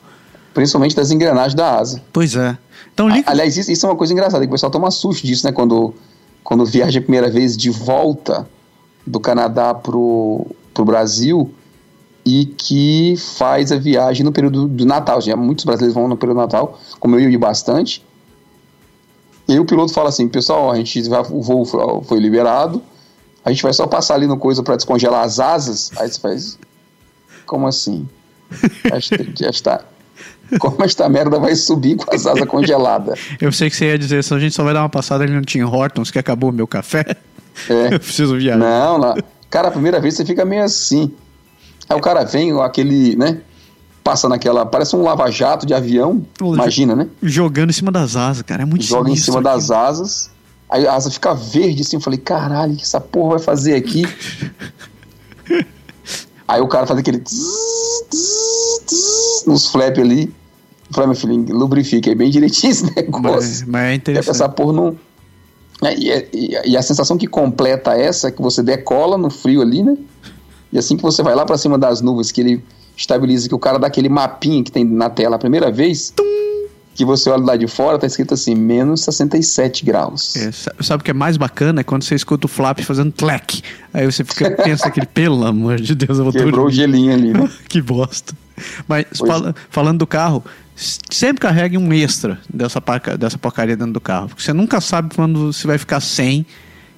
Principalmente 0.52 0.96
das 0.96 1.10
engrenagens 1.10 1.54
da 1.54 1.78
asa. 1.78 2.02
Pois 2.12 2.34
é. 2.34 2.58
Então, 2.92 3.08
líquido... 3.08 3.30
Aliás, 3.30 3.56
isso, 3.56 3.70
isso, 3.70 3.86
é 3.86 3.88
uma 3.88 3.96
coisa 3.96 4.12
engraçada, 4.12 4.42
que 4.42 4.48
o 4.48 4.52
pessoal 4.52 4.72
toma 4.72 4.90
susto 4.90 5.26
disso, 5.26 5.46
né? 5.46 5.52
Quando, 5.52 5.94
quando 6.42 6.64
viaja 6.64 6.98
a 6.98 7.02
primeira 7.02 7.30
vez 7.30 7.56
de 7.56 7.70
volta 7.70 8.48
do 9.06 9.20
Canadá 9.20 9.72
pro, 9.72 10.46
para 10.76 10.82
o 10.82 10.84
Brasil 10.84 11.54
e 12.24 12.44
que 12.44 13.14
faz 13.16 13.72
a 13.72 13.78
viagem 13.78 14.24
no 14.24 14.32
período 14.32 14.68
do 14.68 14.84
Natal. 14.84 15.20
Já 15.20 15.36
muitos 15.36 15.64
brasileiros 15.64 15.94
vão 15.94 16.06
no 16.06 16.16
período 16.16 16.36
do 16.36 16.40
Natal, 16.42 16.78
como 17.00 17.18
eu 17.18 17.30
ia 17.30 17.38
bastante. 17.38 18.04
E 19.48 19.52
aí 19.52 19.60
o 19.60 19.64
piloto 19.64 19.92
fala 19.92 20.08
assim, 20.08 20.28
pessoal, 20.28 20.70
a 20.70 20.76
gente 20.76 21.08
vai, 21.08 21.20
o 21.30 21.40
voo 21.40 21.64
foi 22.04 22.18
liberado, 22.18 22.82
a 23.44 23.50
gente 23.50 23.62
vai 23.62 23.72
só 23.72 23.86
passar 23.86 24.14
ali 24.14 24.26
no 24.26 24.36
coisa 24.36 24.62
para 24.62 24.74
descongelar 24.74 25.24
as 25.24 25.38
asas. 25.38 25.92
Aí 25.96 26.08
você 26.10 26.20
faz, 26.20 26.58
como 27.46 27.66
assim? 27.66 28.08
Já 29.38 29.48
está. 29.48 29.84
Como 30.58 30.82
esta 30.82 31.08
merda 31.08 31.38
vai 31.38 31.54
subir 31.54 31.96
com 31.96 32.12
as 32.12 32.26
asas 32.26 32.46
congeladas? 32.46 33.20
Eu 33.40 33.52
sei 33.52 33.70
que 33.70 33.76
você 33.76 33.86
ia 33.86 33.98
dizer, 33.98 34.18
a 34.18 34.38
gente 34.38 34.54
só 34.54 34.64
vai 34.64 34.74
dar 34.74 34.82
uma 34.82 34.88
passada 34.88 35.24
ali 35.24 35.32
no 35.32 35.42
Tim 35.42 35.62
Hortons, 35.62 36.10
que 36.10 36.18
acabou 36.18 36.50
o 36.50 36.52
meu 36.52 36.66
café. 36.66 37.04
É. 37.68 37.94
Eu 37.94 38.00
preciso 38.00 38.36
viajar. 38.36 38.58
Não, 38.58 38.98
não. 38.98 39.14
Cara, 39.50 39.68
a 39.68 39.70
primeira 39.70 40.00
vez 40.00 40.14
você 40.14 40.24
fica 40.24 40.44
meio 40.44 40.64
assim. 40.64 41.12
Aí 41.88 41.96
o 41.96 42.00
cara 42.00 42.24
vem, 42.24 42.58
aquele, 42.60 43.16
né? 43.16 43.40
Passa 44.02 44.28
naquela. 44.28 44.66
Parece 44.66 44.94
um 44.96 45.02
lava-jato 45.02 45.66
de 45.66 45.74
avião. 45.74 46.24
imagina, 46.40 46.94
né? 46.94 47.08
Jogando 47.22 47.70
em 47.70 47.72
cima 47.72 47.92
das 47.92 48.16
asas, 48.16 48.42
cara. 48.42 48.62
É 48.62 48.66
muito 48.66 48.84
Joga 48.84 49.10
em 49.10 49.16
cima 49.16 49.38
aqui. 49.38 49.44
das 49.44 49.70
asas. 49.70 50.30
Aí 50.68 50.86
a 50.86 50.94
asa 50.94 51.10
fica 51.10 51.32
verde 51.34 51.82
assim. 51.82 51.96
Eu 51.96 52.00
falei, 52.00 52.18
caralho, 52.18 52.72
o 52.72 52.76
que 52.76 52.82
essa 52.82 53.00
porra 53.00 53.30
vai 53.30 53.38
fazer 53.38 53.74
aqui? 53.74 54.04
aí 56.46 56.60
o 56.60 56.68
cara 56.68 56.86
faz 56.86 56.98
aquele. 56.98 57.18
Tss, 57.18 58.04
tss, 58.10 58.82
tss, 58.86 59.44
nos 59.46 59.66
flap 59.66 59.98
ali. 59.98 60.34
Eu 60.88 60.94
falei, 60.94 61.06
meu 61.08 61.16
filho, 61.16 61.56
lubrifique 61.56 62.08
aí 62.08 62.14
bem 62.14 62.30
direitinho 62.30 62.70
esse 62.72 62.94
negócio. 62.94 63.32
Mas, 63.32 63.62
mas 63.62 63.82
é 63.82 63.94
interessante. 63.94 64.30
essa 64.30 64.48
porra 64.48 64.72
não 64.72 64.96
e, 65.82 66.28
e, 66.32 66.70
e, 66.70 66.76
a 66.76 66.82
sensação 66.82 67.18
que 67.18 67.26
completa 67.26 67.92
essa 67.92 68.28
é 68.28 68.30
que 68.30 68.40
você 68.40 68.62
decola 68.62 69.18
no 69.18 69.30
frio 69.30 69.60
ali, 69.60 69.82
né? 69.82 69.96
E 70.72 70.78
assim 70.78 70.96
que 70.96 71.02
você 71.02 71.22
vai 71.22 71.34
lá 71.34 71.44
para 71.44 71.58
cima 71.58 71.78
das 71.78 72.00
nuvens, 72.00 72.32
que 72.32 72.40
ele 72.40 72.64
estabiliza, 72.96 73.48
que 73.48 73.54
o 73.54 73.58
cara 73.58 73.78
dá 73.78 73.86
aquele 73.86 74.08
mapinha 74.08 74.64
que 74.64 74.72
tem 74.72 74.84
na 74.84 75.10
tela 75.10 75.36
a 75.36 75.38
primeira 75.38 75.70
vez, 75.70 76.14
que 76.94 77.04
você 77.04 77.28
olha 77.28 77.44
lá 77.44 77.56
de 77.56 77.66
fora, 77.66 77.98
tá 77.98 78.06
escrito 78.06 78.32
assim, 78.32 78.54
menos 78.54 79.02
67 79.02 79.84
graus. 79.84 80.34
É, 80.34 80.50
sabe 80.82 81.02
o 81.02 81.04
que 81.04 81.10
é 81.10 81.14
mais 81.14 81.36
bacana? 81.36 81.82
É 81.82 81.84
quando 81.84 82.04
você 82.04 82.14
escuta 82.14 82.46
o 82.46 82.48
flap 82.48 82.80
fazendo 82.80 83.12
tlec. 83.12 83.62
Aí 83.92 84.06
você 84.06 84.24
fica, 84.24 84.50
pensa 84.56 84.88
aquele, 84.88 85.06
pelo 85.06 85.44
amor 85.44 85.76
de 85.78 85.94
Deus, 85.94 86.18
eu 86.18 86.24
vou 86.24 86.32
Quebrou 86.32 86.66
o 86.66 86.70
gelinho 86.70 87.12
ali, 87.12 87.32
né? 87.34 87.50
que 87.68 87.82
bosta. 87.82 88.34
Mas 88.88 89.04
fala, 89.18 89.54
falando 89.68 89.98
do 89.98 90.06
carro, 90.06 90.42
sempre 90.76 91.40
carregue 91.40 91.78
um 91.78 91.92
extra 91.92 92.38
dessa, 92.52 92.82
dessa 93.18 93.38
porcaria 93.38 93.76
dentro 93.76 93.94
do 93.94 94.00
carro. 94.00 94.28
Porque 94.28 94.42
você 94.42 94.52
nunca 94.52 94.80
sabe 94.80 95.14
quando 95.14 95.52
você 95.52 95.66
vai 95.66 95.78
ficar 95.78 96.00
sem. 96.00 96.44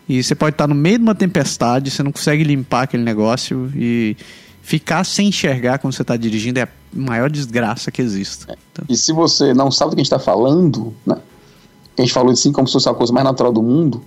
E 0.09 0.23
você 0.23 0.35
pode 0.35 0.55
estar 0.55 0.67
no 0.67 0.75
meio 0.75 0.99
de 0.99 1.03
uma 1.03 1.15
tempestade, 1.15 1.91
você 1.91 2.03
não 2.03 2.11
consegue 2.11 2.43
limpar 2.43 2.83
aquele 2.83 3.05
negócio 3.05 3.71
e 3.77 4.17
ficar 4.63 5.05
sem 5.05 5.29
enxergar 5.29 5.79
quando 5.79 5.95
você 5.95 6.03
está 6.03 6.17
dirigindo 6.17 6.59
é 6.59 6.63
a 6.63 6.69
maior 6.93 7.31
desgraça 7.31 7.91
que 7.91 8.03
existe. 8.03 8.47
Então... 8.73 8.85
E 8.89 8.97
se 8.97 9.13
você 9.13 9.55
não 9.55 9.71
sabe 9.71 9.91
do 9.91 9.97
que 9.97 10.01
a 10.01 10.05
gente 10.05 10.13
está 10.13 10.19
falando, 10.19 10.95
né? 11.07 11.17
A 11.97 12.01
gente 12.01 12.13
falou 12.13 12.33
assim 12.33 12.53
como 12.53 12.67
se 12.67 12.73
fosse 12.73 12.89
a 12.89 12.95
coisa 12.95 13.13
mais 13.13 13.25
natural 13.25 13.53
do 13.53 13.63
mundo. 13.63 14.03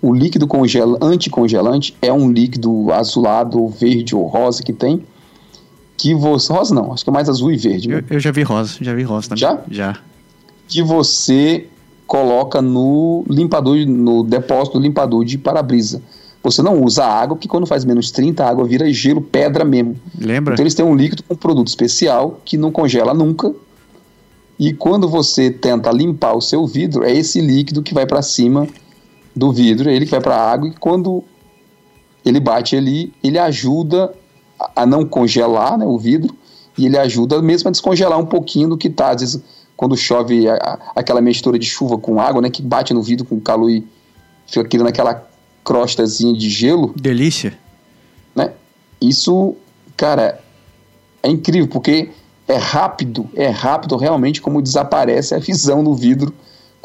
O 0.00 0.14
líquido 0.14 0.46
congela, 0.46 0.98
anticongelante 1.02 1.96
é 2.00 2.12
um 2.12 2.30
líquido 2.30 2.92
azulado, 2.92 3.68
verde 3.68 4.14
ou 4.14 4.26
rosa 4.26 4.62
que 4.62 4.72
tem 4.72 5.04
que 5.98 6.14
você. 6.14 6.52
Rosa 6.52 6.74
não, 6.74 6.92
acho 6.92 7.04
que 7.04 7.10
é 7.10 7.12
mais 7.12 7.28
azul 7.28 7.50
e 7.50 7.56
verde. 7.56 7.90
Eu, 7.90 8.04
eu, 8.08 8.20
já 8.20 8.30
vi 8.30 8.42
rosa, 8.42 8.76
já 8.80 8.94
vi 8.94 9.02
rosa 9.02 9.28
também. 9.28 9.40
Já? 9.40 9.58
Já. 9.68 9.98
Que 10.68 10.82
você 10.82 11.66
coloca 12.06 12.62
no 12.62 13.24
limpador, 13.28 13.76
no 13.86 14.22
depósito 14.22 14.78
do 14.78 14.82
limpador 14.82 15.24
de 15.24 15.36
para-brisa. 15.36 16.00
Você 16.42 16.62
não 16.62 16.82
usa 16.82 17.04
água, 17.04 17.36
porque 17.36 17.48
quando 17.48 17.66
faz 17.66 17.84
menos 17.84 18.12
30, 18.12 18.44
a 18.44 18.48
água 18.48 18.64
vira 18.64 18.90
gelo, 18.92 19.20
pedra 19.20 19.64
mesmo. 19.64 19.96
Lembra? 20.18 20.54
Então 20.54 20.62
eles 20.62 20.72
têm 20.72 20.86
um 20.86 20.94
líquido 20.94 21.22
com 21.24 21.34
produto 21.34 21.66
especial 21.66 22.40
que 22.44 22.56
não 22.56 22.70
congela 22.70 23.12
nunca. 23.12 23.52
E 24.58 24.72
quando 24.72 25.08
você 25.08 25.50
tenta 25.50 25.90
limpar 25.90 26.34
o 26.34 26.40
seu 26.40 26.66
vidro, 26.66 27.04
é 27.04 27.12
esse 27.12 27.40
líquido 27.40 27.82
que 27.82 27.92
vai 27.92 28.06
para 28.06 28.22
cima 28.22 28.66
do 29.34 29.52
vidro, 29.52 29.90
é 29.90 29.94
ele 29.94 30.04
que 30.04 30.10
vai 30.10 30.20
para 30.20 30.36
a 30.36 30.50
água 30.50 30.68
e 30.68 30.72
quando 30.72 31.22
ele 32.24 32.40
bate 32.40 32.76
ali, 32.76 33.12
ele 33.22 33.38
ajuda 33.38 34.12
a 34.74 34.86
não 34.86 35.04
congelar 35.04 35.78
né, 35.78 35.86
o 35.86 35.98
vidro 35.98 36.36
e 36.76 36.86
ele 36.86 36.96
ajuda 36.96 37.40
mesmo 37.42 37.68
a 37.68 37.72
descongelar 37.72 38.18
um 38.18 38.26
pouquinho 38.26 38.68
do 38.68 38.78
que 38.78 38.88
está. 38.88 39.10
Às 39.10 39.20
vezes, 39.20 39.42
quando 39.76 39.96
chove 39.96 40.48
a, 40.48 40.54
a, 40.54 40.78
aquela 40.96 41.20
mistura 41.20 41.58
de 41.58 41.66
chuva 41.66 41.98
com 41.98 42.20
água, 42.20 42.40
né, 42.40 42.50
que 42.50 42.62
bate 42.62 42.94
no 42.94 43.02
vidro 43.02 43.24
com 43.24 43.40
calor 43.40 43.70
e 43.70 43.86
fica 44.46 44.64
criando 44.64 44.88
aquela 44.88 45.26
crostazinha 45.64 46.32
de 46.32 46.48
gelo. 46.48 46.94
Delícia. 46.96 47.58
Né? 48.34 48.52
Isso, 49.00 49.54
cara, 49.96 50.40
é 51.22 51.28
incrível, 51.28 51.68
porque 51.68 52.10
é 52.46 52.56
rápido, 52.56 53.28
é 53.34 53.48
rápido 53.48 53.96
realmente 53.96 54.40
como 54.40 54.62
desaparece 54.62 55.34
a 55.34 55.38
visão 55.38 55.82
no 55.82 55.94
vidro 55.94 56.32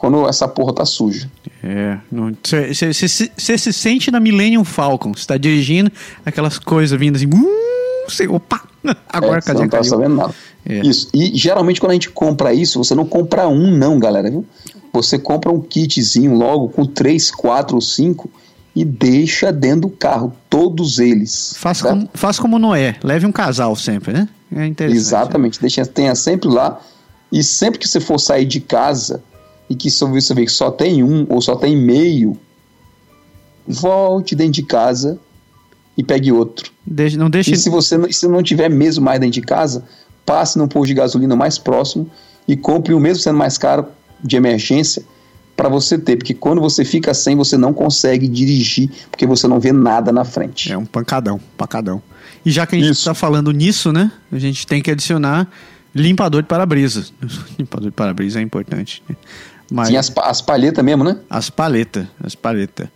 quando 0.04 0.28
essa 0.28 0.50
porra 0.50 0.74
tá 0.74 0.86
suja. 0.86 1.32
É, 1.64 1.98
você 2.12 3.58
se 3.58 3.72
sente 3.72 4.12
na 4.12 4.20
Millennium 4.20 4.66
Falcon, 4.66 5.14
você 5.14 5.26
tá 5.26 5.38
dirigindo 5.38 5.90
aquelas 6.26 6.60
coisas 6.60 7.00
vindo 7.00 7.16
assim, 7.16 7.26
uh, 7.26 8.12
cê, 8.12 8.28
opa, 8.28 8.64
agora 9.08 9.40
é, 9.40 9.42
cadê 9.42 9.62
não 9.62 9.70
tá 9.70 9.82
sabendo 9.82 10.16
nada. 10.16 10.36
É. 10.66 10.86
Isso, 10.86 11.08
e 11.14 11.32
geralmente 11.38 11.80
quando 11.80 11.92
a 11.92 11.94
gente 11.94 12.10
compra 12.10 12.54
isso, 12.54 12.84
você 12.84 12.94
não 12.94 13.06
compra 13.06 13.48
um 13.48 13.72
não, 13.72 13.98
galera, 13.98 14.30
viu? 14.30 14.46
Você 14.92 15.18
compra 15.18 15.50
um 15.50 15.62
kitzinho 15.62 16.34
logo 16.34 16.68
com 16.68 16.86
três, 16.86 17.32
quatro 17.32 17.76
ou 17.76 17.82
cinco 17.82 18.30
e 18.76 18.84
deixa 18.84 19.54
dentro 19.54 19.88
do 19.88 19.90
carro, 19.90 20.34
todos 20.50 21.00
eles. 21.00 21.54
Faça, 21.56 21.88
como, 21.88 22.10
faça 22.14 22.42
como 22.42 22.60
Noé, 22.60 22.98
leve 23.02 23.26
um 23.26 23.32
casal 23.32 23.74
sempre, 23.78 24.12
né? 24.12 24.28
É 24.54 24.66
interessante. 24.66 25.00
Exatamente, 25.00 25.62
deixa, 25.62 25.86
tenha 25.86 26.14
sempre 26.14 26.50
lá, 26.50 26.82
e 27.32 27.42
sempre 27.42 27.80
que 27.80 27.88
você 27.88 28.02
for 28.02 28.20
sair 28.20 28.44
de 28.44 28.60
casa, 28.60 29.24
e 29.74 29.76
que 29.76 29.90
você 29.90 30.34
vê 30.36 30.46
que 30.46 30.52
só 30.52 30.70
tem 30.70 31.04
um 31.04 31.26
ou 31.28 31.42
só 31.42 31.56
tem 31.56 31.76
meio, 31.76 32.38
volte 33.68 34.36
dentro 34.36 34.54
de 34.54 34.64
casa 34.64 35.20
e 35.98 36.04
pegue 36.04 36.32
outro. 36.32 36.72
Deixe, 36.86 37.18
não 37.18 37.30
deixe... 37.30 37.52
E 37.52 37.58
se 37.58 37.70
você 37.70 37.98
não, 37.98 38.12
se 38.12 38.28
não 38.28 38.44
tiver 38.44 38.70
mesmo 38.70 39.04
mais 39.04 39.20
dentro 39.20 39.34
de 39.34 39.42
casa, 39.42 39.84
passe 40.24 40.60
num 40.60 40.68
posto 40.68 40.88
de 40.88 40.94
gasolina 40.94 41.36
mais 41.36 41.58
próximo 41.58 42.08
e 42.48 42.56
compre 42.56 42.94
o 42.94 43.00
mesmo 43.00 43.24
sendo 43.24 43.38
mais 43.38 43.58
caro 43.58 43.88
de 44.24 44.36
emergência 44.36 45.04
para 45.56 45.70
você 45.70 45.98
ter, 45.98 46.18
porque 46.18 46.36
quando 46.36 46.62
você 46.62 46.86
fica 46.86 47.14
sem, 47.14 47.36
você 47.36 47.58
não 47.58 47.74
consegue 47.74 48.28
dirigir, 48.28 48.90
porque 49.10 49.26
você 49.26 49.48
não 49.48 49.60
vê 49.60 49.72
nada 49.72 50.12
na 50.12 50.24
frente. 50.24 50.72
É 50.72 50.78
um 50.78 50.86
pancadão, 50.86 51.40
pancadão. 51.58 52.02
E 52.46 52.52
já 52.52 52.68
que 52.68 52.76
a 52.76 52.80
gente 52.80 52.92
está 52.92 53.14
falando 53.14 53.52
nisso, 53.52 53.92
né, 53.92 54.12
a 54.32 54.38
gente 54.38 54.68
tem 54.68 54.82
que 54.82 54.92
adicionar 54.92 55.48
limpador 55.96 56.42
de 56.42 56.48
para-brisa. 56.48 57.06
limpador 57.58 57.90
de 57.90 57.96
para-brisa 57.96 58.40
é 58.40 58.42
importante. 58.42 59.04
Né? 59.08 59.16
Mas 59.74 59.88
Sim, 59.88 59.98
as, 59.98 60.14
as 60.18 60.40
palhetas 60.40 60.86
mesmo, 60.86 61.04
né? 61.04 61.18
As 61.28 61.50
palhetas, 61.50 62.06
as 62.24 62.36
palhetas. 62.36 62.88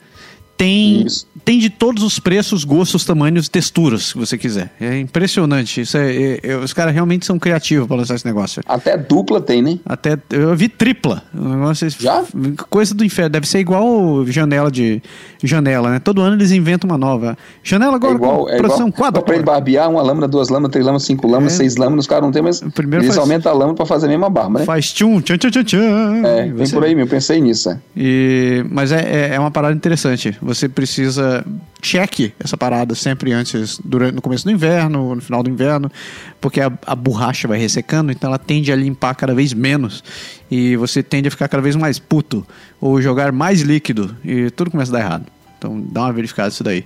Tem, 0.58 1.06
tem 1.46 1.60
de 1.60 1.70
todos 1.70 2.04
os 2.04 2.20
preços, 2.20 2.64
gostos, 2.64 3.06
tamanhos 3.06 3.46
e 3.46 3.50
texturas 3.50 4.12
que 4.12 4.18
você 4.18 4.38
quiser. 4.38 4.74
É 4.82 5.00
impressionante. 5.00 5.82
Isso 5.82 5.96
é, 5.96 6.16
é, 6.16 6.40
é 6.44 6.58
os 6.58 6.74
caras 6.74 6.94
realmente 6.94 7.26
são 7.26 7.38
criativos 7.38 7.88
para 7.88 7.98
lançar 7.98 8.16
esse 8.16 8.26
negócio. 8.26 8.64
Até 8.68 8.98
dupla 8.98 9.40
tem, 9.40 9.62
né? 9.62 9.80
Até 9.86 10.18
eu 10.32 10.56
vi 10.56 10.68
tripla. 10.68 11.22
Negócio, 11.32 11.88
Já? 11.92 12.24
Coisa 12.70 12.96
do 12.96 13.06
inferno. 13.06 13.30
Deve 13.30 13.48
ser 13.48 13.60
igual 13.60 14.26
janela 14.26 14.72
de 14.72 15.02
janela, 15.44 15.92
né? 15.92 16.00
Todo 16.00 16.22
ano 16.22 16.36
eles 16.36 16.52
inventam 16.52 16.90
uma 16.90 16.98
nova. 16.98 17.38
Janela 17.64 17.96
agora 17.96 18.14
é 18.14 18.16
igual, 18.16 18.46
com 18.46 18.50
é 18.50 18.58
produção 18.58 18.88
igual, 18.88 19.12
quatro. 19.12 19.22
Para 19.22 19.42
barbear, 19.44 19.90
uma 19.90 20.02
lâmina, 20.02 20.28
duas 20.28 20.50
lâminas, 20.50 20.72
três 20.72 20.86
lâminas, 20.86 21.04
cinco 21.04 21.28
lâminas, 21.28 21.54
é. 21.54 21.58
seis 21.58 21.76
lâminas, 21.76 22.06
os 22.06 22.08
caras 22.08 22.24
não 22.24 22.32
tem, 22.32 22.42
mas 22.42 22.62
Primeiro 22.74 23.06
eles 23.06 23.16
faz... 23.16 23.20
aumentam 23.20 23.52
a 23.52 23.56
lâmina 23.56 23.76
para 23.76 23.86
fazer 23.86 24.08
a 24.08 24.10
mesma 24.10 24.30
barba, 24.30 24.60
né? 24.60 24.66
Faz 24.66 24.92
tchum, 24.92 25.22
tchan, 25.22 25.38
tchan, 25.38 25.64
tchan. 25.64 26.26
É, 26.26 26.44
vem 26.46 26.66
você... 26.66 26.74
por 26.74 26.84
aí, 26.84 26.96
meu. 26.96 27.08
Pensei 27.08 27.40
nisso. 27.40 27.70
É. 27.70 27.80
E... 27.96 28.66
Mas 28.72 28.92
é, 28.92 29.02
é, 29.02 29.36
é 29.36 29.40
uma 29.40 29.52
parada 29.52 29.76
interessante. 29.76 30.36
Você 30.48 30.70
precisa 30.70 31.46
cheque 31.82 32.34
essa 32.40 32.56
parada 32.56 32.96
sempre 32.96 33.34
antes, 33.34 33.82
durante, 33.84 34.16
no 34.16 34.22
começo 34.22 34.46
do 34.46 34.52
inverno, 34.52 35.14
no 35.14 35.22
final 35.22 35.44
do 35.44 35.50
inverno, 35.50 35.92
porque 36.40 36.62
a, 36.62 36.72
a, 36.86 36.96
borracha 36.96 37.50
vai 37.50 37.60
ressecando, 37.60 38.14
então 38.14 38.30
ela 38.30 38.40
tende 38.40 38.72
a 38.72 38.76
limpar 38.78 39.14
cada 39.16 39.36
vez 39.36 39.54
menos 39.54 40.02
e 40.50 40.78
você 40.78 41.04
tende 41.04 41.28
a 41.28 41.32
ficar 41.32 41.50
cada 41.50 41.62
vez 41.62 41.76
mais 41.76 42.00
puto 42.00 42.48
ou 42.80 43.02
jogar 43.02 43.34
mais 43.34 43.60
líquido 43.60 44.16
e 44.24 44.50
tudo 44.52 44.72
começa 44.72 44.90
a 44.90 44.94
dar 44.94 45.06
errado. 45.06 45.26
Então 45.58 45.82
dá 45.92 46.04
uma 46.04 46.14
verificada 46.14 46.48
isso 46.48 46.64
daí. 46.64 46.86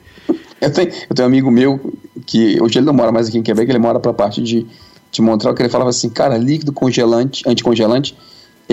Eu 0.59 0.73
tenho, 0.73 0.89
eu 1.07 1.15
tenho 1.15 1.27
um 1.27 1.31
amigo 1.31 1.51
meu 1.51 1.93
que 2.25 2.59
hoje 2.59 2.79
ele 2.79 2.87
não 2.87 2.93
mora 2.93 3.11
mais 3.11 3.27
aqui 3.27 3.37
em 3.37 3.43
Quebec, 3.43 3.69
ele 3.69 3.77
mora 3.77 3.99
pra 3.99 4.11
parte 4.11 4.41
de, 4.41 4.65
de 5.11 5.21
Montreal, 5.21 5.53
que 5.53 5.61
ele 5.61 5.69
falava 5.69 5.91
assim, 5.91 6.09
cara, 6.09 6.35
líquido 6.35 6.73
congelante, 6.73 7.47
anticongelante, 7.47 8.17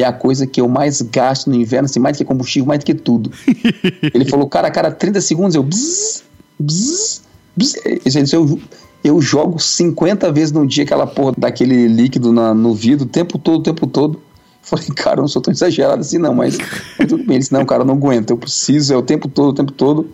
é 0.02 0.06
a 0.06 0.12
coisa 0.12 0.46
que 0.46 0.60
eu 0.60 0.68
mais 0.68 1.02
gasto 1.02 1.48
no 1.48 1.56
inverno, 1.56 1.86
assim, 1.86 2.00
mais 2.00 2.16
do 2.16 2.18
que 2.18 2.24
combustível, 2.24 2.66
mais 2.66 2.80
do 2.80 2.86
que 2.86 2.94
tudo. 2.94 3.30
ele 4.14 4.24
falou, 4.24 4.48
cara, 4.48 4.68
a 4.68 4.70
cada 4.70 4.90
30 4.90 5.20
segundos 5.20 5.54
eu. 5.54 5.62
Bzz, 5.62 6.24
bzz, 6.58 7.22
bzz. 7.56 8.32
Eu, 8.32 8.60
eu 9.02 9.20
jogo 9.20 9.58
50 9.58 10.30
vezes 10.32 10.52
no 10.52 10.66
dia 10.66 10.84
aquela 10.84 11.06
porra 11.06 11.34
daquele 11.36 11.86
líquido 11.86 12.32
na, 12.32 12.52
no 12.52 12.74
vidro 12.74 13.06
o 13.06 13.08
tempo 13.08 13.38
todo, 13.38 13.60
o 13.60 13.62
tempo 13.62 13.86
todo. 13.86 14.20
Falei, 14.62 14.88
cara, 14.88 15.18
eu 15.18 15.22
não 15.22 15.28
sou 15.28 15.40
tão 15.40 15.52
exagerado 15.52 16.00
assim, 16.00 16.18
não, 16.18 16.34
mas, 16.34 16.58
mas 16.98 17.08
tudo 17.08 17.24
bem. 17.24 17.36
Ele 17.36 17.38
disse, 17.38 17.52
não, 17.52 17.64
cara, 17.64 17.82
eu 17.82 17.86
não 17.86 17.94
aguento, 17.94 18.30
eu 18.30 18.36
preciso, 18.36 18.92
é 18.92 18.96
o 18.96 19.02
tempo 19.02 19.28
todo, 19.28 19.50
o 19.50 19.54
tempo 19.54 19.72
todo. 19.72 20.10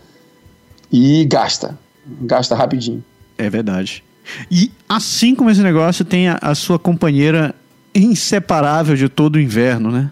E 0.93 1.25
gasta. 1.25 1.79
Gasta 2.21 2.55
rapidinho. 2.55 3.03
É 3.37 3.51
verdade. 3.51 4.05
E 4.51 4.71
assim 4.89 5.35
como 5.35 5.51
esse 5.51 5.61
negócio, 5.61 6.05
tem 6.05 6.29
a, 6.29 6.39
a 6.41 6.55
sua 6.55 6.79
companheira 6.79 7.55
inseparável 7.95 8.97
de 8.97 9.09
todo 9.09 9.37
o 9.37 9.41
inverno, 9.41 9.91
né? 9.91 10.11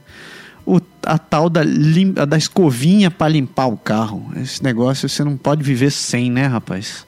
O, 0.64 0.80
a 1.04 1.18
tal 1.18 1.50
da, 1.50 1.62
lim, 1.62 2.12
da 2.12 2.36
escovinha 2.36 3.10
para 3.10 3.28
limpar 3.28 3.66
o 3.66 3.76
carro. 3.76 4.30
Esse 4.36 4.62
negócio 4.62 5.08
você 5.08 5.24
não 5.24 5.36
pode 5.36 5.62
viver 5.62 5.90
sem, 5.90 6.30
né, 6.30 6.46
rapaz? 6.46 7.04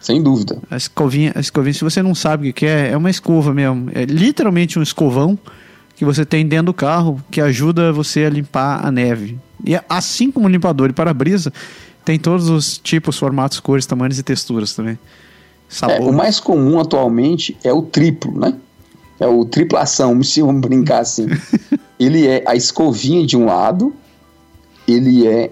Sem 0.00 0.22
dúvida. 0.22 0.58
A 0.70 0.76
escovinha, 0.76 1.32
a 1.34 1.40
escovinha, 1.40 1.74
se 1.74 1.84
você 1.84 2.02
não 2.02 2.14
sabe 2.14 2.50
o 2.50 2.52
que 2.52 2.66
é, 2.66 2.90
é 2.90 2.96
uma 2.96 3.10
escova 3.10 3.54
mesmo. 3.54 3.90
É 3.94 4.04
literalmente 4.04 4.78
um 4.78 4.82
escovão 4.82 5.38
que 5.94 6.04
você 6.04 6.24
tem 6.24 6.46
dentro 6.46 6.66
do 6.66 6.74
carro 6.74 7.22
que 7.30 7.40
ajuda 7.40 7.92
você 7.92 8.24
a 8.24 8.30
limpar 8.30 8.84
a 8.84 8.90
neve. 8.90 9.38
E 9.64 9.78
assim 9.88 10.30
como 10.30 10.46
o 10.46 10.50
limpador 10.50 10.88
de 10.88 10.94
para-brisa, 10.94 11.52
tem 12.04 12.18
todos 12.18 12.48
os 12.48 12.78
tipos, 12.78 13.18
formatos, 13.18 13.58
cores, 13.58 13.86
tamanhos 13.86 14.18
e 14.18 14.22
texturas 14.22 14.74
também. 14.74 14.98
É, 15.88 16.00
o 16.00 16.12
mais 16.12 16.38
comum 16.38 16.78
atualmente 16.78 17.56
é 17.64 17.72
o 17.72 17.82
triplo, 17.82 18.38
né? 18.38 18.54
É 19.18 19.26
o 19.26 19.44
triplação, 19.44 20.20
se 20.22 20.40
vamos 20.42 20.60
brincar 20.60 21.00
assim. 21.00 21.26
ele 21.98 22.26
é 22.26 22.42
a 22.46 22.54
escovinha 22.54 23.26
de 23.26 23.36
um 23.36 23.46
lado, 23.46 23.94
ele 24.86 25.26
é 25.26 25.50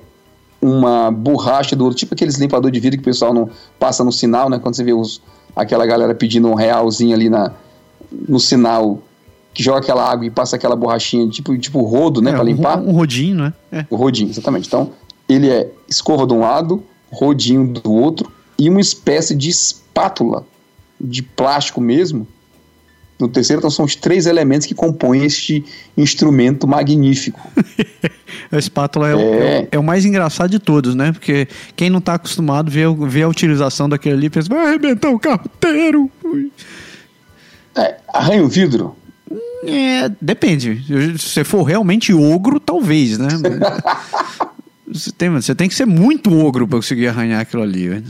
uma 0.61 1.11
borracha 1.11 1.77
do 1.77 1.85
outro, 1.85 1.99
tipo 1.99 2.15
aqueles 2.15 2.37
limpador 2.37 2.71
de 2.71 2.81
vidro 2.81 2.99
que 2.99 3.03
o 3.03 3.05
pessoal 3.05 3.35
não 3.35 3.51
passa 3.79 4.03
no 4.03 4.11
sinal, 4.11 4.49
né? 4.49 4.59
Quando 4.59 4.75
você 4.75 4.85
vê 4.85 4.95
os, 4.95 5.21
aquela 5.55 5.85
galera 5.85 6.15
pedindo 6.15 6.49
um 6.49 6.55
realzinho 6.55 7.15
ali 7.15 7.29
na, 7.29 7.53
no 8.11 8.41
sinal, 8.41 9.03
que 9.53 9.63
joga 9.63 9.79
aquela 9.79 10.11
água 10.11 10.27
e 10.27 10.31
passa 10.31 10.57
aquela 10.57 10.75
borrachinha, 10.75 11.29
tipo, 11.29 11.57
tipo 11.59 11.83
rodo, 11.83 12.23
né? 12.23 12.31
É, 12.31 12.35
para 12.35 12.43
limpar. 12.43 12.79
Um, 12.79 12.89
um 12.89 12.93
rodinho, 12.93 13.37
né? 13.37 13.53
É. 13.71 13.87
O 13.91 13.97
rodinho, 13.97 14.31
exatamente. 14.31 14.67
Então, 14.67 14.91
ele 15.29 15.51
é 15.51 15.71
escova 15.89 16.27
de 16.27 16.33
um 16.33 16.41
lado, 16.41 16.83
rodinho 17.13 17.67
do 17.69 17.93
outro 17.93 18.31
e 18.59 18.69
uma 18.69 18.81
espécie 18.81 19.35
de 19.35 19.49
espátula 19.51 20.45
de 21.01 21.23
plástico 21.23 21.81
mesmo, 21.81 22.27
no 23.19 23.29
terceiro, 23.29 23.61
então 23.61 23.71
são 23.71 23.85
os 23.85 23.95
três 23.95 24.27
elementos 24.27 24.67
que 24.67 24.75
compõem 24.75 25.25
este 25.25 25.65
instrumento 25.97 26.67
magnífico. 26.67 27.41
a 28.51 28.59
espátula 28.59 29.09
é, 29.09 29.13
é... 29.13 29.15
O, 29.15 29.69
é, 29.73 29.79
o, 29.79 29.83
mais 29.83 30.05
engraçado 30.05 30.51
de 30.51 30.59
todos, 30.59 30.95
né? 30.95 31.13
Porque 31.13 31.47
quem 31.77 31.89
não 31.89 31.99
está 31.99 32.15
acostumado 32.15 32.71
vê, 32.71 32.83
vê 33.07 33.23
a 33.23 33.29
utilização 33.29 33.89
daquele 33.89 34.17
ali 34.17 34.31
pensa, 34.31 34.49
vai 34.49 34.67
arrebentar 34.67 35.11
o 35.11 35.19
carro 35.19 35.43
inteiro. 35.57 36.11
É, 37.77 37.97
arranha 38.13 38.43
o 38.43 38.49
vidro? 38.49 38.97
É, 39.67 40.11
depende. 40.21 40.85
Se 41.19 41.29
você 41.29 41.45
for 41.45 41.63
realmente 41.63 42.13
ogro, 42.13 42.59
talvez, 42.59 43.17
né? 43.17 43.29
você, 44.93 45.13
tem, 45.13 45.31
você 45.31 45.55
tem 45.55 45.69
que 45.69 45.75
ser 45.75 45.87
muito 45.87 46.37
ogro 46.37 46.67
para 46.67 46.79
conseguir 46.79 47.09
arranhar 47.09 47.41
aquilo 47.41 47.63
ali. 47.63 48.03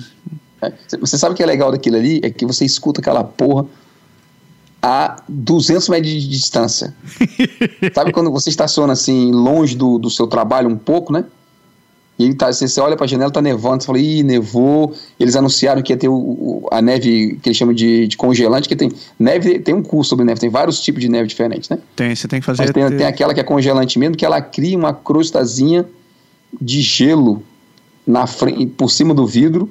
É, 0.62 0.73
você 0.99 1.19
sabe 1.19 1.35
o 1.35 1.37
que 1.37 1.43
é 1.43 1.47
legal 1.47 1.71
daquilo 1.71 1.97
ali? 1.97 2.21
É 2.23 2.31
que 2.31 2.47
você 2.47 2.64
escuta 2.64 3.01
aquela 3.01 3.23
porra 3.23 3.67
a 4.87 5.16
200 5.27 5.88
metros 5.88 6.12
de 6.12 6.29
distância. 6.29 6.94
Sabe 7.94 8.12
quando 8.12 8.31
você 8.31 8.51
estaciona 8.51 8.92
assim, 8.92 9.33
longe 9.33 9.75
do, 9.75 9.99
do 9.99 10.11
seu 10.11 10.27
trabalho 10.27 10.68
um 10.68 10.77
pouco, 10.77 11.11
né? 11.11 11.25
E 12.18 12.25
ele 12.25 12.35
tá, 12.35 12.53
você, 12.53 12.68
você 12.68 12.83
olha 12.83 12.94
pra 12.94 13.07
janela, 13.07 13.31
tá 13.31 13.40
nevando, 13.40 13.83
você 13.83 13.87
fala, 13.87 13.99
ih, 13.99 14.23
nevou. 14.23 14.94
Eles 15.18 15.37
anunciaram 15.37 15.81
que 15.81 15.90
ia 15.90 15.97
ter 15.97 16.09
o, 16.09 16.14
o, 16.14 16.68
a 16.70 16.83
neve 16.83 17.38
que 17.42 17.49
eles 17.49 17.57
chamam 17.57 17.75
de, 17.75 18.07
de, 18.07 18.16
congelante, 18.18 18.68
que 18.68 18.77
tem 18.77 18.92
neve, 19.18 19.59
tem 19.59 19.75
um 19.75 19.83
curso 19.83 20.11
sobre 20.11 20.27
neve, 20.27 20.38
tem 20.38 20.51
vários 20.51 20.79
tipos 20.83 21.01
de 21.01 21.09
neve 21.09 21.29
diferentes, 21.29 21.70
né? 21.70 21.79
Tem, 21.97 22.14
você 22.14 22.29
tem 22.29 22.40
que 22.40 22.47
fazer. 22.47 22.62
Mas 22.62 22.70
tem, 22.70 22.99
tem 22.99 23.07
aquela 23.07 23.33
que 23.33 23.40
é 23.40 23.42
congelante 23.42 23.99
mesmo, 23.99 24.14
que 24.14 24.27
ela 24.27 24.42
cria 24.42 24.77
uma 24.77 24.92
crostazinha 24.92 25.87
de 26.61 26.83
gelo 26.83 27.42
na 28.07 28.27
frente, 28.27 28.66
por 28.66 28.90
cima 28.90 29.14
do 29.14 29.27
vidro. 29.27 29.66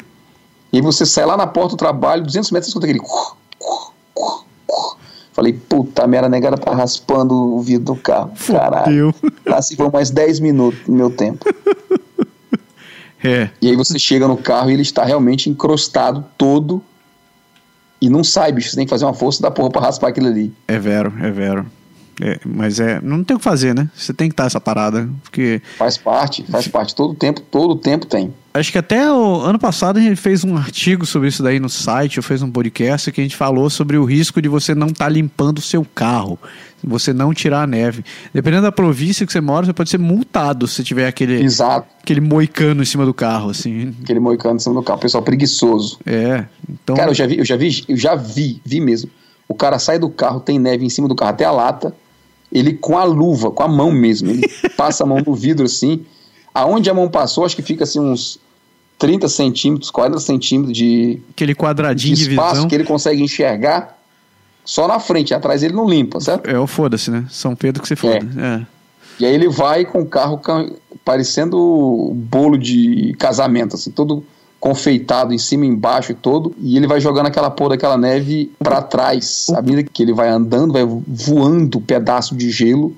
E 0.74 0.82
você 0.82 1.06
sai 1.06 1.28
lá 1.28 1.38
na 1.38 1.46
porta 1.46 1.76
do 1.76 1.78
trabalho, 1.78 2.24
200 2.24 2.50
metros, 2.50 2.66
você 2.66 2.70
escuta 2.72 2.88
aquele. 2.88 3.00
Falei, 5.34 5.54
puta 5.54 6.06
merda, 6.08 6.30
negada 6.30 6.58
tá 6.58 6.74
raspando 6.74 7.34
o 7.34 7.60
vidro 7.60 7.86
do 7.86 7.96
carro. 7.96 8.32
Caralho. 8.48 9.14
Lá 9.46 9.62
se 9.62 9.76
for 9.76 9.92
mais 9.92 10.12
10 10.12 10.40
minutos 10.40 10.88
no 10.88 10.96
meu 10.96 11.10
tempo. 11.10 11.46
É. 13.26 13.50
E 13.62 13.70
aí 13.70 13.76
você 13.78 13.98
chega 13.98 14.28
no 14.28 14.36
carro 14.36 14.70
e 14.70 14.74
ele 14.74 14.82
está 14.82 15.06
realmente 15.06 15.50
encrostado 15.50 16.26
todo 16.38 16.84
e 18.02 18.10
não 18.10 18.22
sai, 18.22 18.52
bicho. 18.52 18.70
Você 18.70 18.76
tem 18.76 18.86
que 18.86 18.90
fazer 18.90 19.06
uma 19.06 19.14
força 19.14 19.42
da 19.42 19.50
porra 19.50 19.70
pra 19.70 19.80
raspar 19.80 20.10
aquilo 20.10 20.28
ali. 20.28 20.54
É 20.68 20.78
vero, 20.78 21.14
é 21.22 21.32
vero. 21.32 21.66
É, 22.22 22.38
mas 22.46 22.82
é, 22.82 23.00
não 23.02 23.24
tem 23.24 23.36
o 23.36 23.40
que 23.40 23.44
fazer, 23.44 23.74
né? 23.74 23.90
Você 23.96 24.14
tem 24.14 24.28
que 24.28 24.34
estar 24.34 24.46
essa 24.46 24.60
parada, 24.60 25.10
porque 25.24 25.62
faz 25.78 25.98
parte, 25.98 26.44
faz 26.44 26.68
parte 26.68 26.94
todo 26.94 27.16
tempo, 27.16 27.40
todo 27.40 27.78
tempo 27.78 28.06
tem. 28.06 28.34
Acho 28.54 28.72
que 28.72 28.78
até 28.78 29.12
o 29.12 29.42
ano 29.42 29.58
passado 29.58 29.98
a 29.98 30.02
gente 30.02 30.16
fez 30.16 30.44
um 30.44 30.56
artigo 30.56 31.08
sobre 31.08 31.28
isso 31.28 31.42
daí 31.42 31.60
no 31.60 31.70
site, 31.70 32.20
ou 32.20 32.24
fez 32.24 32.44
um 32.44 32.52
podcast 32.52 33.12
que 33.12 33.20
a 33.20 33.24
gente 33.24 33.36
falou 33.36 33.68
sobre 33.68 33.98
o 33.98 34.06
risco 34.06 34.40
de 34.40 34.48
você 34.48 34.76
não 34.76 34.88
estar 34.88 35.06
tá 35.06 35.10
limpando 35.10 35.58
o 35.58 35.62
seu 35.62 35.84
carro, 35.96 36.38
você 36.84 37.12
não 37.12 37.34
tirar 37.34 37.64
a 37.64 37.68
neve. 37.68 38.06
Dependendo 38.32 38.62
da 38.62 38.72
província 38.72 39.26
que 39.26 39.34
você 39.34 39.42
mora, 39.42 39.66
você 39.66 39.74
pode 39.74 39.90
ser 39.90 39.98
multado 39.98 40.68
se 40.68 40.84
tiver 40.84 41.08
aquele 41.08 41.42
Exato. 41.42 41.88
aquele 42.02 42.22
moicano 42.22 42.84
em 42.84 42.86
cima 42.86 43.06
do 43.06 43.14
carro, 43.14 43.50
assim. 43.50 43.96
Aquele 44.04 44.20
moicano 44.20 44.58
em 44.58 44.60
cima 44.60 44.76
do 44.76 44.84
carro, 44.84 45.00
pessoal 45.00 45.24
preguiçoso. 45.24 46.00
É. 46.06 46.46
Então... 46.70 46.96
Cara, 46.96 47.10
eu 47.10 47.16
já 47.16 47.26
vi, 47.26 47.40
eu 47.40 47.46
já 47.46 47.58
vi, 47.58 47.84
eu 47.90 47.98
já 47.98 48.14
vi, 48.14 48.62
vi 48.64 48.80
mesmo. 48.80 49.10
O 49.48 49.56
cara 49.56 49.80
sai 49.80 49.98
do 49.98 50.10
carro, 50.10 50.40
tem 50.40 50.60
neve 50.60 50.86
em 50.86 50.90
cima 50.90 51.08
do 51.08 51.16
carro 51.16 51.32
até 51.32 51.44
a 51.44 51.52
lata 51.52 51.94
ele 52.54 52.74
com 52.74 52.98
a 52.98 53.04
luva, 53.04 53.50
com 53.50 53.64
a 53.64 53.68
mão 53.68 53.92
mesmo, 53.92 54.30
ele 54.30 54.48
passa 54.78 55.04
a 55.04 55.08
mão 55.08 55.20
no 55.26 55.34
vidro 55.34 55.66
assim, 55.66 56.06
aonde 56.54 56.90
a 56.90 56.94
mão 56.94 57.10
passou, 57.10 57.46
acho 57.46 57.56
que 57.56 57.62
fica 57.62 57.84
assim 57.84 58.00
uns 58.00 58.40
30 59.00 59.28
centímetros, 59.28 59.92
40 59.92 60.20
centímetros 60.20 60.78
de, 60.78 61.22
Aquele 61.32 61.56
quadradinho 61.56 62.16
de 62.16 62.30
espaço 62.30 62.62
de 62.62 62.68
que 62.68 62.76
ele 62.76 62.84
consegue 62.84 63.22
enxergar 63.22 63.98
só 64.64 64.88
na 64.88 65.00
frente, 65.00 65.34
atrás 65.34 65.62
ele 65.62 65.74
não 65.74 65.88
limpa, 65.88 66.22
certo? 66.22 66.50
É 66.50 66.58
o 66.58 66.66
foda-se, 66.66 67.12
né? 67.12 67.26
São 67.30 67.56
Pedro 67.56 67.82
que 67.82 67.88
você 67.88 67.96
foda. 67.96 68.26
É. 68.38 68.62
É. 68.62 68.66
E 69.20 69.26
aí 69.26 69.34
ele 69.34 69.50
vai 69.50 69.86
com 69.86 70.02
o 70.02 70.06
carro 70.06 70.40
parecendo 71.04 72.12
bolo 72.16 72.58
de 72.58 73.14
casamento, 73.20 73.76
assim, 73.76 73.92
todo 73.92 74.24
confeitado 74.60 75.34
em 75.34 75.38
cima 75.38 75.66
e 75.66 75.68
embaixo 75.68 76.14
e 76.14 76.16
todo, 76.16 76.56
e 76.58 76.78
ele 76.78 76.88
vai 76.88 77.02
jogando 77.02 77.26
aquela 77.26 77.52
porra 77.52 77.72
daquela 77.72 77.98
neve 77.98 78.50
para 78.58 78.82
trás, 78.82 79.48
à 79.54 79.62
medida 79.62 79.84
que 79.84 80.02
ele 80.02 80.14
vai 80.14 80.30
andando, 80.30 80.72
vai 80.72 80.86
voando 80.86 81.82
pedaço 81.82 82.34
de 82.34 82.50
gelo 82.50 82.96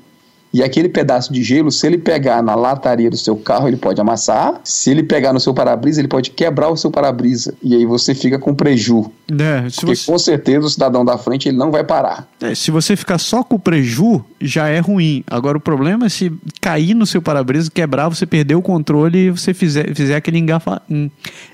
e 0.56 0.63
aquele 0.63 0.88
pedaço 0.88 1.34
de 1.34 1.44
gelo, 1.44 1.70
se 1.70 1.86
ele 1.86 1.98
pegar 1.98 2.41
na 2.41 2.56
lataria 2.56 3.10
do 3.10 3.18
seu 3.18 3.36
carro, 3.36 3.68
ele 3.68 3.76
pode 3.76 4.00
amassar. 4.00 4.62
Se 4.63 4.89
ele 4.89 5.04
pegar 5.04 5.34
no 5.34 5.39
seu 5.41 5.54
para-brisa, 5.54 6.00
ele 6.00 6.08
pode 6.08 6.32
quebrar 6.32 6.70
o 6.70 6.78
seu 6.78 6.89
para-brisa. 6.89 7.54
E 7.62 7.76
aí 7.76 7.86
você 7.86 8.15
fica 8.15 8.39
com 8.39 8.56
preju. 8.56 9.12
É, 9.38 9.63
Porque 9.63 9.98
você... 9.98 10.10
com 10.10 10.18
certeza 10.18 10.65
o 10.65 10.70
cidadão 10.70 11.04
da 11.04 11.18
frente 11.18 11.50
ele 11.50 11.58
não 11.58 11.72
vai 11.72 11.84
parar. 11.84 12.26
É, 12.39 12.56
se 12.56 12.72
você 12.72 12.96
ficar 12.96 13.18
só 13.18 13.44
com 13.44 13.58
o 13.58 13.60
preju, 13.60 14.24
já 14.39 14.70
é 14.70 14.80
ruim. 14.80 15.26
Agora 15.28 15.58
o 15.58 15.60
problema 15.60 16.06
é 16.06 16.10
se 16.10 16.32
cair 16.62 16.94
no 16.94 17.06
seu 17.06 17.22
para-brisa, 17.22 17.70
quebrar, 17.70 18.08
você 18.08 18.26
perder 18.26 18.56
o 18.56 18.62
controle 18.62 19.26
e 19.26 19.32
você 19.32 19.54
fizer, 19.54 19.94
fizer 19.94 20.15
aquele 20.15 20.38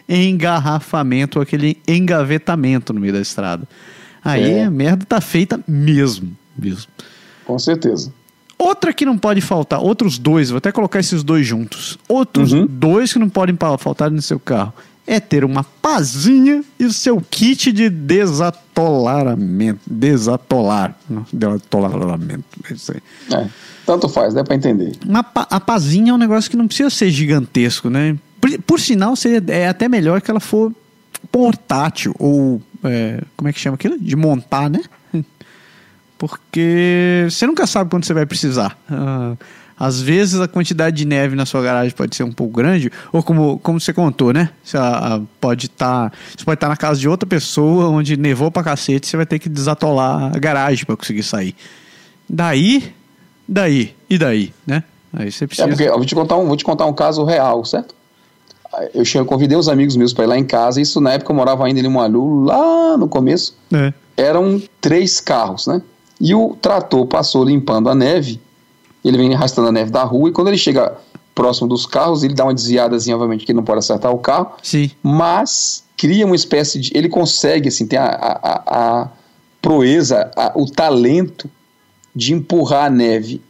engarrafamento, 0.07 1.39
aquele 1.41 1.75
engavetamento 1.87 2.93
no 2.93 2.99
meio 3.01 3.13
da 3.13 3.21
estrada. 3.21 3.67
Aí 4.23 4.59
é. 4.59 4.65
a 4.65 4.69
merda 4.69 5.03
tá 5.07 5.19
feita 5.19 5.59
mesmo. 5.67 6.37
mesmo. 6.55 6.85
Com 7.47 7.57
certeza. 7.57 8.13
Outra 8.61 8.93
que 8.93 9.07
não 9.07 9.17
pode 9.17 9.41
faltar, 9.41 9.81
outros 9.81 10.19
dois, 10.19 10.51
vou 10.51 10.59
até 10.59 10.71
colocar 10.71 10.99
esses 10.99 11.23
dois 11.23 11.47
juntos. 11.47 11.97
Outros 12.07 12.53
uhum. 12.53 12.67
dois 12.69 13.11
que 13.11 13.17
não 13.17 13.27
podem 13.27 13.57
faltar 13.79 14.11
no 14.11 14.21
seu 14.21 14.39
carro 14.39 14.71
é 15.07 15.19
ter 15.19 15.43
uma 15.43 15.63
pazinha 15.63 16.63
e 16.79 16.85
o 16.85 16.93
seu 16.93 17.19
kit 17.19 17.71
de 17.71 17.89
desatolamento. 17.89 19.79
Desatolar. 19.87 20.95
Desatolamento. 21.33 22.43
É 22.69 22.73
isso 22.73 22.91
aí. 22.91 23.01
É, 23.35 23.47
tanto 23.83 24.07
faz, 24.07 24.35
dá 24.35 24.43
pra 24.43 24.55
entender. 24.55 24.91
Uma, 25.07 25.25
a 25.33 25.59
pazinha 25.59 26.11
é 26.11 26.13
um 26.13 26.19
negócio 26.19 26.51
que 26.51 26.55
não 26.55 26.67
precisa 26.67 26.91
ser 26.91 27.09
gigantesco, 27.09 27.89
né? 27.89 28.15
Por, 28.39 28.61
por 28.61 28.79
sinal, 28.79 29.15
seria, 29.15 29.43
é 29.47 29.67
até 29.67 29.89
melhor 29.89 30.21
que 30.21 30.29
ela 30.29 30.39
for 30.39 30.71
portátil 31.31 32.13
ou. 32.19 32.61
É, 32.83 33.23
como 33.35 33.49
é 33.49 33.53
que 33.53 33.59
chama 33.59 33.73
aquilo? 33.73 33.97
De 33.99 34.15
montar, 34.15 34.69
né? 34.69 34.81
Porque 36.21 37.25
você 37.27 37.47
nunca 37.47 37.65
sabe 37.65 37.89
quando 37.89 38.05
você 38.05 38.13
vai 38.13 38.27
precisar. 38.27 38.77
Uh, 38.87 39.35
às 39.75 39.99
vezes 39.99 40.39
a 40.39 40.47
quantidade 40.47 40.95
de 40.95 41.03
neve 41.03 41.35
na 41.35 41.47
sua 41.47 41.63
garagem 41.63 41.95
pode 41.95 42.15
ser 42.15 42.21
um 42.21 42.31
pouco 42.31 42.53
grande, 42.53 42.91
ou 43.11 43.23
como, 43.23 43.57
como 43.57 43.79
você 43.79 43.91
contou, 43.91 44.31
né? 44.31 44.51
Você 44.63 44.77
uh, 44.77 45.27
pode 45.39 45.65
estar. 45.65 46.11
Tá, 46.11 46.17
você 46.37 46.45
pode 46.45 46.57
estar 46.57 46.67
tá 46.67 46.69
na 46.69 46.77
casa 46.77 46.99
de 46.99 47.09
outra 47.09 47.27
pessoa 47.27 47.87
onde 47.89 48.15
nevou 48.17 48.51
pra 48.51 48.61
cacete, 48.61 49.07
você 49.07 49.17
vai 49.17 49.25
ter 49.25 49.39
que 49.39 49.49
desatolar 49.49 50.35
a 50.35 50.37
garagem 50.37 50.85
para 50.85 50.95
conseguir 50.95 51.23
sair. 51.23 51.55
Daí, 52.29 52.93
daí, 53.47 53.95
e 54.07 54.19
daí, 54.19 54.53
né? 54.63 54.83
Aí 55.11 55.31
você 55.31 55.47
precisa. 55.47 55.67
É 55.67 55.71
porque 55.71 55.89
vou 55.89 56.05
te 56.05 56.13
contar 56.13 56.37
um, 56.37 56.45
vou 56.45 56.55
te 56.55 56.63
contar 56.63 56.85
um 56.85 56.93
caso 56.93 57.23
real, 57.23 57.65
certo? 57.65 57.95
Eu, 58.93 59.03
eu 59.15 59.25
convidei 59.25 59.57
os 59.57 59.67
amigos 59.67 59.95
meus 59.95 60.13
para 60.13 60.25
ir 60.25 60.27
lá 60.27 60.37
em 60.37 60.45
casa, 60.45 60.79
isso 60.79 61.01
na 61.01 61.13
época 61.13 61.31
eu 61.31 61.35
morava 61.35 61.65
ainda 61.65 61.79
em 61.79 61.89
Moalu, 61.89 62.43
lá 62.43 62.95
no 62.95 63.07
começo. 63.07 63.57
É. 63.73 63.91
Eram 64.15 64.61
três 64.79 65.19
carros, 65.19 65.65
né? 65.65 65.81
E 66.21 66.35
o 66.35 66.55
trator 66.61 67.05
passou 67.07 67.43
limpando 67.43 67.89
a 67.89 67.95
neve, 67.95 68.39
ele 69.03 69.17
vem 69.17 69.33
arrastando 69.33 69.69
a 69.69 69.71
neve 69.71 69.89
da 69.89 70.03
rua, 70.03 70.29
e 70.29 70.31
quando 70.31 70.49
ele 70.49 70.57
chega 70.57 70.95
próximo 71.33 71.67
dos 71.67 71.87
carros, 71.87 72.23
ele 72.23 72.35
dá 72.35 72.43
uma 72.43 72.53
desviadazinha, 72.53 73.15
obviamente, 73.15 73.43
que 73.43 73.51
ele 73.51 73.57
não 73.57 73.63
pode 73.63 73.79
acertar 73.79 74.13
o 74.13 74.19
carro, 74.19 74.51
Sim. 74.61 74.91
mas 75.01 75.83
cria 75.97 76.25
uma 76.25 76.35
espécie 76.35 76.79
de. 76.79 76.91
Ele 76.95 77.09
consegue, 77.09 77.69
assim, 77.69 77.87
tem 77.87 77.97
a, 77.97 78.05
a, 78.05 79.01
a 79.01 79.09
proeza, 79.59 80.29
a, 80.35 80.51
o 80.55 80.69
talento 80.69 81.49
de 82.15 82.33
empurrar 82.33 82.85
a 82.85 82.89
neve 82.89 83.41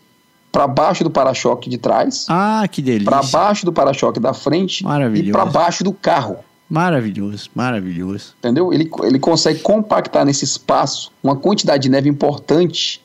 para 0.51 0.67
baixo 0.67 1.03
do 1.03 1.09
para-choque 1.09 1.69
de 1.69 1.77
trás. 1.77 2.25
Ah, 2.29 2.65
que 2.69 2.81
delícia. 2.81 3.09
Para 3.09 3.23
baixo 3.23 3.65
do 3.65 3.73
para-choque 3.73 4.19
da 4.19 4.33
frente 4.33 4.85
e 5.15 5.31
para 5.31 5.45
baixo 5.45 5.83
do 5.83 5.91
carro. 5.93 6.37
Maravilhoso, 6.71 7.49
maravilhoso. 7.53 8.33
Entendeu? 8.39 8.71
Ele, 8.71 8.89
ele 9.03 9.19
consegue 9.19 9.59
compactar 9.59 10.25
nesse 10.25 10.45
espaço 10.45 11.11
uma 11.21 11.35
quantidade 11.35 11.83
de 11.83 11.89
neve 11.89 12.07
importante, 12.07 13.01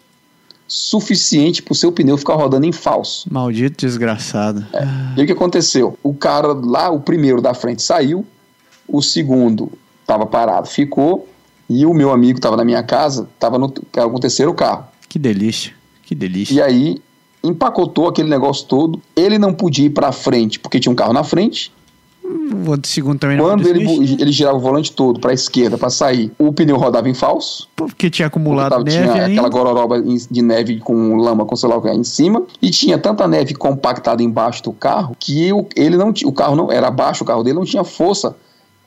suficiente 0.69 1.61
para 1.61 1.73
o 1.73 1.75
seu 1.75 1.91
pneu 1.91 2.17
ficar 2.17 2.35
rodando 2.35 2.65
em 2.65 2.71
falso. 2.71 3.27
Maldito 3.29 3.85
desgraçado. 3.85 4.65
É. 4.73 4.87
E 5.21 5.25
o 5.25 5.27
que 5.27 5.33
aconteceu? 5.33 5.99
O 6.01 6.15
cara 6.15 6.53
lá, 6.53 6.91
o 6.91 7.01
primeiro 7.01 7.43
da 7.43 7.55
frente 7.55 7.83
saiu, 7.83 8.25
o 8.87 9.03
segundo 9.03 9.73
estava 10.01 10.25
parado, 10.25 10.69
ficou, 10.69 11.29
e 11.69 11.85
o 11.85 11.93
meu 11.93 12.13
amigo 12.13 12.39
estava 12.39 12.57
na 12.57 12.65
minha 12.65 12.85
casa, 12.85 13.29
estava 13.35 13.59
no, 13.59 13.67
no 13.67 14.21
terceiro 14.21 14.55
carro. 14.55 14.85
Que 15.09 15.19
delícia, 15.19 15.75
que 16.05 16.15
delícia. 16.15 16.55
E 16.55 16.63
aí 16.63 17.03
empacotou 17.43 18.07
aquele 18.07 18.29
negócio 18.29 18.65
todo. 18.69 19.03
Ele 19.17 19.41
não 19.41 19.53
podia 19.53 19.87
ir 19.87 19.91
para 19.91 20.13
frente 20.13 20.61
porque 20.61 20.79
tinha 20.79 20.93
um 20.93 20.97
carro 20.97 21.13
na 21.13 21.25
frente 21.25 21.73
o 22.27 22.71
outro 22.71 22.91
segundo 22.91 23.19
também 23.19 23.39
Quando 23.39 23.67
ele, 23.69 23.85
ele 24.21 24.33
girava 24.33 24.57
o 24.57 24.61
volante 24.61 24.93
todo 24.93 25.21
para 25.21 25.31
a 25.31 25.35
esquerda 25.35 25.79
para 25.79 25.91
sair, 25.91 26.33
o 26.39 26.53
pneu 26.53 26.77
rodava 26.77 27.09
em 27.09 27.15
falso. 27.15 27.69
Porque 27.77 28.11
tinha 28.11 28.27
acumulado 28.27 28.71
tava, 28.71 28.85
neve. 28.85 28.97
Tinha 28.97 29.13
ainda. 29.13 29.27
aquela 29.27 29.49
gororoba 29.49 30.03
de 30.03 30.43
neve 30.43 30.79
com 30.81 31.17
lama, 31.17 31.45
com 31.45 31.55
sei 31.55 31.69
lá 31.69 31.77
o 31.77 31.83
que 31.83 31.89
em 31.89 32.05
cima. 32.05 32.45
E 32.61 32.71
tinha 32.71 32.99
tanta 32.99 33.29
neve 33.29 33.55
compactada 33.55 34.23
embaixo 34.23 34.63
do 34.63 34.73
carro 34.73 35.17
que 35.19 35.53
o, 35.53 35.67
ele 35.77 35.97
não, 35.97 36.13
o 36.25 36.33
carro 36.33 36.57
não 36.57 36.71
era 36.71 36.91
baixo, 36.91 37.23
o 37.23 37.27
carro 37.27 37.43
dele 37.43 37.57
não 37.57 37.65
tinha 37.65 37.85
força, 37.85 38.37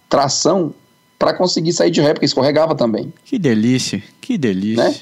tração 0.09 0.73
para 1.17 1.33
conseguir 1.33 1.73
sair 1.73 1.91
de 1.91 2.01
ré, 2.01 2.13
porque 2.13 2.25
escorregava 2.25 2.73
também. 2.75 3.13
Que 3.25 3.37
delícia, 3.37 4.01
que 4.21 4.37
delícia. 4.37 4.83
Né? 4.83 4.95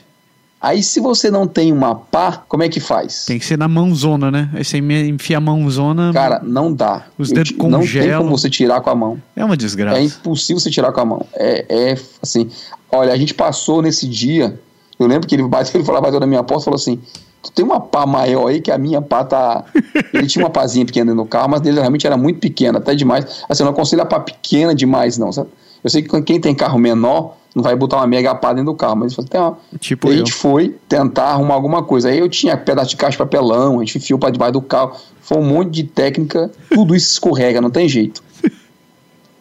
Aí 0.60 0.82
se 0.82 1.00
você 1.00 1.30
não 1.30 1.46
tem 1.46 1.72
uma 1.72 1.94
pá, 1.94 2.44
como 2.48 2.64
é 2.64 2.70
que 2.70 2.80
faz? 2.80 3.26
Tem 3.26 3.38
que 3.38 3.46
ser 3.46 3.58
na 3.58 3.68
mãozona, 3.68 4.32
né? 4.32 4.50
Aí 4.54 4.66
você 4.66 4.80
enfia 4.80 5.38
a 5.38 5.42
mãozona. 5.42 6.12
Cara, 6.12 6.42
não 6.44 6.74
dá. 6.74 7.06
Os 7.18 7.32
dedos 7.32 7.52
congelam. 7.52 7.80
Não 7.80 7.88
tem 7.88 8.18
como 8.18 8.38
você 8.38 8.50
tirar 8.50 8.82
com 8.82 8.90
a 8.90 8.96
mão. 8.96 9.22
É 9.36 9.46
uma 9.46 9.56
desgraça. 9.56 10.00
É 10.00 10.04
impossível 10.04 10.60
você 10.60 10.72
tirar 10.72 10.92
com 10.92 11.00
a 11.00 11.06
mão. 11.06 11.26
É, 11.36 11.66
é 11.70 11.98
assim. 12.22 12.50
Olha, 12.92 13.14
a 13.14 13.18
gente 13.18 13.36
passou 13.36 13.84
nesse 13.84 14.08
dia. 14.08 14.60
Eu 15.00 15.06
lembro 15.06 15.28
que 15.28 15.36
ele 15.36 15.44
bateu, 15.48 15.80
ele 15.80 15.86
falou, 15.86 16.02
bateu 16.02 16.20
na 16.20 16.26
minha 16.26 16.42
porta 16.42 16.64
e 16.64 16.66
falou 16.66 16.78
assim: 16.78 17.00
Tu 17.44 17.52
tem 17.52 17.64
uma 17.64 17.80
pá 17.80 18.06
maior 18.06 18.48
aí 18.48 18.60
que 18.60 18.72
a 18.72 18.78
minha 18.78 19.02
pá 19.02 19.24
tá. 19.24 19.64
ele 20.12 20.28
tinha 20.28 20.44
uma 20.44 20.50
pazinha 20.50 20.86
pequena 20.86 21.14
no 21.14 21.26
carro, 21.26 21.50
mas 21.50 21.62
dele 21.62 21.80
realmente 21.80 22.08
era 22.08 22.18
muito 22.18 22.40
pequena, 22.40 22.80
até 22.80 22.96
demais. 22.96 23.44
Assim, 23.48 23.64
eu 23.64 23.66
não 23.66 23.74
aconselho 23.74 24.02
a 24.02 24.06
pá 24.06 24.20
pequena 24.20 24.74
demais, 24.74 25.18
não, 25.18 25.32
sabe? 25.32 25.50
Eu 25.84 25.90
sei 25.90 26.02
que 26.02 26.22
quem 26.24 26.42
tem 26.42 26.56
carro 26.56 26.80
menor 26.80 27.38
não 27.56 27.64
vai 27.64 27.76
botar 27.76 27.98
uma 27.98 28.08
mega 28.08 28.34
pá 28.36 28.54
dentro 28.54 28.72
do 28.72 28.76
carro, 28.76 28.98
mas 28.98 29.16
tem 29.16 29.40
uma... 29.40 29.58
tipo 29.80 30.10
a 30.10 30.16
gente 30.16 30.32
foi 30.32 30.76
tentar 30.88 31.26
arrumar 31.26 31.56
alguma 31.56 31.84
coisa. 31.84 32.10
Aí 32.10 32.20
eu 32.20 32.30
tinha 32.30 32.56
pedaço 32.56 32.92
de 32.92 32.98
caixa 32.98 33.14
de 33.14 33.18
papelão, 33.18 33.78
a 33.78 33.80
gente 33.80 33.98
enfiou 33.98 34.20
para 34.20 34.30
debaixo 34.30 34.54
do 34.54 34.62
carro. 34.62 34.96
Foi 35.22 35.38
um 35.38 35.44
monte 35.44 35.72
de 35.72 35.84
técnica, 35.84 36.52
tudo 36.70 36.96
isso 36.96 37.12
escorrega, 37.12 37.60
não 37.62 37.70
tem 37.70 37.88
jeito. 37.88 38.24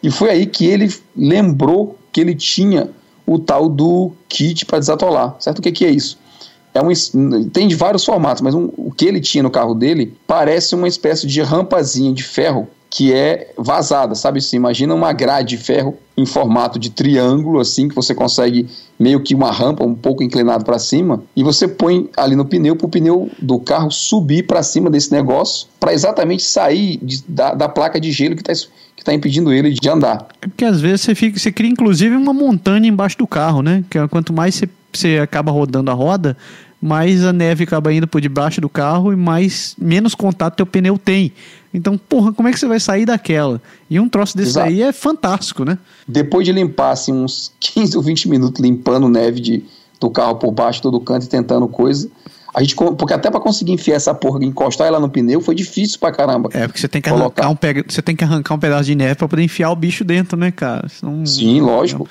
E 0.03 0.11
foi 0.11 0.29
aí 0.29 0.45
que 0.45 0.63
ele 0.63 0.93
lembrou 1.15 1.97
que 2.11 2.21
ele 2.21 2.35
tinha 2.35 2.87
o 3.25 3.39
tal 3.39 3.67
do 3.67 4.11
kit 4.29 4.63
para 4.63 4.77
desatolar. 4.77 5.35
Certo? 5.39 5.57
O 5.57 5.61
que, 5.61 5.71
que 5.71 5.83
é 5.83 5.89
isso? 5.89 6.19
É 6.73 6.81
um, 6.81 7.49
tem 7.49 7.67
de 7.67 7.75
vários 7.75 8.05
formatos, 8.05 8.41
mas 8.41 8.53
um, 8.53 8.69
o 8.77 8.91
que 8.91 9.05
ele 9.05 9.19
tinha 9.19 9.41
no 9.41 9.49
carro 9.49 9.73
dele 9.73 10.15
parece 10.27 10.75
uma 10.75 10.87
espécie 10.87 11.25
de 11.25 11.41
rampazinha 11.41 12.13
de 12.13 12.23
ferro 12.23 12.69
que 12.97 13.13
é 13.13 13.51
vazada, 13.55 14.15
sabe? 14.15 14.41
Você 14.41 14.55
imagina 14.55 14.91
uma 14.95 15.13
grade 15.13 15.55
de 15.55 15.63
ferro 15.63 15.95
em 16.17 16.25
formato 16.25 16.79
de 16.79 16.89
triângulo, 16.89 17.59
assim, 17.59 17.87
que 17.87 17.93
você 17.93 18.15
consegue 18.15 18.67
meio 18.99 19.21
que 19.21 19.35
uma 19.35 19.51
rampa 19.51 19.85
um 19.85 19.93
pouco 19.93 20.23
inclinado 20.23 20.65
para 20.65 20.79
cima, 20.79 21.21
e 21.35 21.43
você 21.43 21.67
põe 21.67 22.09
ali 22.17 22.35
no 22.35 22.43
pneu 22.43 22.75
para 22.75 22.87
o 22.87 22.89
pneu 22.89 23.29
do 23.39 23.59
carro 23.59 23.91
subir 23.91 24.47
para 24.47 24.63
cima 24.63 24.89
desse 24.89 25.11
negócio, 25.11 25.67
para 25.79 25.93
exatamente 25.93 26.41
sair 26.41 26.97
de, 26.99 27.23
da, 27.27 27.53
da, 27.53 27.69
placa 27.69 28.01
de 28.01 28.11
gelo 28.11 28.35
que 28.35 28.41
está 28.41 28.67
que 28.95 29.03
tá 29.03 29.13
impedindo 29.13 29.53
ele 29.53 29.69
de 29.69 29.87
andar. 29.87 30.29
É 30.41 30.47
porque 30.47 30.65
às 30.65 30.81
vezes 30.81 31.01
você, 31.01 31.13
fica, 31.13 31.37
você 31.37 31.51
cria 31.51 31.69
inclusive 31.69 32.15
uma 32.15 32.33
montanha 32.33 32.87
embaixo 32.87 33.15
do 33.19 33.27
carro, 33.27 33.61
né? 33.61 33.83
Que 33.91 33.99
é 33.99 34.07
quanto 34.07 34.33
mais 34.33 34.55
você, 34.55 34.67
você 34.91 35.19
acaba 35.19 35.51
rodando 35.51 35.91
a 35.91 35.93
roda, 35.93 36.35
mais 36.81 37.23
a 37.23 37.31
neve 37.31 37.63
acaba 37.63 37.93
indo 37.93 38.07
por 38.07 38.19
debaixo 38.19 38.59
do 38.59 38.67
carro 38.67 39.13
e 39.13 39.15
mais 39.15 39.75
menos 39.79 40.15
contato 40.15 40.55
teu 40.55 40.65
pneu 40.65 40.97
tem. 40.97 41.31
Então, 41.77 41.97
porra, 41.97 42.33
como 42.33 42.47
é 42.47 42.51
que 42.51 42.59
você 42.59 42.67
vai 42.67 42.79
sair 42.79 43.05
daquela? 43.05 43.61
E 43.89 43.99
um 43.99 44.09
troço 44.09 44.35
desse 44.35 44.51
Exato. 44.51 44.67
aí 44.67 44.81
é 44.81 44.91
fantástico, 44.91 45.63
né? 45.63 45.77
Depois 46.07 46.43
de 46.43 46.51
limpar 46.51 46.91
assim, 46.91 47.13
uns 47.13 47.53
15 47.61 47.95
ou 47.97 48.03
20 48.03 48.27
minutos 48.27 48.61
limpando 48.61 49.07
neve 49.07 49.39
de, 49.39 49.63
do 49.99 50.09
carro 50.09 50.35
por 50.35 50.51
baixo, 50.51 50.81
todo 50.81 50.99
canto 50.99 51.25
e 51.25 51.29
tentando 51.29 51.67
coisa, 51.67 52.09
a 52.53 52.61
gente, 52.61 52.75
porque 52.75 53.13
até 53.13 53.29
para 53.29 53.39
conseguir 53.39 53.73
enfiar 53.73 53.95
essa 53.95 54.15
porra, 54.15 54.43
encostar 54.43 54.87
ela 54.87 54.99
no 54.99 55.07
pneu, 55.07 55.39
foi 55.39 55.53
difícil 55.53 55.99
pra 55.99 56.11
caramba. 56.11 56.49
É, 56.51 56.65
porque 56.65 56.79
você 56.79 56.87
tem 56.87 56.99
que, 56.99 57.09
arrancar 57.09 57.49
um, 57.51 57.57
você 57.87 58.01
tem 58.01 58.15
que 58.15 58.23
arrancar 58.23 58.55
um 58.55 58.59
pedaço 58.59 58.85
de 58.85 58.95
neve 58.95 59.13
para 59.13 59.27
poder 59.27 59.43
enfiar 59.43 59.69
o 59.69 59.75
bicho 59.75 60.03
dentro, 60.03 60.35
né, 60.35 60.49
cara? 60.49 60.89
Senão, 60.89 61.23
Sim, 61.23 61.61
lógico. 61.61 62.09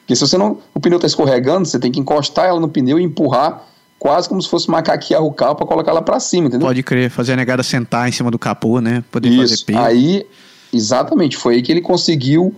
Porque 0.00 0.14
se 0.14 0.20
você 0.20 0.36
não. 0.36 0.58
O 0.74 0.80
pneu 0.80 0.98
tá 0.98 1.06
escorregando, 1.06 1.66
você 1.66 1.78
tem 1.78 1.90
que 1.90 1.98
encostar 1.98 2.46
ela 2.46 2.60
no 2.60 2.68
pneu 2.68 3.00
e 3.00 3.02
empurrar 3.02 3.64
quase 4.00 4.26
como 4.28 4.42
se 4.42 4.48
fosse 4.48 4.68
macaquear 4.68 5.22
o 5.22 5.30
carro 5.30 5.54
para 5.54 5.66
colocar 5.66 5.92
ela 5.92 6.00
para 6.00 6.18
cima, 6.18 6.48
entendeu? 6.48 6.66
Pode 6.66 6.82
crer, 6.82 7.10
fazer 7.10 7.34
a 7.34 7.36
negada 7.36 7.62
sentar 7.62 8.08
em 8.08 8.12
cima 8.12 8.30
do 8.30 8.38
capô, 8.38 8.80
né? 8.80 9.04
Poder 9.12 9.28
Isso. 9.28 9.40
fazer 9.40 9.64
peso. 9.64 9.78
Aí, 9.78 10.26
exatamente, 10.72 11.36
foi 11.36 11.56
aí 11.56 11.62
que 11.62 11.70
ele 11.70 11.82
conseguiu 11.82 12.52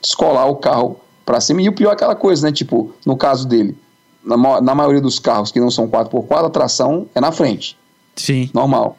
descolar 0.00 0.46
o 0.46 0.54
carro 0.54 1.00
para 1.26 1.40
cima. 1.40 1.60
E 1.60 1.68
o 1.68 1.72
pior 1.72 1.90
é 1.90 1.92
aquela 1.94 2.14
coisa, 2.14 2.46
né? 2.46 2.52
Tipo, 2.52 2.94
no 3.04 3.16
caso 3.16 3.46
dele, 3.48 3.76
na, 4.24 4.60
na 4.60 4.74
maioria 4.74 5.00
dos 5.00 5.18
carros 5.18 5.50
que 5.50 5.58
não 5.58 5.70
são 5.70 5.88
4x4, 5.88 6.46
a 6.46 6.50
tração 6.50 7.08
é 7.12 7.20
na 7.20 7.32
frente. 7.32 7.76
Sim. 8.14 8.48
Normal. 8.54 8.96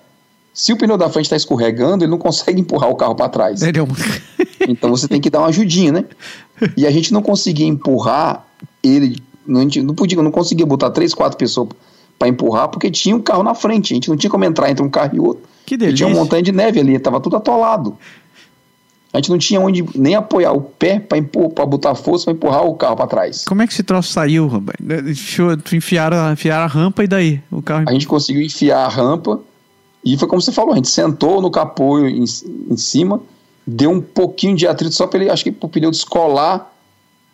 Se 0.54 0.74
o 0.74 0.78
pneu 0.78 0.98
da 0.98 1.10
frente 1.10 1.26
está 1.26 1.38
escorregando, 1.38 2.04
ele 2.04 2.12
não 2.12 2.18
consegue 2.18 2.60
empurrar 2.62 2.90
o 2.90 2.96
carro 2.96 3.16
para 3.16 3.30
trás. 3.30 3.62
Ele 3.62 3.80
é 3.80 3.84
Então 4.68 4.90
você 4.90 5.08
tem 5.08 5.22
que 5.22 5.30
dar 5.30 5.40
uma 5.40 5.48
ajudinha, 5.48 5.94
né? 5.94 6.06
E 6.76 6.86
a 6.86 6.92
gente 6.92 7.14
não 7.14 7.22
conseguia 7.22 7.66
empurrar 7.66 8.46
ele, 8.84 9.22
não, 9.48 9.66
não 9.84 9.96
podia, 9.96 10.22
não 10.22 10.32
conseguia 10.32 10.66
botar 10.66 10.90
três, 10.92 11.14
quatro 11.14 11.38
pessoas 11.38 11.70
para 12.18 12.28
empurrar, 12.28 12.70
porque 12.70 12.90
tinha 12.90 13.16
um 13.16 13.22
carro 13.22 13.44
na 13.44 13.54
frente. 13.54 13.94
A 13.94 13.96
gente 13.96 14.10
não 14.10 14.18
tinha 14.18 14.30
como 14.30 14.46
entrar 14.46 14.70
entre 14.70 14.84
um 14.84 14.90
carro 14.90 15.16
e 15.16 15.20
outro. 15.20 15.44
Que 15.66 15.76
E 15.76 15.78
delícia. 15.78 15.98
tinha 15.98 16.08
uma 16.08 16.16
montanha 16.16 16.44
de 16.44 16.52
neve 16.52 16.80
ali, 16.80 16.98
tava 17.00 17.20
tudo 17.20 17.36
atolado. 17.38 17.98
A 19.12 19.18
gente 19.18 19.30
não 19.32 19.38
tinha 19.38 19.62
onde 19.62 19.84
nem 19.96 20.14
apoiar 20.14 20.52
o 20.52 20.60
pé 20.62 21.00
para 21.00 21.22
para 21.22 21.66
botar 21.66 21.96
força 21.96 22.26
para 22.26 22.34
empurrar 22.34 22.66
o 22.66 22.76
carro 22.76 22.98
para 22.98 23.08
trás. 23.08 23.46
Como 23.46 23.62
é 23.62 23.68
que 23.68 23.72
esse 23.72 23.82
troço 23.84 24.12
saiu, 24.12 24.48
rapaz? 24.48 24.78
Enfiaram, 25.72 26.34
enfiaram 26.34 26.64
a 26.64 26.68
rampa 26.68 27.04
e 27.04 27.08
daí? 27.08 27.42
O 27.50 27.62
carro. 27.62 27.86
A 27.88 27.94
gente 27.94 28.08
conseguiu 28.08 28.42
enfiar 28.42 28.86
a 28.86 28.90
rampa 28.90 29.40
e 30.04 30.18
foi 30.18 30.28
como 30.28 30.42
você 30.42 30.52
falou, 30.52 30.74
a 30.74 30.76
gente 30.76 30.90
sentou 30.90 31.42
no 31.42 31.50
capô 31.50 32.00
em, 32.00 32.24
em 32.24 32.78
cima, 32.78 33.22
deu 33.66 33.90
um 33.90 34.02
pouquinho 34.02 34.56
de 34.56 34.68
atrito 34.68 34.94
só 34.94 35.08
para 35.08 35.22
ele, 35.22 35.30
acho 35.32 35.44
que 35.44 35.52
para 35.52 35.66
o 35.66 35.70
pneu 35.70 35.90
descolar 35.90 36.72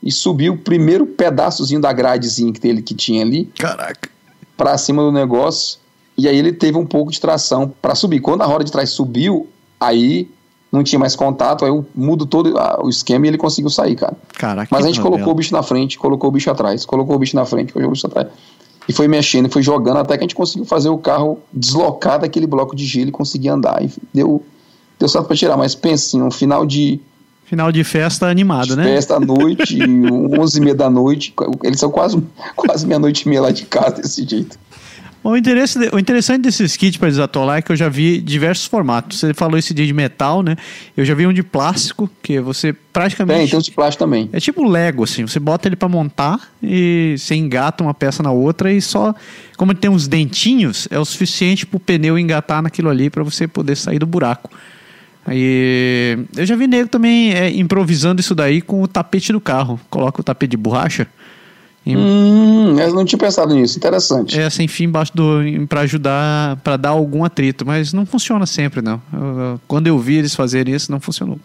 e 0.03 0.11
subiu 0.11 0.53
o 0.53 0.57
primeiro 0.57 1.05
pedaçozinho 1.05 1.79
da 1.79 1.93
gradezinha 1.93 2.51
que, 2.51 2.67
ele, 2.67 2.81
que 2.81 2.93
tinha 2.93 3.23
ali 3.23 3.45
Caraca. 3.57 4.09
para 4.57 4.77
cima 4.77 5.03
do 5.03 5.11
negócio. 5.11 5.79
E 6.17 6.27
aí 6.27 6.37
ele 6.37 6.51
teve 6.51 6.77
um 6.77 6.85
pouco 6.85 7.11
de 7.11 7.19
tração 7.19 7.71
para 7.81 7.95
subir. 7.95 8.19
Quando 8.19 8.41
a 8.41 8.45
roda 8.45 8.63
de 8.63 8.71
trás 8.71 8.89
subiu, 8.89 9.47
aí 9.79 10.29
não 10.71 10.83
tinha 10.83 10.97
mais 10.97 11.15
contato, 11.15 11.65
aí 11.65 11.71
eu 11.71 11.85
mudo 11.93 12.25
todo 12.25 12.53
o 12.81 12.89
esquema 12.89 13.25
e 13.25 13.29
ele 13.29 13.37
conseguiu 13.37 13.69
sair, 13.69 13.95
cara. 13.95 14.15
Caraca. 14.33 14.69
Mas 14.71 14.85
a 14.85 14.87
gente 14.87 14.97
novela. 14.97 15.15
colocou 15.17 15.33
o 15.33 15.35
bicho 15.35 15.53
na 15.53 15.61
frente, 15.61 15.97
colocou 15.99 16.29
o 16.29 16.31
bicho 16.31 16.49
atrás, 16.49 16.85
colocou 16.85 17.15
o 17.15 17.19
bicho 17.19 17.35
na 17.35 17.45
frente, 17.45 17.73
colocou 17.73 17.89
o 17.89 17.93
bicho 17.93 18.07
atrás. 18.07 18.27
E 18.87 18.93
foi 18.93 19.07
mexendo, 19.07 19.49
foi 19.49 19.61
jogando 19.61 19.97
até 19.97 20.17
que 20.17 20.23
a 20.23 20.25
gente 20.25 20.35
conseguiu 20.35 20.65
fazer 20.65 20.89
o 20.89 20.97
carro 20.97 21.39
deslocar 21.53 22.19
daquele 22.19 22.47
bloco 22.47 22.75
de 22.75 22.85
gelo 22.85 23.09
e 23.09 23.11
conseguir 23.11 23.49
andar. 23.49 23.83
E 23.83 23.91
deu, 24.13 24.43
deu 24.97 25.07
certo 25.07 25.27
para 25.27 25.35
tirar, 25.35 25.57
mas 25.57 25.75
pense, 25.75 26.19
um 26.19 26.31
final 26.31 26.65
de 26.65 26.99
Final 27.51 27.69
de 27.69 27.83
festa 27.83 28.27
animado, 28.27 28.77
né? 28.77 28.85
festa 28.85 29.15
à 29.15 29.19
noite, 29.19 29.77
11 29.83 30.57
e 30.57 30.61
meia 30.61 30.73
da 30.73 30.89
noite, 30.89 31.33
eles 31.65 31.81
são 31.81 31.91
quase, 31.91 32.17
quase 32.55 32.87
meia-noite 32.87 33.23
e 33.23 33.27
meia 33.27 33.41
lá 33.41 33.51
de 33.51 33.65
casa 33.65 33.97
desse 33.97 34.25
jeito. 34.25 34.57
O, 35.21 35.35
interesse, 35.35 35.77
o 35.91 35.99
interessante 35.99 36.43
desses 36.43 36.77
kits 36.77 36.95
para 36.95 37.09
desatolar 37.09 37.57
é 37.57 37.61
que 37.61 37.69
eu 37.69 37.75
já 37.75 37.89
vi 37.89 38.21
diversos 38.21 38.67
formatos. 38.67 39.19
Você 39.19 39.33
falou 39.33 39.57
esse 39.57 39.73
dia 39.73 39.85
de 39.85 39.91
metal, 39.91 40.41
né? 40.41 40.55
Eu 40.95 41.03
já 41.03 41.13
vi 41.13 41.27
um 41.27 41.33
de 41.33 41.43
plástico, 41.43 42.09
que 42.23 42.39
você 42.39 42.71
praticamente. 42.93 43.39
Tem, 43.39 43.49
tem 43.49 43.59
os 43.59 43.65
de 43.65 43.71
plástico 43.71 44.05
também. 44.05 44.29
É 44.31 44.39
tipo 44.39 44.65
Lego, 44.65 45.03
assim. 45.03 45.27
Você 45.27 45.37
bota 45.37 45.67
ele 45.67 45.75
para 45.75 45.89
montar 45.89 46.39
e 46.63 47.15
você 47.17 47.35
engata 47.35 47.83
uma 47.83 47.93
peça 47.93 48.23
na 48.23 48.31
outra 48.31 48.71
e 48.71 48.81
só. 48.81 49.13
Como 49.57 49.73
ele 49.73 49.79
tem 49.79 49.91
uns 49.91 50.07
dentinhos, 50.07 50.87
é 50.89 50.97
o 50.97 51.03
suficiente 51.03 51.65
para 51.65 51.75
o 51.75 51.81
pneu 51.81 52.17
engatar 52.17 52.61
naquilo 52.61 52.89
ali 52.89 53.09
para 53.09 53.23
você 53.23 53.45
poder 53.45 53.75
sair 53.75 53.99
do 53.99 54.07
buraco. 54.07 54.49
Aí 55.25 56.17
eu 56.35 56.45
já 56.45 56.55
vi 56.55 56.67
nego 56.67 56.89
também 56.89 57.33
é, 57.33 57.49
improvisando 57.51 58.19
isso 58.19 58.33
daí 58.33 58.61
com 58.61 58.81
o 58.81 58.87
tapete 58.87 59.31
do 59.31 59.39
carro. 59.39 59.79
Coloca 59.89 60.21
o 60.21 60.23
tapete 60.23 60.51
de 60.51 60.57
borracha. 60.57 61.07
E 61.83 61.97
Hum, 61.97 62.79
eu 62.79 62.93
não 62.93 63.03
tinha 63.03 63.17
pensado 63.17 63.55
nisso, 63.55 63.75
interessante. 63.77 64.39
é 64.39 64.47
sem 64.51 64.67
fim 64.67 64.83
embaixo 64.83 65.11
do 65.15 65.39
para 65.67 65.81
ajudar 65.81 66.57
para 66.57 66.77
dar 66.77 66.89
algum 66.89 67.23
atrito, 67.23 67.65
mas 67.65 67.91
não 67.91 68.05
funciona 68.05 68.45
sempre 68.45 68.83
não. 68.83 69.01
Eu- 69.11 69.19
eu- 69.39 69.61
quando 69.67 69.87
eu 69.87 69.97
vi 69.97 70.15
eles 70.17 70.35
fazerem 70.35 70.75
isso, 70.75 70.91
não 70.91 70.99
funcionou. 70.99 71.39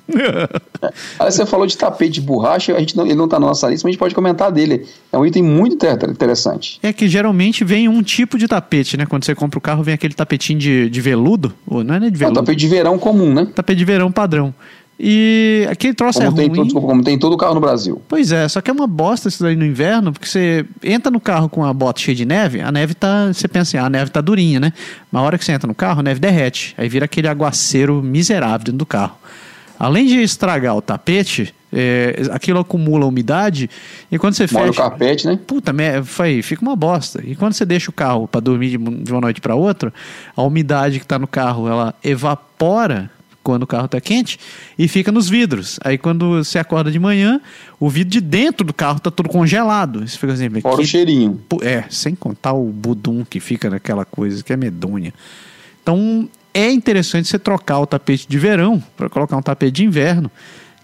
Aí 1.19 1.31
você 1.31 1.47
falou 1.47 1.67
de 1.67 1.77
tapete 1.77 2.13
de 2.13 2.21
borracha, 2.21 2.75
a 2.75 2.79
gente 2.81 2.95
não, 2.97 3.05
ele 3.07 3.15
não 3.15 3.27
tá 3.29 3.41
na 3.41 3.47
nossa 3.47 3.67
lista, 3.69 3.87
mas 3.87 3.91
a 3.91 3.93
gente 3.93 3.99
pode 3.99 4.15
comentar 4.15 4.53
dele. 4.53 4.87
É 5.11 5.17
um 5.19 5.25
item 5.25 5.43
muito 5.43 5.75
inter- 5.75 6.11
interessante. 6.11 6.79
É 6.83 6.93
que 6.93 7.09
geralmente 7.09 7.65
vem 7.65 7.89
um 7.89 8.03
tipo 8.03 8.37
de 8.39 8.47
tapete, 8.47 8.97
né? 8.97 9.07
Quando 9.07 9.25
você 9.25 9.35
compra 9.35 9.59
o 9.59 9.63
carro, 9.63 9.83
vem 9.83 9.95
aquele 9.95 10.15
tapetinho 10.15 10.59
de, 10.59 10.91
de 10.91 11.01
veludo, 11.01 11.55
ou 11.67 11.83
não 11.83 11.95
é 11.95 11.99
de 12.01 12.07
É 12.07 12.09
um 12.09 12.13
veludo, 12.13 12.41
tapete 12.41 12.59
de 12.59 12.69
verão 12.69 12.99
comum, 12.99 13.33
né? 13.33 13.47
tapete 13.55 13.79
de 13.79 13.85
verão 13.85 14.13
padrão. 14.13 14.55
E 14.99 15.67
aquele 15.71 15.93
troço 15.93 16.19
Como, 16.19 16.31
é 16.31 16.35
tem 16.35 16.47
ruim. 16.47 16.57
todo, 16.57 16.65
desculpa, 16.65 16.89
como 16.89 17.05
tem 17.05 17.19
todo 17.19 17.37
carro 17.37 17.55
no 17.55 17.61
Brasil. 17.61 18.01
Pois 18.09 18.33
é, 18.33 18.49
só 18.49 18.63
que 18.63 18.71
é 18.71 18.73
uma 18.73 18.87
bosta 18.87 19.29
isso 19.29 19.43
daí 19.43 19.55
no 19.55 19.65
inverno, 19.65 20.11
porque 20.11 20.27
você 20.27 20.65
entra 20.83 21.11
no 21.11 21.21
carro 21.21 21.51
com 21.51 21.63
a 21.65 21.73
bota 21.73 22.01
cheia 22.01 22.15
de 22.15 22.25
neve, 22.25 22.61
a 22.63 22.73
neve 22.73 22.95
tá. 22.95 23.27
Você 23.27 23.47
pensa 23.47 23.77
assim, 23.77 23.77
ah, 23.77 23.87
a 23.87 23.91
neve 23.91 24.11
tá 24.11 24.23
durinha, 24.23 24.59
né? 24.59 24.73
Mas 25.13 25.23
a 25.23 25.25
hora 25.27 25.39
que 25.39 25.45
você 25.45 25.53
entra 25.53 25.69
no 25.69 25.75
carro, 25.75 26.01
a 26.01 26.03
neve 26.03 26.19
derrete. 26.19 26.75
Aí 26.79 26.89
vira 26.89 27.05
aquele 27.05 27.29
aguaceiro 27.29 28.03
miserável 28.03 28.59
dentro 28.65 28.79
do 28.79 28.87
carro. 28.87 29.17
Além 29.79 30.07
de 30.07 30.23
estragar 30.23 30.75
o 30.75 30.81
tapete, 30.81 31.55
é, 31.71 32.23
aquilo 32.33 32.59
acumula 32.59 33.05
umidade 33.05 33.69
e 34.11 34.19
quando 34.19 34.33
você 34.33 34.47
Molha 34.51 34.71
o 34.71 34.73
fecha. 34.73 34.89
carpete, 34.89 35.27
né? 35.27 35.39
Puta, 35.47 35.75
foi, 36.05 36.41
fica 36.41 36.63
uma 36.63 36.75
bosta. 36.75 37.23
E 37.23 37.37
quando 37.37 37.53
você 37.53 37.67
deixa 37.67 37.91
o 37.91 37.93
carro 37.93 38.27
para 38.27 38.41
dormir 38.41 38.71
de, 38.71 39.13
uma 39.13 39.21
noite 39.21 39.43
para 39.43 39.55
outra, 39.55 39.93
a 40.35 40.43
umidade 40.43 40.99
que 40.99 41.05
está 41.05 41.19
no 41.19 41.27
carro, 41.27 41.69
ela 41.69 41.95
evapora 42.03 43.11
quando 43.47 43.63
o 43.63 43.67
carro 43.67 43.85
está 43.85 44.01
quente 44.01 44.41
e 44.77 44.89
fica 44.89 45.13
nos 45.13 45.29
vidros. 45.29 45.79
Aí 45.85 45.97
quando 45.97 46.43
você 46.43 46.59
acorda 46.59 46.91
de 46.91 46.99
manhã, 46.99 47.41
o 47.79 47.89
vidro 47.89 48.11
de 48.11 48.21
dentro 48.21 48.67
do 48.67 48.75
carro 48.75 48.99
tá 48.99 49.09
todo 49.09 49.29
congelado. 49.29 50.01
Você 50.01 50.19
fica 50.19 50.33
assim, 50.33 50.51
Fora 50.61 50.75
o 50.75 50.79
que- 50.79 50.87
cheirinho. 50.87 51.41
Pô, 51.49 51.61
É, 51.63 51.85
sem 51.89 52.17
contar 52.17 52.55
o 52.55 52.65
budum 52.65 53.25
que 53.25 53.39
fica 53.39 53.71
naquela 53.71 54.05
coisa 54.05 54.43
que 54.43 54.53
é 54.53 54.57
medonha. 54.57 55.15
Então, 55.81 56.29
é 56.53 56.69
interessante 56.73 57.29
você 57.29 57.39
trocar 57.39 57.79
o 57.79 57.87
tapete 57.87 58.27
de 58.29 58.37
verão 58.37 58.83
para 58.97 59.09
colocar 59.09 59.37
um 59.37 59.43
tapete 59.43 59.71
de 59.73 59.85
inverno, 59.85 60.29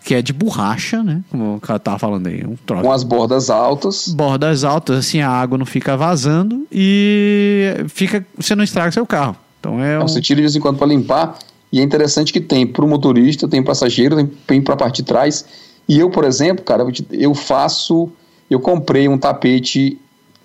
que 0.05 0.15
é 0.15 0.23
de 0.23 0.33
borracha, 0.33 1.03
né? 1.03 1.21
Como 1.31 1.57
o 1.57 1.61
cara 1.61 1.81
tava 1.81 1.99
falando 1.99 2.29
aí, 2.29 2.45
um 2.47 2.55
troço 2.65 2.85
Com 2.85 2.93
as 2.93 3.03
bordas 3.03 3.51
altas. 3.51 4.07
bordas 4.09 4.63
altas, 4.63 4.99
assim 4.99 5.21
a 5.21 5.29
água 5.31 5.59
não 5.59 5.67
fica 5.67 5.97
vazando 5.97 6.65
e 6.71 7.85
fica, 7.89 8.25
você 8.39 8.55
não 8.55 8.63
estraga 8.63 8.93
seu 8.93 9.05
carro. 9.07 9.37
Então 9.59 9.83
é 9.83 9.99
um, 9.99 10.03
Você 10.03 10.21
tira 10.21 10.37
de 10.37 10.43
vez 10.43 10.55
em 10.57 10.61
quando 10.61 10.77
para 10.79 10.87
limpar. 10.89 11.37
E 11.73 11.81
é 11.81 11.83
interessante 11.83 12.33
que 12.33 12.41
tem 12.41 12.67
para 12.67 12.85
o 12.85 12.89
motorista, 12.89 13.49
tem 13.49 13.63
passageiro, 13.63 14.29
tem, 14.47 14.61
para 14.61 14.75
a 14.75 14.77
parte 14.77 14.97
de 14.97 15.05
trás. 15.05 15.45
E 15.89 15.99
eu, 15.99 16.11
por 16.11 16.25
exemplo, 16.25 16.65
cara, 16.65 16.85
eu 17.11 17.35
faço. 17.35 18.11
Eu 18.51 18.61
comprei 18.61 19.09
um 19.09 19.17
tapete. 19.17 19.99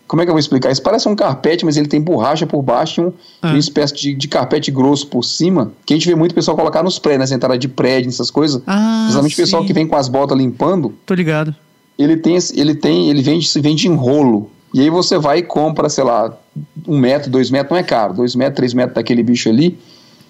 Como 0.07 0.21
é 0.21 0.25
que 0.25 0.29
eu 0.29 0.33
vou 0.33 0.39
explicar? 0.39 0.71
Isso 0.71 0.81
parece 0.81 1.09
um 1.09 1.15
carpete, 1.15 1.65
mas 1.65 1.75
ele 1.75 1.87
tem 1.89 1.99
borracha 2.01 2.47
por 2.47 2.61
baixo 2.61 3.01
e 3.01 3.03
um, 3.03 3.13
Ah. 3.41 3.49
uma 3.49 3.57
espécie 3.57 3.93
de, 3.93 4.13
de 4.13 4.27
carpete 4.29 4.71
grosso 4.71 5.05
por 5.07 5.23
cima. 5.23 5.73
Que 5.85 5.93
a 5.93 5.97
gente 5.97 6.07
vê 6.07 6.15
muito 6.15 6.33
pessoal 6.33 6.55
colocar 6.55 6.81
nos 6.81 6.97
prédios, 6.97 7.19
nas 7.29 7.31
entradas 7.33 7.59
de 7.59 7.67
prédio, 7.67 8.07
essas 8.07 8.31
coisas. 8.31 8.61
Ah, 8.65 8.99
Principalmente 9.01 9.33
o 9.33 9.37
pessoal 9.37 9.65
que 9.65 9.73
vem 9.73 9.85
com 9.85 9.97
as 9.97 10.07
botas 10.07 10.37
limpando. 10.37 10.93
tô 11.05 11.13
ligado. 11.13 11.53
ele 11.99 12.15
tem, 12.15 12.37
ele 12.55 12.73
tem, 12.75 13.09
ele 13.09 13.21
vende, 13.21 13.45
se 13.49 13.59
vende 13.59 13.89
em 13.89 13.95
rolo. 13.95 14.49
E 14.73 14.79
aí 14.79 14.89
você 14.89 15.17
vai 15.17 15.39
e 15.39 15.43
compra, 15.43 15.89
sei 15.89 16.03
lá, 16.05 16.37
um 16.87 16.97
metro, 16.97 17.29
dois 17.29 17.49
metros, 17.51 17.71
não 17.71 17.77
é 17.77 17.83
caro, 17.83 18.13
dois 18.13 18.33
metros, 18.35 18.55
três 18.57 18.73
metros 18.73 18.95
daquele 18.95 19.23
bicho 19.23 19.49
ali, 19.49 19.77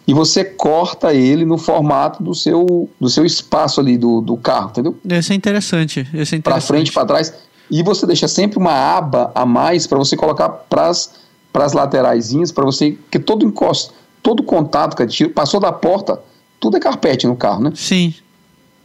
e 0.08 0.14
você 0.14 0.44
corta 0.46 1.14
ele 1.14 1.44
no 1.46 1.58
formato 1.58 2.24
do 2.24 2.34
seu, 2.34 2.90
do 3.00 3.10
seu 3.10 3.26
espaço 3.26 3.80
ali 3.82 3.98
do, 3.98 4.22
do 4.22 4.38
carro, 4.38 4.70
entendeu? 4.70 4.96
Esse 5.10 5.34
é 5.34 5.36
interessante, 5.36 6.00
esse 6.14 6.36
é 6.36 6.40
Para 6.40 6.54
interessante. 6.54 6.68
frente, 6.68 6.92
para 6.94 7.06
trás. 7.06 7.34
E 7.70 7.84
você 7.84 8.08
deixa 8.08 8.28
sempre 8.28 8.58
uma 8.58 8.72
aba 8.72 9.32
a 9.36 9.46
mais 9.46 9.86
para 9.86 9.98
você 9.98 10.16
colocar 10.16 10.48
para 10.50 10.88
as 10.90 11.74
lateraisinhas, 11.74 12.52
para 12.52 12.64
você. 12.64 12.92
Porque 12.92 13.20
todo 13.20 13.46
encosto, 13.46 13.94
todo 14.24 14.42
contato, 14.42 14.96
cara, 14.96 15.10
tira- 15.10 15.30
passou 15.30 15.60
da 15.60 15.72
porta, 15.74 16.22
tudo 16.60 16.78
é 16.78 16.80
carpete 16.80 17.28
no 17.28 17.36
carro, 17.36 17.64
né? 17.64 17.74
Sim. 17.76 18.14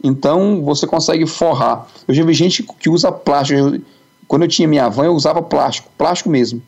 Então 0.03 0.61
você 0.63 0.85
consegue 0.85 1.25
forrar. 1.25 1.87
Eu 2.07 2.13
já 2.13 2.23
vi 2.25 2.33
gente 2.33 2.63
que 2.63 2.89
usa 2.89 3.11
plástico. 3.11 3.57
Eu- 3.59 3.81
quando 4.27 4.41
eu 4.43 4.47
tinha 4.47 4.67
minha 4.67 4.89
van, 4.89 5.05
eu 5.05 5.13
usava 5.15 5.41
plástico, 5.41 5.89
plástico 5.97 6.29
mesmo. 6.29 6.61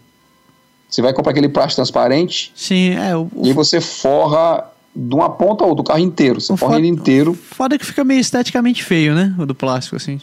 Você 0.95 1.01
vai 1.01 1.11
comprar 1.11 1.31
aquele 1.31 1.49
plástico 1.49 1.75
transparente 1.75 2.53
Sim, 2.55 2.91
é 2.95 3.17
o, 3.17 3.27
e 3.43 3.47
aí 3.47 3.53
você 3.53 3.81
forra 3.81 4.63
de 4.95 5.13
uma 5.13 5.29
ponta 5.29 5.65
outra, 5.65 5.75
do 5.75 5.83
carro 5.83 5.99
inteiro. 5.99 6.39
Você 6.39 6.55
forra 6.55 6.71
foda- 6.75 6.79
ele 6.79 6.87
inteiro. 6.87 7.33
foda 7.33 7.75
é 7.75 7.77
que 7.77 7.85
fica 7.85 8.01
meio 8.05 8.21
esteticamente 8.21 8.81
feio, 8.81 9.13
né? 9.13 9.35
O 9.37 9.45
do 9.45 9.53
plástico 9.53 9.97
assim. 9.97 10.21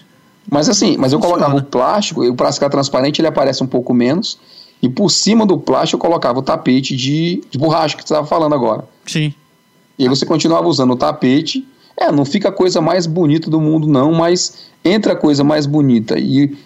Mas 0.50 0.70
assim, 0.70 0.96
mas 0.96 1.12
eu 1.12 1.18
Funciona. 1.20 1.44
colocava 1.44 1.60
o 1.60 1.62
plástico, 1.70 2.24
e 2.24 2.30
o 2.30 2.34
plástico 2.34 2.68
transparente 2.70 3.20
ele 3.20 3.28
aparece 3.28 3.62
um 3.62 3.66
pouco 3.66 3.92
menos. 3.92 4.38
E 4.80 4.88
por 4.88 5.10
cima 5.10 5.44
do 5.44 5.58
plástico 5.58 5.96
eu 5.96 6.00
colocava 6.08 6.38
o 6.38 6.42
tapete 6.42 6.96
de, 6.96 7.42
de 7.50 7.58
borracha 7.58 7.94
que 7.94 8.02
você 8.02 8.14
estava 8.14 8.26
falando 8.26 8.54
agora. 8.54 8.84
Sim. 9.06 9.34
E 9.98 10.04
aí 10.04 10.08
você 10.08 10.24
continuava 10.24 10.66
usando 10.66 10.92
o 10.92 10.96
tapete. 10.96 11.68
É, 12.00 12.10
não 12.10 12.24
fica 12.24 12.48
a 12.48 12.52
coisa 12.52 12.80
mais 12.80 13.06
bonita 13.06 13.50
do 13.50 13.60
mundo, 13.60 13.86
não, 13.86 14.10
mas 14.12 14.64
entre 14.82 15.12
a 15.12 15.16
coisa 15.16 15.44
mais 15.44 15.66
bonita 15.66 16.18
e, 16.18 16.56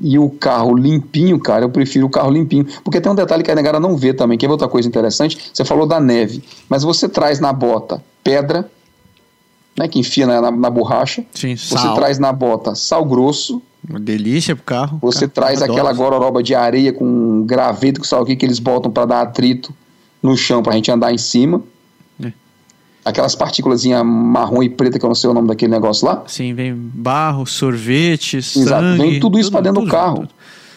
e 0.00 0.18
o 0.18 0.28
carro 0.30 0.74
limpinho, 0.76 1.38
cara, 1.38 1.64
eu 1.64 1.70
prefiro 1.70 2.06
o 2.06 2.10
carro 2.10 2.30
limpinho. 2.30 2.66
Porque 2.84 3.00
tem 3.00 3.10
um 3.10 3.14
detalhe 3.14 3.42
que 3.42 3.50
a 3.50 3.54
negara 3.54 3.80
não 3.80 3.96
vê 3.96 4.12
também, 4.12 4.36
que 4.36 4.44
é 4.44 4.48
outra 4.50 4.68
coisa 4.68 4.86
interessante. 4.88 5.50
Você 5.52 5.64
falou 5.64 5.86
da 5.86 5.98
neve, 6.00 6.42
mas 6.68 6.82
você 6.82 7.08
traz 7.08 7.40
na 7.40 7.52
bota 7.52 8.02
pedra, 8.22 8.70
né, 9.78 9.88
que 9.88 9.98
enfia 9.98 10.26
na, 10.26 10.40
na, 10.40 10.50
na 10.50 10.70
borracha. 10.70 11.24
Sim, 11.34 11.56
Você 11.56 11.74
sal. 11.74 11.94
traz 11.94 12.18
na 12.18 12.32
bota 12.32 12.74
sal 12.74 13.04
grosso. 13.04 13.62
Uma 13.88 14.00
delícia 14.00 14.56
pro 14.56 14.64
carro. 14.64 14.98
Você 15.00 15.28
Cara, 15.28 15.30
traz 15.30 15.62
adoro. 15.62 15.72
aquela 15.72 15.92
gororoba 15.92 16.42
de 16.42 16.54
areia 16.54 16.92
com 16.92 17.44
graveto, 17.44 18.00
que 18.00 18.06
sabe 18.06 18.22
o 18.22 18.26
que, 18.26 18.36
que 18.36 18.44
eles 18.46 18.58
botam 18.58 18.90
para 18.90 19.04
dar 19.06 19.20
atrito 19.22 19.72
no 20.22 20.36
chão 20.36 20.62
pra 20.62 20.72
gente 20.72 20.90
andar 20.90 21.12
em 21.12 21.18
cima. 21.18 21.62
É. 23.06 23.10
Aquelas 23.10 23.34
partículas 23.34 23.84
marrom 24.04 24.62
e 24.62 24.68
preta, 24.68 24.98
que 24.98 25.04
eu 25.04 25.08
não 25.08 25.14
sei 25.14 25.30
o 25.30 25.34
nome 25.34 25.48
daquele 25.48 25.70
negócio 25.72 26.06
lá. 26.06 26.24
Sim, 26.26 26.54
vem 26.54 26.74
barro, 26.74 27.46
sorvete, 27.46 28.38
Exato. 28.38 28.68
sangue. 28.68 28.98
Vem 28.98 29.20
tudo 29.20 29.38
isso 29.38 29.50
pra 29.50 29.60
dentro 29.60 29.80
do 29.80 29.86
tudo, 29.86 29.90
carro. 29.92 30.16
tudo. 30.20 30.30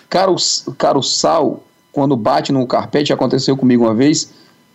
Cara 0.09 0.31
o, 0.31 0.35
cara, 0.77 0.97
o 0.97 1.03
sal, 1.03 1.63
quando 1.91 2.15
bate 2.15 2.51
no 2.51 2.65
carpete, 2.65 3.13
aconteceu 3.13 3.55
comigo 3.55 3.83
uma 3.85 3.93
vez, 3.93 4.31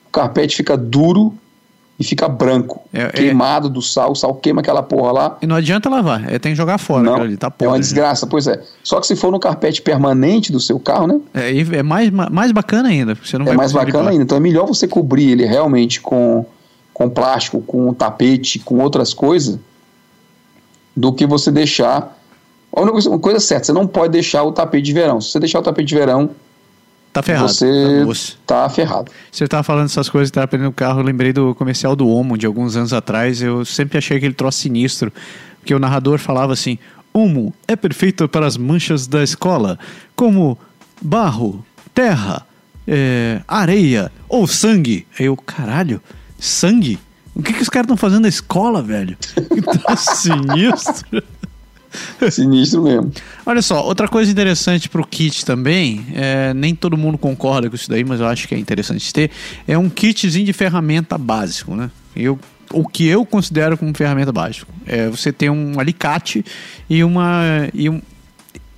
o 0.07 0.11
carpete 0.11 0.57
fica 0.57 0.77
duro 0.77 1.35
e 1.99 2.03
fica 2.03 2.29
branco, 2.29 2.83
É- 2.93 3.03
é- 3.03 3.09
queimado 3.11 3.69
do 3.69 3.81
sal, 3.81 4.13
o 4.13 4.15
sal 4.17 4.35
queima 4.35 4.61
aquela 4.61 4.83
porra 4.83 5.13
lá. 5.13 5.39
E 5.41 5.47
não 5.47 5.55
adianta 5.57 5.89
lavar, 5.89 6.33
é, 6.33 6.39
tem 6.41 6.53
que 6.53 6.57
jogar 6.57 6.79
fora. 6.79 7.03
Não, 7.05 7.15
ali, 7.17 7.37
tá 7.37 7.53
é 7.61 7.67
uma 7.67 7.75
né? 7.75 7.81
desgraça, 7.81 8.27
pois 8.27 8.47
é. 8.49 8.61
Só 8.83 9.01
que 9.01 9.07
se 9.07 9.15
for 9.15 9.31
no 9.31 9.39
carpete 9.39 9.81
permanente 9.81 10.51
do 10.51 10.59
seu 10.61 10.79
carro, 10.81 11.07
né? 11.07 11.21
É, 11.33 11.57
é 11.79 11.83
mais, 11.85 12.11
mais 12.11 12.51
bacana 12.51 12.89
ainda. 12.89 13.15
Você 13.15 13.39
não 13.39 13.45
é 13.45 13.49
vai 13.49 13.57
mais 13.57 13.73
bacana 13.73 14.11
ainda. 14.11 14.23
Então 14.25 14.37
é 14.37 14.41
melhor 14.41 14.67
você 14.67 14.89
cobrir 14.89 15.31
ele 15.31 15.45
realmente 15.47 16.01
com, 16.01 16.45
com 16.95 17.11
plástico, 17.11 17.61
com 17.61 17.93
tapete, 17.93 18.61
com 18.61 18.79
outras 18.79 19.13
coisas, 19.13 19.59
do 20.97 21.13
que 21.13 21.27
você 21.27 21.51
deixar. 21.51 22.17
Uma 22.73 23.19
coisa 23.19 23.41
certa, 23.41 23.67
você 23.67 23.73
não 23.73 23.87
pode 23.87 24.13
deixar 24.13 24.45
o 24.45 24.53
tapete 24.53 24.85
de 24.85 24.93
verão. 24.93 25.21
Se 25.21 25.33
você 25.33 25.41
deixar 25.41 25.59
o 25.59 25.63
tapete 25.63 25.89
de 25.89 25.95
verão, 25.97 26.31
Tá 27.13 27.23
ferrado. 27.23 27.49
você 27.49 28.37
tá 28.45 28.63
tá 28.65 28.69
ferrado. 28.69 29.13
Você 29.31 29.47
tava 29.47 29.63
falando 29.63 29.85
essas 29.87 30.09
coisas, 30.09 30.33
tava 30.33 30.47
aprendendo 30.47 30.71
o 30.71 30.73
carro, 30.73 30.99
eu 30.99 31.05
lembrei 31.05 31.33
do 31.33 31.55
comercial 31.55 31.95
do 31.95 32.09
Omo 32.09 32.37
de 32.37 32.45
alguns 32.45 32.75
anos 32.75 32.93
atrás. 32.93 33.41
Eu 33.41 33.65
sempre 33.65 33.99
achei 33.99 34.17
aquele 34.17 34.35
troço 34.35 34.59
sinistro, 34.59 35.13
porque 35.61 35.73
o 35.73 35.79
narrador 35.79 36.19
falava 36.19 36.53
assim: 36.53 36.77
Omo 37.13 37.55
é 37.69 37.77
perfeito 37.77 38.29
para 38.29 38.47
as 38.47 38.57
manchas 38.57 39.07
da 39.07 39.23
escola, 39.23 39.79
como 40.17 40.59
barro, 41.01 41.65
terra, 41.95 42.45
é, 42.87 43.41
areia 43.47 44.11
ou 44.29 44.49
sangue. 44.49 45.07
Aí 45.17 45.27
eu, 45.27 45.37
caralho, 45.37 46.03
sangue? 46.45 46.99
O 47.35 47.43
que, 47.43 47.53
que 47.53 47.63
os 47.63 47.69
caras 47.69 47.87
estão 47.87 47.97
fazendo 47.97 48.23
na 48.23 48.29
escola, 48.29 48.83
velho? 48.83 49.17
Que 49.35 49.61
troço 49.79 50.17
sinistro. 50.17 51.23
Sinistro 52.31 52.83
mesmo. 52.83 53.13
Olha 53.45 53.63
só, 53.63 53.85
outra 53.85 54.09
coisa 54.09 54.31
interessante 54.31 54.89
pro 54.89 55.07
kit 55.07 55.45
também, 55.45 56.07
é, 56.15 56.55
nem 56.55 56.75
todo 56.75 56.97
mundo 56.97 57.19
concorda 57.19 57.69
com 57.69 57.77
isso 57.77 57.89
daí, 57.89 58.05
mas 58.05 58.21
eu 58.21 58.27
acho 58.27 58.49
que 58.49 58.55
é 58.55 58.59
interessante 58.59 59.13
ter, 59.13 59.31
é 59.67 59.77
um 59.79 59.89
kitzinho 59.89 60.45
de 60.45 60.53
ferramenta 60.53 61.17
básico, 61.17 61.75
né? 61.75 61.91
Eu, 62.15 62.39
o 62.73 62.87
que 62.87 63.07
eu 63.07 63.25
considero 63.25 63.77
como 63.77 63.95
ferramenta 63.95 64.33
básico. 64.33 64.73
É 64.87 65.09
você 65.09 65.33
ter 65.33 65.51
um 65.51 65.79
alicate 65.79 66.45
e 66.89 67.03
uma. 67.03 67.69
E 67.73 67.89
um, 67.89 68.01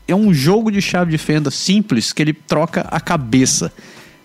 é 0.09 0.15
um 0.15 0.33
jogo 0.33 0.71
de 0.71 0.81
chave 0.81 1.11
de 1.11 1.19
fenda 1.19 1.51
simples 1.51 2.13
que 2.13 2.23
ele 2.23 2.33
troca 2.33 2.83
a 2.83 3.01
cabeça. 3.01 3.73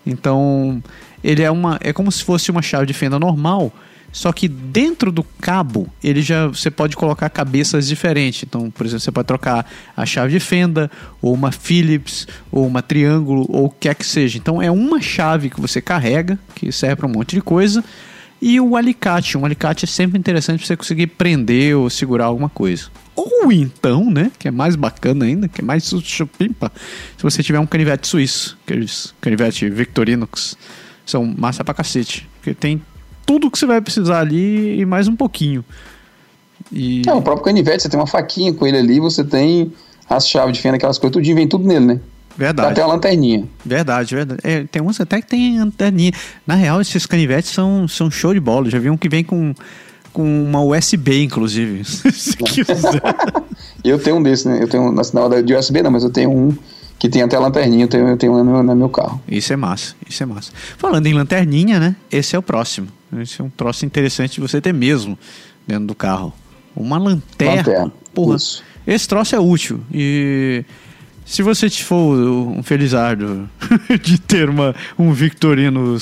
Então, 0.06 0.82
ele 1.22 1.42
é 1.42 1.50
uma. 1.50 1.78
É 1.80 1.92
como 1.92 2.10
se 2.10 2.22
fosse 2.22 2.50
uma 2.50 2.62
chave 2.62 2.86
de 2.86 2.92
fenda 2.92 3.18
normal. 3.18 3.72
Só 4.12 4.30
que 4.30 4.46
dentro 4.46 5.10
do 5.10 5.24
cabo, 5.24 5.88
ele 6.04 6.20
já 6.20 6.46
você 6.46 6.70
pode 6.70 6.94
colocar 6.94 7.30
cabeças 7.30 7.88
diferentes. 7.88 8.42
Então, 8.42 8.70
por 8.70 8.84
exemplo, 8.84 9.00
você 9.00 9.10
pode 9.10 9.26
trocar 9.26 9.66
a 9.96 10.04
chave 10.04 10.32
de 10.32 10.38
fenda, 10.38 10.90
ou 11.20 11.32
uma 11.32 11.50
Phillips, 11.50 12.28
ou 12.50 12.66
uma 12.66 12.82
triângulo, 12.82 13.46
ou 13.48 13.64
o 13.64 13.70
que 13.70 13.88
quer 13.88 13.94
que 13.94 14.04
seja. 14.04 14.36
Então, 14.36 14.60
é 14.60 14.70
uma 14.70 15.00
chave 15.00 15.48
que 15.48 15.58
você 15.58 15.80
carrega, 15.80 16.38
que 16.54 16.70
serve 16.70 16.96
para 16.96 17.06
um 17.06 17.10
monte 17.10 17.34
de 17.34 17.40
coisa, 17.40 17.82
e 18.40 18.60
o 18.60 18.76
alicate. 18.76 19.38
Um 19.38 19.46
alicate 19.46 19.86
é 19.86 19.88
sempre 19.88 20.18
interessante 20.18 20.58
para 20.58 20.66
você 20.66 20.76
conseguir 20.76 21.06
prender 21.06 21.74
ou 21.76 21.88
segurar 21.88 22.26
alguma 22.26 22.50
coisa. 22.50 22.90
Ou 23.16 23.50
então, 23.50 24.10
né, 24.10 24.30
que 24.38 24.48
é 24.48 24.50
mais 24.50 24.76
bacana 24.76 25.24
ainda, 25.24 25.48
que 25.48 25.60
é 25.60 25.64
mais 25.64 25.88
chupimpa, 26.04 26.70
se 27.16 27.22
você 27.22 27.42
tiver 27.42 27.60
um 27.60 27.66
canivete 27.66 28.06
suíço, 28.08 28.58
aqueles 28.64 29.14
canivete 29.20 29.70
Victorinox, 29.70 30.56
são 31.04 31.24
massa 31.24 31.64
pra 31.64 31.74
cacete, 31.74 32.28
porque 32.36 32.54
tem 32.54 32.82
tudo 33.26 33.50
que 33.50 33.58
você 33.58 33.66
vai 33.66 33.80
precisar 33.80 34.20
ali 34.20 34.80
e 34.80 34.86
mais 34.86 35.08
um 35.08 35.16
pouquinho. 35.16 35.64
E 36.70 37.02
É, 37.06 37.12
o 37.12 37.22
próprio 37.22 37.44
canivete, 37.44 37.82
você 37.82 37.88
tem 37.88 37.98
uma 37.98 38.06
faquinha 38.06 38.52
com 38.52 38.66
ele 38.66 38.78
ali, 38.78 39.00
você 39.00 39.24
tem 39.24 39.72
as 40.08 40.28
chaves 40.28 40.54
de 40.54 40.60
fenda, 40.60 40.76
aquelas 40.76 40.98
coisas, 40.98 41.12
tudinho, 41.12 41.36
vem 41.36 41.48
tudo 41.48 41.66
nele, 41.66 41.86
né? 41.86 41.94
Dá 41.94 42.46
verdade, 42.46 42.72
até 42.72 42.84
uma 42.84 42.94
lanterninha. 42.94 43.46
verdade, 43.64 44.14
verdade. 44.14 44.40
É, 44.42 44.64
tem 44.64 44.80
uns 44.80 44.98
até 45.00 45.20
que 45.20 45.26
tem 45.26 45.58
anteninha. 45.58 46.12
Na 46.46 46.54
real, 46.54 46.80
esses 46.80 47.04
canivetes 47.04 47.50
são, 47.50 47.86
são 47.86 48.10
show 48.10 48.32
de 48.32 48.40
bola. 48.40 48.70
Já 48.70 48.78
vi 48.78 48.88
um 48.88 48.96
que 48.96 49.08
vem 49.08 49.22
com, 49.22 49.54
com 50.12 50.44
uma 50.44 50.62
USB, 50.62 51.22
inclusive. 51.24 51.84
Se 51.84 52.36
quiser. 52.36 53.02
Eu 53.84 53.98
tenho 53.98 54.16
um 54.16 54.22
desse, 54.22 54.48
né? 54.48 54.62
Eu 54.62 54.68
tenho, 54.68 54.90
na 54.92 55.04
sinal 55.04 55.28
de 55.42 55.54
USB 55.54 55.82
não, 55.82 55.90
mas 55.90 56.04
eu 56.04 56.10
tenho 56.10 56.30
um 56.30 56.56
que 57.02 57.08
tem 57.08 57.20
até 57.20 57.36
lanterninha, 57.36 57.82
eu 57.82 57.88
tenho, 57.88 58.06
eu 58.06 58.16
tenho 58.16 58.44
no, 58.44 58.62
no 58.62 58.76
meu 58.76 58.88
carro. 58.88 59.20
Isso 59.26 59.52
é 59.52 59.56
massa, 59.56 59.96
isso 60.08 60.22
é 60.22 60.26
massa. 60.26 60.52
Falando 60.78 61.04
em 61.08 61.12
lanterninha, 61.12 61.80
né? 61.80 61.96
Esse 62.12 62.36
é 62.36 62.38
o 62.38 62.42
próximo. 62.42 62.86
Esse 63.18 63.40
é 63.40 63.44
um 63.44 63.50
troço 63.50 63.84
interessante 63.84 64.34
de 64.34 64.40
você 64.40 64.60
ter 64.60 64.72
mesmo 64.72 65.18
dentro 65.66 65.84
do 65.86 65.96
carro. 65.96 66.32
Uma 66.76 66.98
lanterna. 66.98 67.56
Lanterna, 67.56 67.92
Porra, 68.14 68.36
isso. 68.36 68.62
esse 68.86 69.08
troço 69.08 69.34
é 69.34 69.40
útil. 69.40 69.80
E 69.92 70.64
se 71.26 71.42
você 71.42 71.68
for 71.70 72.16
um 72.16 72.62
felizardo 72.62 73.48
de 74.00 74.20
ter 74.20 74.48
uma, 74.48 74.72
um 74.96 75.12
Victorino 75.12 75.98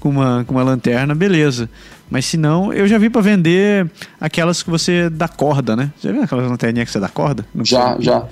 com 0.00 0.08
uma, 0.10 0.42
com 0.44 0.52
uma 0.54 0.64
lanterna, 0.64 1.14
beleza. 1.14 1.70
Mas 2.10 2.26
se 2.26 2.36
não, 2.36 2.72
eu 2.72 2.88
já 2.88 2.98
vi 2.98 3.08
pra 3.08 3.20
vender 3.22 3.88
aquelas 4.20 4.64
que 4.64 4.68
você 4.70 5.08
dá 5.08 5.28
corda, 5.28 5.76
né? 5.76 5.92
Já 6.02 6.10
viu 6.10 6.24
aquelas 6.24 6.50
lanterninhas 6.50 6.86
que 6.88 6.92
você 6.92 6.98
dá 6.98 7.08
corda? 7.08 7.46
Não 7.54 7.64
Já, 7.64 7.94
precisa- 7.94 8.02
já. 8.02 8.26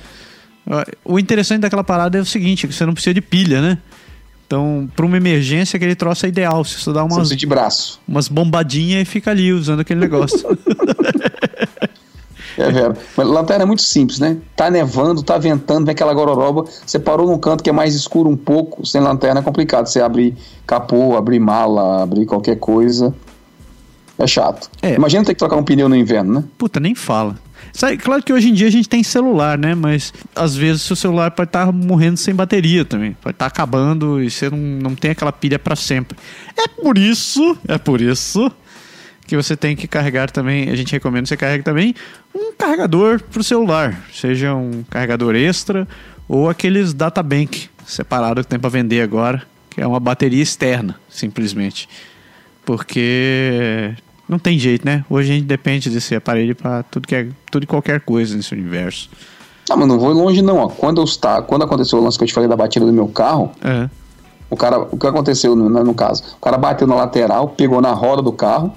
O 1.05 1.19
interessante 1.19 1.61
daquela 1.61 1.85
parada 1.85 2.19
é 2.19 2.21
o 2.21 2.27
seguinte, 2.27 2.67
que 2.67 2.75
você 2.75 2.85
não 2.85 2.93
precisa 2.93 3.15
de 3.15 3.21
pilha, 3.21 3.61
né? 3.61 3.79
Então, 4.47 4.89
para 4.97 5.05
uma 5.05 5.17
emergência, 5.17 5.77
aquele 5.77 5.95
troço 5.95 6.25
é 6.25 6.31
ideal. 6.31 6.65
Você 6.65 6.79
só 6.79 6.93
dá 6.93 7.05
umas, 7.05 7.29
de 7.29 7.47
braço. 7.47 8.01
umas 8.09 8.29
bombadinhas 8.29 9.03
e 9.03 9.05
fica 9.05 9.31
ali 9.31 9.53
usando 9.53 9.81
aquele 9.81 10.01
negócio. 10.01 10.39
É 12.59 12.73
vero. 12.73 12.97
Mas 13.17 13.27
lanterna 13.29 13.63
é 13.63 13.67
muito 13.67 13.83
simples, 13.83 14.19
né? 14.19 14.37
Tá 14.57 14.69
nevando, 14.69 15.23
tá 15.23 15.39
ventando, 15.39 15.87
vem 15.87 15.93
aquela 15.93 16.13
gororoba. 16.13 16.65
Você 16.85 16.99
parou 16.99 17.25
num 17.25 17.39
canto 17.39 17.63
que 17.63 17.71
é 17.71 17.73
mais 17.73 17.95
escuro 17.95 18.29
um 18.29 18.37
pouco, 18.37 18.85
sem 18.85 19.01
lanterna 19.01 19.39
é 19.39 19.43
complicado. 19.45 19.87
Você 19.87 20.01
abrir 20.01 20.37
capô, 20.67 21.17
abrir 21.17 21.39
mala, 21.39 22.03
abrir 22.03 22.27
qualquer 22.27 22.57
coisa. 22.57 23.15
É 24.19 24.27
chato. 24.27 24.71
É. 24.83 24.95
Imagina 24.95 25.25
ter 25.25 25.35
que 25.35 25.39
trocar 25.39 25.57
um 25.57 25.63
pneu 25.63 25.89
no 25.89 25.97
inverno, 25.97 26.41
né? 26.41 26.45
Puta, 26.57 26.81
nem 26.81 26.95
fala. 26.95 27.39
Sabe, 27.73 27.97
claro 27.99 28.23
que 28.23 28.33
hoje 28.33 28.49
em 28.49 28.55
dia 28.55 28.67
a 28.67 28.71
gente 28.71 28.89
tem 28.89 29.03
celular, 29.03 29.57
né? 29.57 29.75
Mas 29.75 30.13
às 30.35 30.57
vezes 30.57 30.83
seu 30.83 30.97
celular 30.97 31.31
pode 31.31 31.49
estar 31.49 31.71
morrendo 31.73 32.17
sem 32.17 32.35
bateria 32.35 32.85
também. 32.85 33.13
Pode 33.21 33.35
estar 33.35 33.47
acabando 33.47 34.23
e 34.23 34.31
você 34.31 34.51
não, 34.51 34.59
não 34.59 34.95
tem 34.95 35.13
aquela 35.13 35.31
pilha 35.33 35.59
para 35.59 35.77
sempre. 35.77 36.19
É 36.57 36.67
por 36.67 36.99
isso, 36.99 37.57
é 37.69 37.79
por 37.79 38.01
isso 38.01 38.51
que 39.29 39.37
você 39.37 39.55
tem 39.55 39.77
que 39.77 39.87
carregar 39.87 40.31
também, 40.31 40.71
a 40.71 40.75
gente 40.75 40.91
recomenda 40.91 41.25
que 41.25 41.29
você 41.29 41.37
carregue 41.37 41.63
também 41.63 41.95
um 42.35 42.51
carregador 42.55 43.23
pro 43.23 43.45
celular, 43.45 44.03
seja 44.11 44.55
um 44.55 44.83
carregador 44.89 45.37
extra 45.37 45.87
ou 46.27 46.49
aqueles 46.49 46.95
data 46.95 47.23
bank 47.23 47.69
separado 47.87 48.43
que 48.43 48.49
tem 48.49 48.59
para 48.59 48.71
vender 48.71 49.03
agora, 49.03 49.43
que 49.69 49.83
é 49.83 49.87
uma 49.87 50.01
bateria 50.01 50.43
externa, 50.43 50.99
simplesmente. 51.11 51.87
Porque 52.65 53.95
não 54.29 54.39
tem 54.39 54.59
jeito, 54.59 54.85
né? 54.85 55.05
Hoje 55.09 55.33
a 55.33 55.35
gente 55.35 55.47
depende 55.47 55.89
desse 55.91 56.15
aparelho 56.15 56.55
para 56.55 56.83
tudo 56.85 57.07
que 57.09 57.15
é 57.15 57.29
tudo 57.51 57.63
e 57.65 57.67
qualquer 57.67 58.01
coisa 58.01 58.37
nesse 58.37 58.53
universo. 58.53 59.09
Ah, 59.71 59.77
mas 59.77 59.87
não 59.89 59.99
vou 59.99 60.13
longe 60.13 60.41
não, 60.43 60.57
ó. 60.59 60.69
Quando 60.69 61.01
eu 61.01 61.05
está, 61.05 61.43
quando 61.43 61.63
aconteceu 61.65 61.99
o 61.99 62.03
lance 62.03 62.17
que 62.19 62.25
eu 62.25 62.29
te 62.29 62.35
falei 62.35 62.49
da 62.49 62.57
batida 62.57 62.87
do 62.87 62.93
meu 62.93 63.09
carro, 63.09 63.51
É. 63.63 63.89
o 64.51 64.57
cara, 64.57 64.79
o 64.81 64.97
que 64.97 65.07
aconteceu 65.07 65.55
no, 65.55 65.69
no 65.69 65.95
caso? 65.95 66.23
O 66.39 66.41
cara 66.41 66.57
bateu 66.59 66.87
na 66.87 66.95
lateral, 66.95 67.49
pegou 67.49 67.81
na 67.81 67.93
roda 67.93 68.23
do 68.23 68.33
carro, 68.33 68.73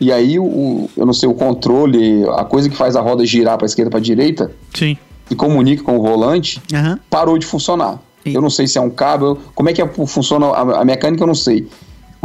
e 0.00 0.12
aí 0.12 0.38
o, 0.38 0.88
eu 0.96 1.06
não 1.06 1.12
sei, 1.12 1.28
o 1.28 1.34
controle, 1.34 2.24
a 2.36 2.44
coisa 2.44 2.68
que 2.68 2.76
faz 2.76 2.94
a 2.96 3.00
roda 3.00 3.24
girar 3.26 3.56
para 3.56 3.66
esquerda 3.66 3.90
para 3.90 3.98
direita 4.00 4.52
Sim. 4.74 4.96
e 5.30 5.34
comunica 5.34 5.82
com 5.82 5.96
o 5.96 6.02
volante, 6.02 6.62
Aham. 6.72 6.98
parou 7.10 7.36
de 7.38 7.46
funcionar. 7.46 7.98
E- 8.24 8.34
Eu 8.34 8.40
não 8.40 8.50
sei 8.50 8.66
se 8.66 8.76
é 8.78 8.80
um 8.80 8.90
cabo, 8.90 9.38
como 9.54 9.68
é 9.68 9.72
que 9.72 9.80
é- 9.82 9.88
funciona 10.06 10.46
a, 10.48 10.80
a 10.82 10.84
mecânica, 10.84 11.22
eu 11.22 11.26
não 11.26 11.34
sei. 11.34 11.68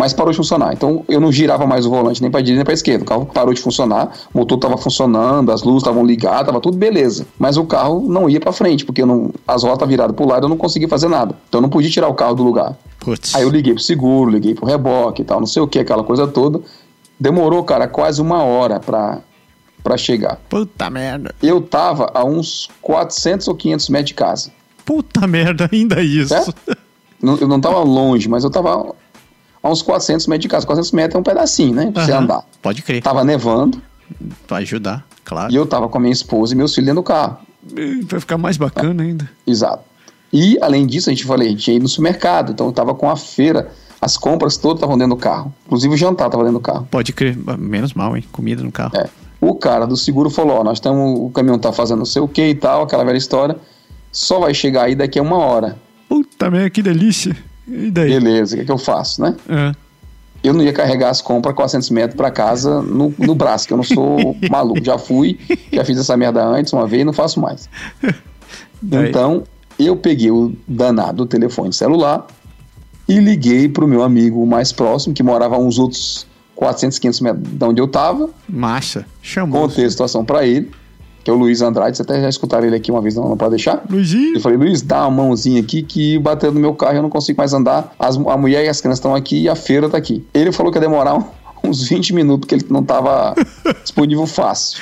Mas 0.02 0.14
parou 0.14 0.32
de 0.32 0.38
funcionar. 0.38 0.74
Então 0.74 1.06
eu 1.08 1.20
não 1.22 1.32
girava 1.32 1.68
mais 1.68 1.86
o 1.86 1.90
volante 1.92 2.24
nem 2.24 2.32
para 2.32 2.42
direita 2.42 2.58
nem 2.58 2.66
para 2.66 2.74
esquerda. 2.74 3.04
O 3.04 3.08
carro 3.08 3.26
parou 3.28 3.54
de 3.54 3.62
funcionar, 3.62 4.12
o 4.34 4.40
motor 4.40 4.58
estava 4.58 4.76
funcionando, 4.76 5.52
as 5.52 5.62
luzes 5.62 5.84
estavam 5.84 6.04
ligadas, 6.04 6.40
estava 6.42 6.60
tudo 6.60 6.76
beleza. 6.76 7.28
Mas 7.38 7.56
o 7.56 7.66
carro 7.66 8.02
não 8.10 8.28
ia 8.28 8.40
para 8.40 8.52
frente, 8.52 8.84
porque 8.84 9.06
não, 9.06 9.32
as 9.48 9.62
rodas 9.64 9.88
viradas 9.88 10.16
para 10.16 10.26
o 10.26 10.28
lado 10.28 10.46
eu 10.46 10.50
não 10.50 10.58
conseguia 10.58 10.88
fazer 10.90 11.08
nada. 11.08 11.36
Então 11.48 11.60
eu 11.60 11.62
não 11.62 11.70
podia 11.70 11.92
tirar 11.92 12.08
o 12.08 12.16
carro 12.16 12.34
do 12.34 12.42
lugar. 12.44 12.76
Putz. 13.00 13.36
Aí 13.36 13.44
eu 13.44 13.50
liguei 13.52 13.74
pro 13.76 13.84
seguro, 13.84 14.32
liguei 14.32 14.56
pro 14.56 14.66
reboque 14.66 15.22
e 15.22 15.26
tal, 15.26 15.40
não 15.40 15.46
sei 15.48 15.62
o 15.62 15.68
que, 15.68 15.78
aquela 15.78 16.04
coisa 16.04 16.26
toda. 16.28 16.60
Demorou, 17.20 17.64
cara, 17.64 17.88
quase 17.88 18.20
uma 18.22 18.44
hora 18.44 18.80
pra, 18.80 19.20
pra 19.84 19.98
chegar. 19.98 20.40
Puta 20.50 20.90
merda. 20.90 21.36
Eu 21.44 21.62
tava 21.62 22.10
a 22.16 22.26
uns 22.26 22.68
400 22.82 23.48
ou 23.48 23.54
500 23.56 23.90
metros 23.90 24.08
de 24.08 24.14
casa. 24.16 24.52
Puta 24.84 25.28
merda, 25.28 25.70
ainda 25.72 26.02
isso. 26.02 26.30
Certo? 26.30 26.56
Não- 27.22 27.38
Eu 27.38 27.48
não 27.48 27.62
tava 27.62 27.78
longe, 27.82 28.28
mas 28.28 28.44
eu 28.44 28.50
tava 28.50 28.96
a 29.64 29.70
uns 29.70 29.82
400 29.82 30.28
metros 30.28 30.42
de 30.44 30.48
casa. 30.50 30.66
400 30.66 30.92
metros 30.92 31.16
é 31.16 31.20
um 31.20 31.24
pedacinho, 31.24 31.76
né? 31.76 31.92
Pra 31.92 32.06
você 32.06 32.12
Aham. 32.12 32.24
andar. 32.24 32.44
Pode 32.62 32.82
crer. 32.82 33.02
Tava 33.02 33.24
nevando 33.24 33.82
Vai 34.48 34.64
ajudar, 34.64 35.06
claro. 35.24 35.52
e 35.52 35.56
eu 35.56 35.66
tava 35.66 35.88
com 35.88 35.98
a 35.98 36.02
minha 36.02 36.12
esposa 36.12 36.54
e 36.54 36.58
meus 36.58 36.74
filhos 36.76 36.86
dentro 36.88 37.02
do 37.02 37.06
carro. 37.06 37.38
Vai 38.10 38.20
ficar 38.20 38.38
mais 38.38 38.58
bacana 38.58 39.04
ainda. 39.04 39.30
Exato. 39.48 39.84
E, 40.34 40.58
além 40.62 40.86
disso, 40.86 41.10
a 41.10 41.14
gente 41.14 41.26
falei, 41.26 41.48
a 41.48 41.52
gente 41.52 41.70
ia 41.70 41.78
ir 41.78 41.80
no 41.80 41.88
supermercado, 41.88 42.52
então 42.52 42.66
eu 42.68 42.72
tava 42.74 42.94
com 42.96 43.10
a 43.10 43.16
feira, 43.16 43.72
as 44.02 44.18
compras 44.18 44.58
todas 44.58 44.78
estavam 44.78 44.98
dentro 44.98 45.16
do 45.16 45.20
carro. 45.22 45.54
Inclusive 45.66 45.94
o 45.94 45.98
jantar 45.98 46.30
tava 46.30 46.44
dentro 46.44 46.60
do 46.60 46.64
carro. 46.64 46.88
Pode 46.92 47.14
crer. 47.14 47.38
Menos 47.58 47.94
mal, 47.94 48.16
hein? 48.18 48.24
Comida 48.32 48.64
no 48.64 48.72
carro. 48.72 48.92
É. 48.98 49.08
O 49.40 49.56
cara 49.56 49.86
do 49.86 49.96
seguro 49.98 50.30
falou: 50.30 50.58
Ó, 50.60 50.64
nós 50.64 50.78
estamos, 50.78 51.20
o 51.20 51.30
caminhão 51.30 51.58
tá 51.60 51.72
fazendo 51.72 52.00
não 52.00 52.06
sei 52.06 52.22
o 52.22 52.28
que 52.28 52.50
e 52.50 52.56
tal, 52.56 52.84
aquela 52.84 53.04
velha 53.04 53.18
história. 53.18 53.58
Só 54.12 54.40
vai 54.40 54.54
chegar 54.54 54.84
aí 54.84 54.96
daqui 54.96 55.18
a 55.20 55.22
uma 55.22 55.38
hora. 55.38 55.78
Puta 56.10 56.50
merda, 56.50 56.70
que 56.70 56.82
delícia. 56.82 57.36
E 57.68 57.92
daí? 57.92 58.10
Beleza, 58.10 58.56
o 58.56 58.58
que, 58.58 58.64
é 58.64 58.66
que 58.66 58.72
eu 58.72 58.78
faço, 58.78 59.22
né? 59.22 59.36
É. 59.50 59.76
eu 60.44 60.54
não 60.54 60.64
ia 60.64 60.74
carregar 60.74 61.10
as 61.10 61.22
compras 61.22 61.56
400 61.56 61.90
metros 61.92 62.16
para 62.16 62.32
casa 62.32 62.82
no, 62.82 63.14
no 63.18 63.36
braço, 63.36 63.68
que 63.68 63.74
eu 63.74 63.78
não 63.78 63.84
sou 63.84 64.36
maluco. 64.50 64.84
Já 64.84 64.98
fui, 64.98 65.40
já 65.72 65.86
fiz 65.86 65.98
essa 65.98 66.18
merda 66.18 66.44
antes 66.44 66.74
uma 66.74 66.88
vez 66.88 67.02
e 67.02 67.06
não 67.06 67.14
faço 67.14 67.40
mais. 67.40 67.70
Então, 68.84 69.44
eu 69.78 69.96
peguei 69.96 70.32
o 70.32 70.56
danado 70.68 71.18
do 71.18 71.26
telefone 71.28 71.72
celular 71.72 72.26
e 73.08 73.20
liguei 73.20 73.70
pro 73.70 73.88
meu 73.88 74.04
amigo 74.04 74.46
mais 74.46 74.72
próximo, 74.72 75.14
que 75.14 75.22
morava 75.22 75.58
uns 75.58 75.78
outros 75.78 76.26
400, 76.56 77.00
500 77.00 77.22
metros 77.22 77.48
de 77.48 77.66
onde 77.66 77.82
eu 77.82 77.88
tava. 77.88 78.30
Massa, 78.48 79.06
chamou. 79.22 79.62
Contei 79.62 79.86
a 79.86 79.90
situação 79.90 80.24
para 80.24 80.46
ele, 80.46 80.72
que 81.24 81.30
é 81.30 81.34
o 81.34 81.38
Luiz 81.38 81.62
Andrade. 81.62 81.96
Você 81.98 82.04
até 82.04 82.20
já 82.22 82.30
escutaram 82.30 82.66
ele 82.66 82.76
aqui 82.76 82.92
uma 82.92 83.02
vez, 83.02 83.16
não, 83.16 83.30
não 83.30 83.38
pode 83.38 83.52
deixar? 83.52 83.84
Luizinho. 83.90 84.36
Eu 84.36 84.42
falei, 84.42 84.58
Luiz, 84.58 84.82
dá 84.82 85.08
uma 85.08 85.24
mãozinha 85.24 85.62
aqui 85.62 85.84
que 85.84 86.18
bateu 86.20 86.52
no 86.52 86.60
meu 86.60 86.74
carro 86.74 86.96
eu 86.98 87.02
não 87.02 87.10
consigo 87.10 87.38
mais 87.38 87.54
andar. 87.54 87.94
As, 88.00 88.16
a 88.18 88.38
mulher 88.38 88.66
e 88.66 88.70
as 88.70 88.82
crianças 88.82 89.00
estão 89.00 89.14
aqui 89.16 89.44
e 89.44 89.50
a 89.50 89.56
feira 89.56 89.90
tá 89.90 89.98
aqui. 89.98 90.26
Ele 90.34 90.52
falou 90.52 90.72
que 90.72 90.78
ia 90.78 90.82
demorar 90.82 91.16
um, 91.16 91.24
uns 91.64 91.88
20 91.88 92.14
minutos, 92.16 92.40
porque 92.48 92.56
ele 92.56 92.66
não 92.74 92.84
tava 92.84 93.36
disponível 93.84 94.26
fácil. 94.26 94.80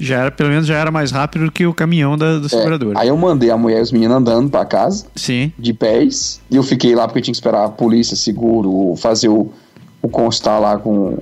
Já 0.00 0.18
era, 0.22 0.30
pelo 0.32 0.48
menos 0.50 0.66
já 0.66 0.76
era 0.76 0.90
mais 0.90 1.12
rápido 1.12 1.44
do 1.46 1.52
que 1.52 1.64
o 1.64 1.72
caminhão 1.72 2.18
da, 2.18 2.38
da 2.40 2.46
É, 2.46 2.48
seguradora. 2.48 2.98
aí 2.98 3.06
eu 3.08 3.16
mandei 3.16 3.50
a 3.50 3.56
mulher 3.56 3.78
e 3.78 3.82
os 3.82 3.92
meninos 3.92 4.16
andando 4.16 4.50
pra 4.50 4.64
casa, 4.64 5.06
Sim. 5.14 5.52
de 5.56 5.72
pés, 5.72 6.40
e 6.50 6.56
eu 6.56 6.62
fiquei 6.64 6.94
lá 6.96 7.06
porque 7.06 7.20
eu 7.20 7.22
tinha 7.22 7.32
que 7.32 7.36
esperar 7.38 7.64
a 7.64 7.68
polícia, 7.68 8.16
seguro, 8.16 8.96
fazer 8.96 9.28
o, 9.28 9.52
o 10.02 10.08
constar 10.08 10.60
lá 10.60 10.76
com, 10.76 11.18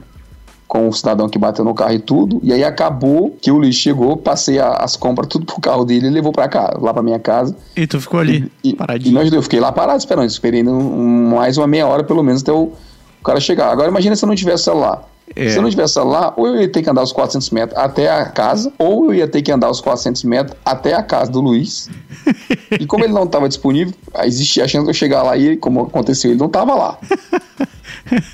com 0.68 0.88
o 0.88 0.92
cidadão 0.92 1.28
que 1.28 1.38
bateu 1.38 1.64
no 1.64 1.72
carro 1.74 1.92
e 1.92 1.98
tudo. 2.00 2.40
E 2.42 2.52
aí 2.52 2.64
acabou 2.64 3.36
que 3.40 3.50
o 3.52 3.60
lixo 3.60 3.80
chegou, 3.82 4.16
passei 4.16 4.58
a- 4.58 4.74
as 4.74 4.96
compras 4.96 5.28
tudo 5.28 5.46
pro 5.46 5.60
carro 5.60 5.84
dele 5.84 6.08
e 6.08 6.10
levou 6.10 6.32
pra 6.32 6.48
cá, 6.48 6.76
lá 6.80 6.92
pra 6.92 7.02
minha 7.02 7.18
casa. 7.20 7.56
E 7.76 7.86
tu 7.86 8.00
ficou 8.00 8.18
ali, 8.20 8.50
E, 8.64 8.70
e 8.70 8.74
paradinho. 8.74 9.14
nós, 9.14 9.32
eu 9.32 9.42
fiquei 9.42 9.60
lá 9.60 9.70
parado 9.70 10.02
esperando, 10.26 10.70
um- 10.72 11.28
mais 11.36 11.56
uma 11.56 11.66
meia 11.66 11.86
hora 11.86 12.02
pelo 12.02 12.22
menos 12.22 12.42
até 12.42 12.52
o, 12.52 12.72
o 13.20 13.24
cara 13.24 13.38
chegar. 13.40 13.70
Agora 13.70 13.88
imagina 13.88 14.16
se 14.16 14.24
eu 14.24 14.28
não 14.28 14.34
tivesse 14.34 14.64
celular. 14.64 15.08
É. 15.34 15.48
Se 15.50 15.56
eu 15.58 15.62
não 15.62 15.68
tivesse 15.68 15.94
celular, 15.94 16.32
ou 16.36 16.46
eu 16.46 16.60
ia 16.60 16.68
ter 16.68 16.82
que 16.82 16.88
andar 16.88 17.02
os 17.02 17.10
400 17.10 17.50
metros 17.50 17.76
até 17.78 18.08
a 18.08 18.24
casa, 18.26 18.72
ou 18.78 19.06
eu 19.06 19.14
ia 19.14 19.26
ter 19.26 19.42
que 19.42 19.50
andar 19.50 19.68
os 19.68 19.80
400 19.80 20.22
metros 20.22 20.56
até 20.64 20.94
a 20.94 21.02
casa 21.02 21.30
do 21.32 21.40
Luiz. 21.40 21.90
e 22.78 22.86
como 22.86 23.04
ele 23.04 23.12
não 23.12 23.24
estava 23.24 23.48
disponível, 23.48 23.92
existia 24.24 24.64
a 24.64 24.68
chance 24.68 24.84
de 24.84 24.90
eu 24.90 24.94
chegar 24.94 25.22
lá 25.24 25.36
e, 25.36 25.56
como 25.56 25.80
aconteceu, 25.82 26.30
ele 26.30 26.38
não 26.38 26.46
estava 26.46 26.74
lá. 26.74 26.98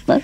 né? 0.07 0.23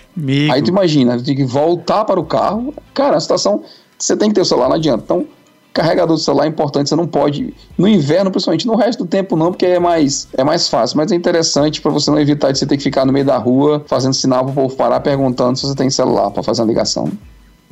Aí 0.51 0.62
tu 0.62 0.68
imagina, 0.68 1.16
tu 1.16 1.24
tem 1.24 1.37
que 1.37 1.45
voltar 1.45 2.05
para 2.05 2.18
o 2.18 2.24
carro. 2.24 2.74
Cara, 2.95 3.16
a 3.16 3.20
situação, 3.20 3.62
você 3.99 4.16
tem 4.16 4.29
que 4.29 4.35
ter 4.35 4.41
o 4.41 4.45
celular, 4.45 4.68
não 4.68 4.76
adianta. 4.76 5.03
Então, 5.05 5.26
carregador 5.72 6.16
do 6.16 6.22
celular 6.22 6.45
é 6.45 6.49
importante, 6.49 6.89
você 6.89 6.97
não 6.97 7.07
pode. 7.07 7.55
No 7.76 7.87
inverno, 7.87 8.31
principalmente, 8.31 8.66
no 8.66 8.74
resto 8.74 9.05
do 9.05 9.09
tempo 9.09 9.37
não, 9.37 9.53
porque 9.53 9.66
é 9.66 9.79
mais, 9.79 10.29
é 10.37 10.43
mais 10.43 10.68
fácil. 10.68 10.97
Mas 10.97 11.12
é 11.12 11.14
interessante 11.14 11.81
para 11.81 11.91
você 11.91 12.11
não 12.11 12.18
evitar 12.18 12.51
de 12.51 12.59
você 12.59 12.66
ter 12.66 12.76
que 12.76 12.83
ficar 12.83 13.05
no 13.05 13.12
meio 13.12 13.24
da 13.24 13.39
rua 13.39 13.85
fazendo 13.87 14.14
sinal 14.14 14.45
pro 14.45 14.55
povo 14.55 14.76
parar 14.76 15.01
perguntando 15.01 15.57
se 15.57 15.66
você 15.66 15.74
tem 15.74 15.89
celular 15.89 16.31
para 16.31 16.43
fazer 16.43 16.62
uma 16.62 16.68
ligação. 16.68 17.11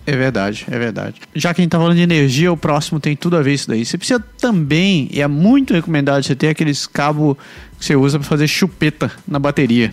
É 0.07 0.17
verdade, 0.17 0.65
é 0.71 0.79
verdade. 0.79 1.21
Já 1.35 1.53
que 1.53 1.61
a 1.61 1.63
gente 1.65 1.73
tá 1.73 1.79
falando 1.79 1.97
de 1.97 2.03
energia, 2.03 2.53
o 2.53 2.57
próximo 2.57 3.01
tem 3.01 3.17
tudo 3.17 3.37
a 3.37 3.43
ver 3.43 3.55
isso 3.55 3.67
daí. 3.67 3.85
Você 3.85 3.99
precisa 3.99 4.23
também, 4.39 5.09
e 5.11 5.21
é 5.21 5.27
muito 5.27 5.75
recomendado 5.75 6.23
você 6.23 6.37
ter 6.37 6.49
aqueles 6.49 6.87
cabos 6.87 7.37
que 7.79 7.85
você 7.85 7.97
usa 7.97 8.19
para 8.19 8.29
fazer 8.29 8.47
chupeta 8.49 9.11
na 9.27 9.39
bateria. 9.39 9.93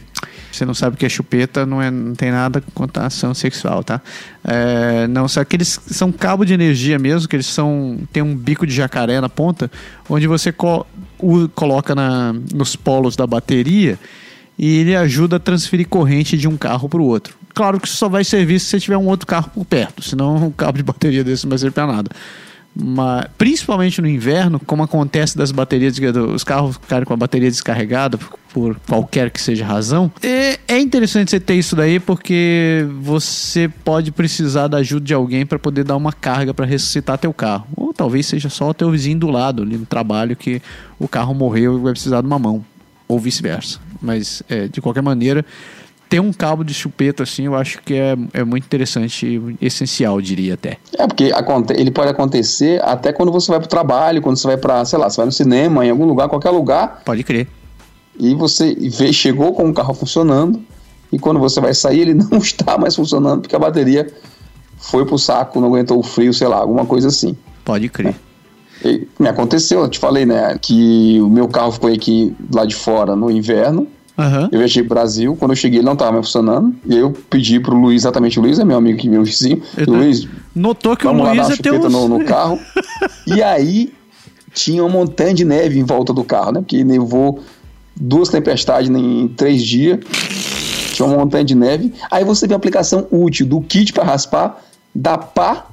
Você 0.52 0.66
não 0.66 0.74
sabe 0.76 0.96
o 0.96 1.00
que 1.00 1.06
é 1.06 1.10
chupeta, 1.10 1.66
não, 1.66 1.82
é, 1.82 1.90
não 1.90 2.14
tem 2.14 2.32
nada 2.32 2.62
com 2.62 2.70
conotação 2.72 3.34
sexual, 3.34 3.84
tá? 3.84 4.00
É, 4.44 5.08
não, 5.08 5.28
são 5.28 5.42
aqueles 5.42 5.80
são 5.88 6.12
cabos 6.12 6.46
de 6.46 6.54
energia 6.54 7.00
mesmo, 7.00 7.28
que 7.28 7.36
eles 7.36 7.48
são 7.48 7.98
tem 8.12 8.22
um 8.22 8.36
bico 8.36 8.68
de 8.68 8.74
jacaré 8.74 9.20
na 9.20 9.30
ponta, 9.30 9.72
onde 10.08 10.28
você 10.28 10.52
co- 10.52 10.86
o- 11.18 11.50
coloca 11.50 11.96
na, 11.96 12.34
nos 12.54 12.76
polos 12.76 13.16
da 13.16 13.26
bateria 13.26 13.98
e 14.60 14.78
ele 14.78 14.96
ajuda 14.96 15.38
a 15.38 15.40
transferir 15.40 15.88
corrente 15.88 16.38
de 16.38 16.48
um 16.48 16.56
carro 16.56 16.88
para 16.88 17.02
o 17.02 17.06
outro. 17.06 17.36
Claro 17.56 17.80
que 17.80 17.88
isso 17.88 17.98
só 17.98 18.08
vai 18.08 18.24
servir 18.24 18.60
se 18.60 18.68
você 18.68 18.80
tiver 18.80 18.98
um 18.98 19.08
outro 19.08 19.26
carro 19.26 19.50
por 19.52 19.66
perto, 19.66 20.04
senão 20.04 20.36
um 20.48 20.52
cabo 20.52 20.78
de 20.78 20.84
bateria 20.84 21.24
desse 21.24 21.46
não 21.46 21.50
vai 21.50 21.58
servir 21.58 21.74
para 21.74 21.88
nada. 21.88 22.12
Mas, 22.76 23.28
principalmente 23.38 24.02
no 24.02 24.08
inverno, 24.08 24.60
como 24.60 24.84
acontece 24.84 25.38
das 25.38 25.52
baterias, 25.52 25.98
os 26.34 26.44
carros 26.44 26.78
ficarem 26.78 27.06
com 27.06 27.14
a 27.14 27.18
bateria 27.18 27.50
descarregada 27.50 28.18
por, 28.18 28.40
por 28.52 28.80
qualquer 28.88 29.30
que 29.30 29.40
seja 29.40 29.64
a 29.64 29.68
razão, 29.68 30.12
é, 30.22 30.60
é 30.68 30.80
interessante 30.80 31.30
você 31.30 31.40
ter 31.40 31.54
isso 31.54 31.76
daí 31.76 32.00
porque 32.00 32.88
você 33.00 33.70
pode 33.84 34.12
precisar 34.12 34.68
da 34.68 34.78
ajuda 34.78 35.06
de 35.06 35.14
alguém 35.14 35.46
para 35.46 35.60
poder 35.60 35.84
dar 35.84 35.96
uma 35.96 36.12
carga 36.12 36.54
para 36.54 36.66
ressuscitar 36.66 37.18
teu 37.18 37.34
carro. 37.34 37.68
Ou 37.76 37.94
talvez 37.94 38.26
seja 38.26 38.50
só 38.50 38.70
o 38.70 38.74
teu 38.74 38.90
vizinho 38.90 39.20
do 39.20 39.30
lado 39.30 39.62
ali 39.62 39.78
no 39.78 39.86
trabalho 39.86 40.36
que 40.36 40.62
o 40.98 41.08
carro 41.08 41.34
morreu 41.36 41.78
e 41.78 41.82
vai 41.82 41.94
precisar 41.94 42.22
de 42.22 42.28
uma 42.28 42.40
mão 42.40 42.66
ou 43.08 43.20
vice-versa. 43.20 43.80
Mas, 44.02 44.42
é, 44.50 44.68
de 44.68 44.82
qualquer 44.82 45.04
maneira, 45.04 45.46
ter 46.14 46.20
um 46.20 46.32
cabo 46.32 46.64
de 46.64 46.76
chupeta 46.76 47.24
assim, 47.24 47.46
eu 47.46 47.56
acho 47.56 47.82
que 47.82 47.96
é, 47.96 48.16
é 48.34 48.44
muito 48.44 48.66
interessante 48.66 49.26
e 49.60 49.66
essencial, 49.66 50.22
diria 50.22 50.54
até. 50.54 50.78
É, 50.96 51.08
porque 51.08 51.32
ele 51.76 51.90
pode 51.90 52.12
acontecer 52.12 52.80
até 52.84 53.12
quando 53.12 53.32
você 53.32 53.50
vai 53.50 53.60
pro 53.60 53.68
trabalho, 53.68 54.22
quando 54.22 54.38
você 54.38 54.46
vai 54.46 54.56
para, 54.58 54.86
sei 54.86 55.00
lá, 55.00 55.10
você 55.10 55.18
vai 55.18 55.26
no 55.26 55.32
cinema, 55.32 55.84
em 55.84 55.90
algum 55.90 56.06
lugar, 56.06 56.30
qualquer 56.30 56.52
lugar, 56.52 57.02
Pode 57.04 57.24
crer. 57.24 57.48
e 58.20 58.36
você 58.36 58.76
vê, 58.76 59.12
chegou 59.12 59.54
com 59.54 59.68
o 59.68 59.74
carro 59.74 59.96
funcionando, 59.96 60.62
e 61.12 61.18
quando 61.18 61.40
você 61.40 61.60
vai 61.60 61.74
sair, 61.74 62.02
ele 62.02 62.14
não 62.30 62.38
está 62.38 62.78
mais 62.78 62.96
funcionando 62.96 63.42
porque 63.42 63.56
a 63.56 63.60
bateria 63.60 64.06
foi 64.78 65.08
pro 65.08 65.18
saco, 65.18 65.60
não 65.60 65.70
aguentou 65.70 65.98
o 65.98 66.04
frio, 66.04 66.32
sei 66.32 66.48
lá, 66.48 66.58
alguma 66.58 66.86
coisa 66.86 67.08
assim. 67.08 67.36
Pode 67.66 67.90
crer. 67.90 68.14
E 68.86 69.08
me 69.20 69.30
aconteceu, 69.30 69.82
eu 69.82 69.90
te 69.90 69.98
falei, 69.98 70.28
né, 70.28 70.60
que 70.62 71.20
o 71.20 71.28
meu 71.28 71.48
carro 71.48 71.72
ficou 71.72 71.92
aqui 71.92 72.36
lá 72.54 72.66
de 72.66 72.76
fora 72.76 73.16
no 73.16 73.32
inverno. 73.32 73.88
Aham. 74.18 74.50
Eu 74.52 74.60
viajei 74.60 74.84
pro 74.84 74.94
Brasil, 74.96 75.36
quando 75.36 75.52
eu 75.52 75.56
cheguei 75.56 75.80
ele 75.80 75.86
não 75.86 75.94
estava 75.94 76.12
mais 76.12 76.26
funcionando. 76.28 76.76
E 76.86 76.94
aí 76.94 77.00
eu 77.00 77.12
pedi 77.30 77.60
pro 77.60 77.76
Luiz, 77.76 78.04
exatamente 78.04 78.38
o 78.40 78.42
Luiz, 78.44 78.60
é 78.60 78.64
meu 78.66 78.78
amigo 78.78 78.98
aqui, 78.98 79.10
meu 79.10 79.24
vizinho. 79.24 79.62
Eu 79.78 79.86
tô- 79.86 79.92
Luiz, 79.94 80.28
Notou 80.56 80.96
que 80.96 81.04
vamos 81.06 81.22
o 81.22 81.24
lá 81.24 81.30
dar 81.32 81.36
Luiz 81.36 81.48
uma 81.48 81.54
é 81.54 81.58
teu. 81.58 81.74
chupeta 81.76 81.90
no, 81.90 82.08
no 82.08 82.24
carro. 82.26 82.60
e 83.26 83.42
aí 83.42 83.92
tinha 84.54 84.84
uma 84.84 84.90
montanha 84.90 85.34
de 85.34 85.44
neve 85.44 85.80
em 85.80 85.84
volta 85.84 86.14
do 86.14 86.24
carro, 86.24 86.52
né? 86.52 86.60
Porque 86.60 86.84
nevou 86.84 87.42
duas 87.96 88.30
tempestades 88.30 88.90
em 88.90 89.28
três 89.30 89.64
dias. 89.64 90.00
Tinha 90.94 91.08
uma 91.08 91.18
montanha 91.18 91.44
de 91.44 91.56
neve. 91.56 91.92
Aí 92.12 92.24
você 92.24 92.46
vê 92.46 92.54
a 92.54 92.58
aplicação 92.58 93.08
útil 93.10 93.48
do 93.48 93.60
kit 93.62 93.92
para 93.92 94.04
raspar, 94.04 94.62
da 94.94 95.18
pá 95.18 95.66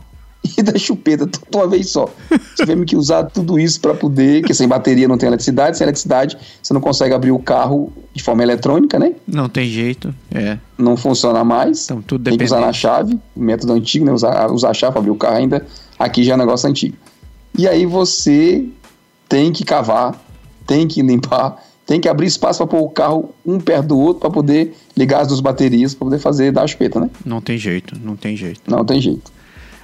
e 0.57 0.62
da 0.62 0.78
chupeta, 0.78 1.26
tudo 1.26 1.47
uma 1.55 1.68
vez 1.68 1.91
só. 1.91 2.09
Tivemos 2.57 2.86
que 2.86 2.97
usar 2.97 3.24
tudo 3.24 3.59
isso 3.59 3.80
para 3.80 3.95
poder, 3.95 4.43
que 4.43 4.55
sem 4.55 4.66
bateria 4.66 5.07
não 5.07 5.18
tem 5.18 5.26
eletricidade, 5.26 5.76
sem 5.76 5.84
eletricidade 5.84 6.36
você 6.62 6.72
não 6.72 6.80
consegue 6.80 7.14
abrir 7.14 7.30
o 7.30 7.38
carro 7.38 7.93
de 8.14 8.22
forma 8.22 8.43
eletrônica, 8.43 8.99
né? 8.99 9.14
Não 9.26 9.49
tem 9.49 9.68
jeito. 9.68 10.14
É. 10.30 10.59
Não 10.78 10.97
funciona 10.97 11.45
mais. 11.45 11.84
Então, 11.84 12.03
tudo 12.03 12.24
Tem 12.24 12.38
que 12.38 12.45
usar 12.45 12.61
na 12.61 12.72
chave, 12.72 13.18
método 13.36 13.72
antigo, 13.72 14.05
né? 14.05 14.12
Usar, 14.12 14.51
usar 14.51 14.70
a 14.70 14.74
chave 14.74 14.93
para 14.93 15.01
abrir 15.01 15.11
o 15.11 15.16
carro 15.16 15.36
ainda. 15.36 15.66
Aqui 15.99 16.24
já 16.24 16.32
é 16.32 16.36
um 16.36 16.38
negócio 16.38 16.68
antigo. 16.68 16.97
E 17.57 17.68
aí 17.68 17.84
você 17.84 18.64
tem 19.28 19.53
que 19.53 19.64
cavar, 19.64 20.18
tem 20.66 20.88
que 20.88 21.03
limpar, 21.03 21.62
tem 21.86 22.01
que 22.01 22.09
abrir 22.09 22.26
espaço 22.26 22.59
para 22.59 22.78
pôr 22.78 22.84
o 22.84 22.88
carro 22.88 23.34
um 23.45 23.59
perto 23.59 23.88
do 23.88 23.99
outro 23.99 24.20
para 24.20 24.30
poder 24.30 24.74
ligar 24.97 25.22
as 25.22 25.28
duas 25.28 25.41
baterias, 25.41 25.95
para 25.95 26.07
poder 26.07 26.18
fazer 26.18 26.53
dar 26.53 26.62
a 26.62 26.66
chupeta, 26.66 27.01
né? 27.01 27.11
Não 27.24 27.41
tem 27.41 27.59
jeito, 27.59 27.99
não 28.03 28.16
tem 28.16 28.36
jeito. 28.36 28.61
Não 28.66 28.84
tem 28.84 29.01
jeito. 29.01 29.30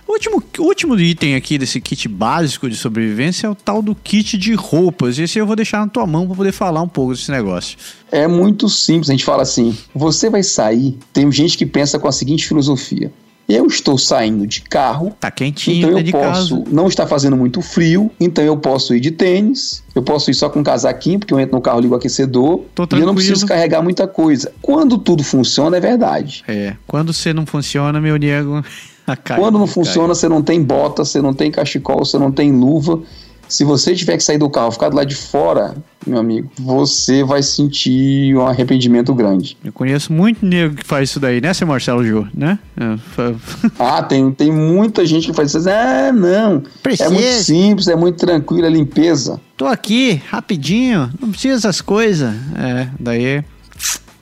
O 0.06 0.12
último, 0.12 0.42
último 0.60 0.98
item 0.98 1.34
aqui 1.34 1.58
desse 1.58 1.80
kit 1.80 2.06
básico 2.08 2.70
de 2.70 2.76
sobrevivência 2.76 3.48
é 3.48 3.50
o 3.50 3.56
tal 3.56 3.82
do 3.82 3.94
kit 3.94 4.38
de 4.38 4.54
roupas. 4.54 5.18
Esse 5.18 5.38
eu 5.38 5.46
vou 5.46 5.56
deixar 5.56 5.80
na 5.80 5.88
tua 5.88 6.06
mão 6.06 6.26
para 6.26 6.36
poder 6.36 6.52
falar 6.52 6.80
um 6.80 6.88
pouco 6.88 7.12
desse 7.12 7.30
negócio. 7.30 7.76
É 8.12 8.28
muito 8.28 8.68
simples, 8.68 9.10
a 9.10 9.12
gente 9.12 9.24
fala 9.24 9.42
assim: 9.42 9.76
você 9.92 10.30
vai 10.30 10.44
sair. 10.44 10.96
Tem 11.12 11.30
gente 11.32 11.58
que 11.58 11.66
pensa 11.66 11.98
com 11.98 12.06
a 12.06 12.12
seguinte 12.12 12.46
filosofia: 12.46 13.12
eu 13.48 13.66
estou 13.66 13.96
saindo 13.96 14.46
de 14.46 14.62
carro, 14.62 15.14
Tá 15.20 15.30
quentinho, 15.30 15.78
então 15.78 15.98
eu 15.98 16.02
de 16.02 16.12
posso, 16.12 16.58
casa. 16.58 16.70
não 16.70 16.88
está 16.88 17.06
fazendo 17.06 17.36
muito 17.36 17.62
frio, 17.62 18.10
então 18.18 18.42
eu 18.44 18.56
posso 18.56 18.94
ir 18.94 19.00
de 19.00 19.10
tênis, 19.10 19.82
eu 19.94 20.02
posso 20.02 20.30
ir 20.30 20.34
só 20.34 20.48
com 20.48 20.62
casaquinho, 20.62 21.18
porque 21.18 21.32
eu 21.32 21.38
entro 21.38 21.54
no 21.54 21.62
carro, 21.62 21.80
ligo 21.80 21.94
o 21.94 21.96
aquecedor, 21.96 22.62
e 22.94 23.00
eu 23.00 23.06
não 23.06 23.14
preciso 23.14 23.46
carregar 23.46 23.82
muita 23.82 24.06
coisa. 24.08 24.52
Quando 24.60 24.98
tudo 24.98 25.22
funciona, 25.22 25.76
é 25.76 25.80
verdade. 25.80 26.42
É, 26.48 26.74
quando 26.86 27.12
você 27.12 27.32
não 27.32 27.46
funciona, 27.46 28.00
meu 28.00 28.16
nego. 28.16 28.64
Quando 29.36 29.56
não 29.56 29.68
funciona, 29.68 30.16
você 30.16 30.28
não 30.28 30.42
tem 30.42 30.60
bota, 30.60 31.04
você 31.04 31.22
não 31.22 31.32
tem 31.32 31.48
cachecol, 31.48 32.04
você 32.04 32.18
não 32.18 32.32
tem 32.32 32.50
luva. 32.50 33.00
Se 33.48 33.64
você 33.64 33.94
tiver 33.94 34.16
que 34.16 34.22
sair 34.24 34.38
do 34.38 34.50
carro, 34.50 34.72
ficar 34.72 34.88
do 34.88 34.96
lado 34.96 35.06
de 35.06 35.14
fora, 35.14 35.76
meu 36.06 36.18
amigo, 36.18 36.50
você 36.58 37.22
vai 37.22 37.42
sentir 37.42 38.34
um 38.36 38.46
arrependimento 38.46 39.14
grande. 39.14 39.56
Eu 39.64 39.72
conheço 39.72 40.12
muito 40.12 40.44
nego 40.44 40.74
que 40.74 40.84
faz 40.84 41.10
isso 41.10 41.20
daí, 41.20 41.40
né, 41.40 41.54
seu 41.54 41.66
Marcelo 41.66 42.04
Jô, 42.04 42.26
né? 42.34 42.58
É, 42.76 43.34
Ah, 43.78 44.02
tem, 44.02 44.30
tem 44.32 44.50
muita 44.50 45.06
gente 45.06 45.28
que 45.28 45.32
faz 45.32 45.54
isso. 45.54 45.68
Ah, 45.68 46.12
não. 46.12 46.62
Precisa. 46.82 47.08
É 47.08 47.12
muito 47.12 47.44
simples, 47.44 47.88
é 47.88 47.96
muito 47.96 48.18
tranquilo, 48.18 48.66
é 48.66 48.70
limpeza. 48.70 49.40
Tô 49.56 49.66
aqui, 49.66 50.20
rapidinho, 50.28 51.10
não 51.20 51.30
precisa 51.30 51.54
dessas 51.54 51.80
coisas. 51.80 52.34
É, 52.56 52.88
daí, 52.98 53.44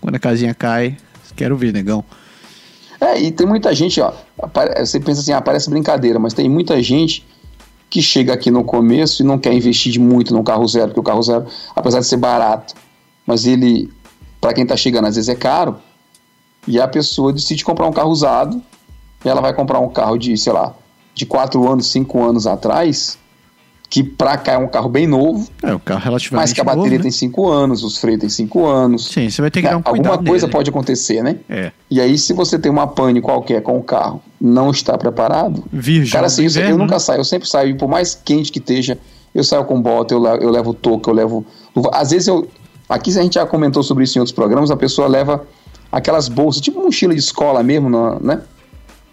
quando 0.00 0.16
a 0.16 0.18
casinha 0.18 0.54
cai, 0.54 0.96
quero 1.34 1.56
ver, 1.56 1.72
negão. 1.72 2.04
É, 3.00 3.20
e 3.20 3.30
tem 3.32 3.46
muita 3.46 3.74
gente, 3.74 4.00
ó. 4.00 4.12
Você 4.78 5.00
pensa 5.00 5.20
assim, 5.20 5.32
ah, 5.32 5.40
parece 5.40 5.68
brincadeira, 5.68 6.18
mas 6.18 6.32
tem 6.32 6.48
muita 6.48 6.82
gente 6.82 7.24
que 7.94 8.02
chega 8.02 8.34
aqui 8.34 8.50
no 8.50 8.64
começo 8.64 9.22
e 9.22 9.24
não 9.24 9.38
quer 9.38 9.54
investir 9.54 10.00
muito 10.00 10.34
no 10.34 10.42
carro 10.42 10.66
zero, 10.66 10.88
porque 10.88 10.98
o 10.98 11.02
carro 11.04 11.22
zero, 11.22 11.46
apesar 11.76 12.00
de 12.00 12.06
ser 12.06 12.16
barato, 12.16 12.74
mas 13.24 13.46
ele, 13.46 13.88
para 14.40 14.52
quem 14.52 14.66
tá 14.66 14.76
chegando, 14.76 15.06
às 15.06 15.14
vezes 15.14 15.28
é 15.28 15.36
caro. 15.36 15.76
E 16.66 16.80
a 16.80 16.88
pessoa 16.88 17.32
decide 17.32 17.64
comprar 17.64 17.86
um 17.86 17.92
carro 17.92 18.10
usado, 18.10 18.60
ela 19.24 19.40
vai 19.40 19.54
comprar 19.54 19.78
um 19.78 19.88
carro 19.88 20.18
de, 20.18 20.36
sei 20.36 20.52
lá, 20.52 20.74
de 21.14 21.24
4 21.24 21.70
anos, 21.70 21.86
5 21.92 22.20
anos 22.20 22.48
atrás, 22.48 23.16
que 23.94 24.02
pra 24.02 24.36
cá 24.36 24.54
é 24.54 24.58
um 24.58 24.66
carro 24.66 24.88
bem 24.88 25.06
novo. 25.06 25.48
É, 25.62 25.72
o 25.72 25.78
carro 25.78 26.00
relativamente 26.00 26.42
Mas 26.42 26.52
que 26.52 26.60
a 26.60 26.64
bateria 26.64 26.84
novo, 26.90 26.96
né? 26.96 27.02
tem 27.02 27.10
5 27.12 27.48
anos, 27.48 27.84
os 27.84 27.96
freios 27.96 28.18
têm 28.22 28.28
5 28.28 28.66
anos. 28.66 29.06
Sim, 29.06 29.30
você 29.30 29.40
vai 29.40 29.52
ter 29.52 29.62
que 29.62 29.68
dar 29.68 29.76
um 29.76 29.82
Alguma 29.84 30.18
coisa 30.18 30.46
nele. 30.46 30.52
pode 30.52 30.68
acontecer, 30.68 31.22
né? 31.22 31.36
É. 31.48 31.70
E 31.88 32.00
aí, 32.00 32.18
se 32.18 32.32
você 32.32 32.58
tem 32.58 32.72
uma 32.72 32.88
pane 32.88 33.20
qualquer 33.20 33.62
com 33.62 33.78
o 33.78 33.82
carro, 33.84 34.20
não 34.40 34.72
está 34.72 34.98
preparado, 34.98 35.62
Virgem 35.72 36.10
Cara, 36.12 36.26
assim, 36.26 36.44
isso- 36.44 36.58
eu 36.58 36.62
inverno, 36.62 36.78
nunca 36.80 36.94
né? 36.94 36.98
saio, 36.98 37.20
eu 37.20 37.24
sempre 37.24 37.48
saio, 37.48 37.76
por 37.78 37.88
mais 37.88 38.16
quente 38.16 38.50
que 38.50 38.58
esteja, 38.58 38.98
eu 39.32 39.44
saio 39.44 39.64
com 39.64 39.80
bota, 39.80 40.12
eu 40.12 40.18
levo, 40.18 40.42
eu 40.42 40.50
levo 40.50 40.74
touca, 40.74 41.08
eu 41.08 41.14
levo. 41.14 41.46
Às 41.92 42.10
vezes 42.10 42.26
eu. 42.26 42.48
Aqui 42.88 43.16
a 43.16 43.22
gente 43.22 43.34
já 43.34 43.46
comentou 43.46 43.84
sobre 43.84 44.02
isso 44.02 44.18
em 44.18 44.20
outros 44.20 44.34
programas, 44.34 44.72
a 44.72 44.76
pessoa 44.76 45.06
leva 45.06 45.46
aquelas 45.92 46.28
bolsas, 46.28 46.60
tipo 46.60 46.82
mochila 46.82 47.14
de 47.14 47.20
escola 47.20 47.62
mesmo, 47.62 47.88
né? 48.20 48.40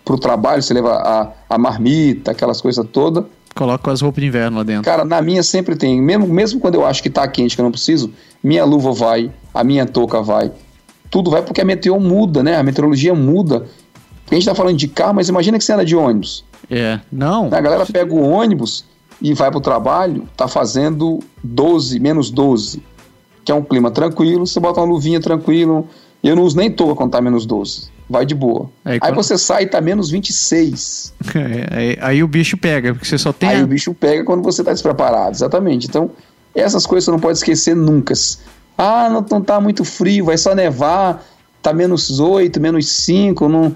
Pro 0.04 0.18
trabalho, 0.18 0.64
você 0.64 0.74
leva 0.74 0.94
a, 0.96 1.28
a 1.48 1.58
marmita, 1.60 2.32
aquelas 2.32 2.60
coisas 2.60 2.84
todas. 2.92 3.24
Coloca 3.56 3.92
as 3.92 4.02
roupas 4.02 4.22
de 4.22 4.28
inverno 4.28 4.58
lá 4.58 4.64
dentro. 4.64 4.84
Cara, 4.84 5.04
na 5.04 5.22
minha 5.22 5.44
sempre 5.44 5.76
tem, 5.76 6.02
mesmo, 6.02 6.28
mesmo 6.28 6.60
quando 6.60 6.76
eu 6.76 6.86
acho 6.86 7.04
que 7.04 7.10
tá 7.10 7.28
quente, 7.28 7.56
que 7.56 7.62
eu 7.62 7.64
não 7.64 7.72
preciso, 7.72 8.12
minha 8.44 8.64
luva 8.64 8.92
vai, 8.92 9.32
a 9.54 9.64
minha 9.64 9.86
touca 9.86 10.22
vai. 10.22 10.52
Tudo 11.10 11.30
vai 11.30 11.42
porque 11.42 11.62
a 11.62 11.66
meteo 11.66 12.00
muda, 12.00 12.42
né? 12.42 12.56
A 12.56 12.64
meteorologia 12.64 13.14
muda. 13.14 13.66
Porque 14.24 14.36
a 14.36 14.40
gente 14.40 14.46
tá 14.46 14.56
falando 14.56 14.78
de 14.78 14.88
carro, 14.88 15.16
mas 15.16 15.28
imagina 15.28 15.58
que 15.58 15.64
você 15.64 15.74
anda 15.74 15.86
de 15.86 15.96
ônibus. 15.96 16.46
É. 16.70 17.00
Não. 17.12 17.50
A 17.52 17.60
galera 17.60 17.86
pega 17.86 18.14
o 18.14 18.30
ônibus 18.30 18.86
e 19.22 19.34
vai 19.34 19.52
pro 19.52 19.60
trabalho, 19.60 20.28
tá 20.38 20.48
fazendo 20.48 21.20
12, 21.44 22.00
menos 22.00 22.32
12, 22.32 22.82
que 23.44 23.52
é 23.52 23.56
um 23.56 23.62
clima 23.62 23.92
tranquilo, 23.92 24.48
você 24.48 24.60
bota 24.60 24.80
uma 24.80 24.88
luvinha 24.88 25.20
tranquilo. 25.20 25.88
E 26.24 26.28
eu 26.28 26.36
não 26.36 26.44
uso 26.44 26.56
nem 26.58 26.70
touca 26.72 26.96
quando 26.96 27.12
tá 27.12 27.22
menos 27.22 27.46
12. 27.46 27.90
Vai 28.10 28.26
de 28.26 28.36
boa. 28.36 28.70
Aí 28.86 28.94
Aí, 28.94 29.00
quando- 29.00 29.16
você 29.16 29.38
sai 29.38 29.64
e 29.64 29.68
tá 29.68 29.80
menos 29.82 30.10
26. 30.12 31.14
É, 31.36 31.76
aí, 31.78 31.98
aí 32.02 32.24
o 32.24 32.28
bicho 32.28 32.58
pega, 32.58 32.94
porque 32.94 33.08
você 33.08 33.18
só 33.18 33.32
tem. 33.34 33.50
Aí 33.50 33.62
a- 33.62 33.64
o 33.64 33.68
bicho 33.68 33.94
pega 33.94 34.24
quando 34.24 34.44
você 34.44 34.64
tá 34.64 34.72
despreparado. 34.74 35.32
Exatamente. 35.36 35.88
Então, 35.88 36.12
essas 36.54 36.86
coisas 36.86 37.06
você 37.06 37.12
não 37.12 37.20
pode 37.20 37.38
esquecer 37.38 37.76
nunca. 37.76 38.14
Ah, 38.78 39.10
não, 39.10 39.26
não 39.30 39.42
tá 39.42 39.60
muito 39.62 39.84
frio, 39.86 40.26
vai 40.26 40.38
só 40.38 40.54
nevar, 40.56 41.24
tá 41.62 41.72
menos 41.74 42.20
8, 42.20 42.60
menos 42.60 42.88
5, 42.92 43.48
não, 43.48 43.76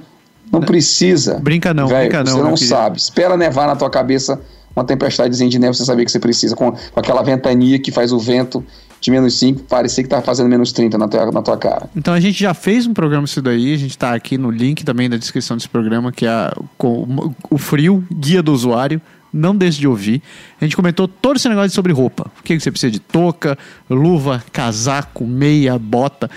não 0.51 0.61
precisa. 0.61 1.39
Brinca 1.39 1.73
não, 1.73 1.87
Velho, 1.87 2.09
brinca 2.09 2.23
não, 2.23 2.31
Você 2.31 2.35
meu 2.37 2.43
não 2.45 2.53
querido. 2.55 2.69
sabe. 2.75 2.97
Espera 2.97 3.37
nevar 3.37 3.67
na 3.67 3.75
tua 3.75 3.89
cabeça 3.89 4.41
uma 4.75 4.83
tempestadezinha 4.83 5.49
de 5.49 5.57
neve, 5.59 5.75
você 5.77 5.85
saber 5.85 6.03
que 6.05 6.11
você 6.11 6.19
precisa. 6.19 6.55
Com, 6.55 6.71
com 6.71 6.99
aquela 6.99 7.21
ventania 7.23 7.79
que 7.79 7.91
faz 7.91 8.11
o 8.11 8.19
vento 8.19 8.63
de 8.99 9.11
menos 9.11 9.37
5 9.37 9.63
parecer 9.63 10.03
que 10.03 10.09
tá 10.09 10.21
fazendo 10.21 10.49
menos 10.49 10.71
30 10.71 10.97
na 10.97 11.07
tua, 11.07 11.31
na 11.31 11.41
tua 11.41 11.57
cara. 11.57 11.89
Então 11.95 12.13
a 12.13 12.19
gente 12.19 12.39
já 12.39 12.53
fez 12.53 12.87
um 12.87 12.93
programa 12.93 13.25
isso 13.25 13.41
daí, 13.41 13.73
a 13.73 13.77
gente 13.77 13.97
tá 13.97 14.13
aqui 14.13 14.37
no 14.37 14.49
link 14.49 14.83
também 14.83 15.09
da 15.09 15.17
descrição 15.17 15.55
desse 15.55 15.69
programa, 15.69 16.11
que 16.11 16.25
é 16.25 16.51
com 16.77 17.33
o 17.49 17.57
frio, 17.57 18.03
guia 18.11 18.41
do 18.41 18.53
usuário. 18.53 19.01
Não 19.31 19.53
deixe 19.53 19.81
de 19.81 19.87
ouvir. 19.87 20.21
A 20.61 20.63
gente 20.63 20.77
comentou 20.77 21.09
todo 21.09 21.35
esse 21.35 21.49
negócio 21.49 21.69
sobre 21.71 21.91
roupa. 21.91 22.31
O 22.39 22.43
que 22.43 22.55
que 22.55 22.63
você 22.63 22.71
precisa 22.71 22.89
de 22.89 22.99
touca, 22.99 23.57
luva, 23.89 24.41
casaco, 24.49 25.27
meia, 25.27 25.77
bota. 25.77 26.31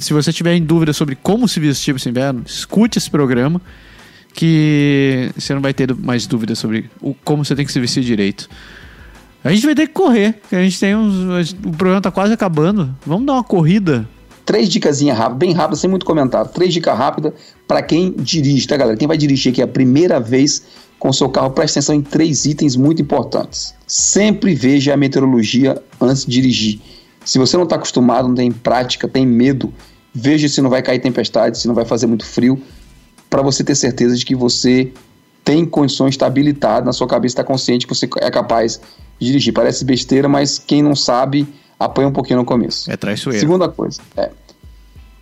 Se 0.00 0.12
você 0.12 0.32
tiver 0.32 0.56
em 0.56 0.62
dúvida 0.62 0.92
sobre 0.92 1.14
como 1.14 1.46
se 1.46 1.60
vestir 1.60 1.94
para 1.94 2.00
esse 2.00 2.08
inverno, 2.08 2.42
escute 2.44 2.98
esse 2.98 3.08
programa, 3.08 3.62
que 4.34 5.30
você 5.36 5.54
não 5.54 5.60
vai 5.60 5.72
ter 5.72 5.94
mais 5.94 6.26
dúvidas 6.26 6.58
sobre 6.58 6.90
o, 7.00 7.14
como 7.14 7.44
você 7.44 7.54
tem 7.54 7.64
que 7.64 7.72
se 7.72 7.78
vestir 7.78 8.02
direito. 8.02 8.48
A 9.42 9.50
gente 9.52 9.64
vai 9.64 9.74
ter 9.74 9.86
que 9.86 9.94
correr, 9.94 10.34
porque 10.34 10.56
a 10.56 10.62
gente 10.62 10.78
tem 10.78 10.94
uns. 10.94 11.52
O 11.52 11.70
programa 11.72 12.00
tá 12.00 12.10
quase 12.10 12.32
acabando. 12.32 12.94
Vamos 13.06 13.26
dar 13.26 13.34
uma 13.34 13.44
corrida 13.44 14.06
Três 14.50 14.68
dicasinhas 14.68 15.16
rápidas, 15.16 15.38
bem 15.38 15.52
rápidas, 15.52 15.78
sem 15.78 15.88
muito 15.88 16.04
comentário. 16.04 16.50
Três 16.50 16.74
dicas 16.74 16.98
rápidas 16.98 17.32
para 17.68 17.82
quem 17.82 18.12
dirige, 18.18 18.66
tá, 18.66 18.76
galera? 18.76 18.96
Quem 18.96 19.06
vai 19.06 19.16
dirigir 19.16 19.52
aqui 19.52 19.62
a 19.62 19.66
primeira 19.68 20.18
vez 20.18 20.64
com 20.98 21.12
seu 21.12 21.28
carro, 21.28 21.50
preste 21.50 21.78
atenção 21.78 21.94
em 21.94 22.02
três 22.02 22.46
itens 22.46 22.74
muito 22.74 23.00
importantes. 23.00 23.72
Sempre 23.86 24.52
veja 24.52 24.92
a 24.92 24.96
meteorologia 24.96 25.80
antes 26.00 26.26
de 26.26 26.32
dirigir. 26.32 26.80
Se 27.24 27.38
você 27.38 27.56
não 27.56 27.62
está 27.62 27.76
acostumado, 27.76 28.26
não 28.26 28.34
tem 28.34 28.50
prática, 28.50 29.06
tem 29.06 29.24
medo, 29.24 29.72
veja 30.12 30.48
se 30.48 30.60
não 30.60 30.68
vai 30.68 30.82
cair 30.82 30.98
tempestade, 30.98 31.56
se 31.56 31.68
não 31.68 31.74
vai 31.76 31.84
fazer 31.84 32.08
muito 32.08 32.26
frio, 32.26 32.60
para 33.30 33.42
você 33.42 33.62
ter 33.62 33.76
certeza 33.76 34.16
de 34.16 34.24
que 34.24 34.34
você 34.34 34.92
tem 35.44 35.64
condições 35.64 36.14
estar 36.14 36.26
habilitado, 36.26 36.86
na 36.86 36.92
sua 36.92 37.06
cabeça 37.06 37.34
está 37.34 37.44
consciente 37.44 37.86
que 37.86 37.94
você 37.94 38.08
é 38.20 38.30
capaz 38.32 38.80
dirigir. 39.20 39.52
Parece 39.52 39.84
besteira, 39.84 40.28
mas 40.28 40.58
quem 40.58 40.82
não 40.82 40.96
sabe 40.96 41.46
apanha 41.78 42.08
um 42.08 42.12
pouquinho 42.12 42.38
no 42.38 42.44
começo. 42.44 42.90
É 42.90 42.96
traiçoeiro. 42.96 43.40
Segunda 43.40 43.68
coisa, 43.68 44.00
é 44.16 44.30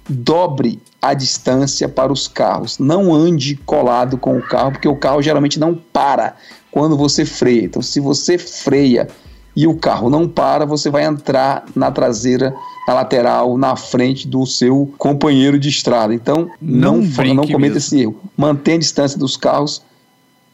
dobre 0.09 0.80
a 1.01 1.12
distância 1.14 1.88
para 1.88 2.12
os 2.12 2.26
carros. 2.26 2.78
Não 2.78 3.14
ande 3.14 3.57
colado 3.57 4.16
com 4.16 4.38
o 4.38 4.42
carro, 4.42 4.72
porque 4.72 4.88
o 4.88 4.96
carro 4.96 5.20
geralmente 5.20 5.61
não 5.61 5.74
para 5.74 6.34
quando 6.70 6.96
você 6.96 7.24
freia. 7.24 7.64
Então, 7.64 7.82
se 7.82 8.01
você 8.01 8.38
freia 8.38 9.09
e 9.55 9.66
o 9.66 9.76
carro 9.76 10.09
não 10.09 10.28
para, 10.28 10.64
você 10.64 10.88
vai 10.90 11.05
entrar 11.05 11.64
na 11.74 11.90
traseira, 11.90 12.55
na 12.86 12.94
lateral, 12.94 13.59
na 13.59 13.76
frente 13.76 14.26
do 14.26 14.46
seu 14.46 14.92
companheiro 14.96 15.59
de 15.59 15.68
estrada. 15.68 16.14
Então, 16.14 16.51
Não 16.61 16.99
não, 16.99 17.34
não 17.34 17.46
cometa 17.46 17.74
mesmo. 17.74 17.76
esse 17.76 18.01
erro. 18.01 18.16
Mantenha 18.36 18.76
a 18.76 18.80
distância 18.80 19.18
dos 19.18 19.36
carros 19.36 19.82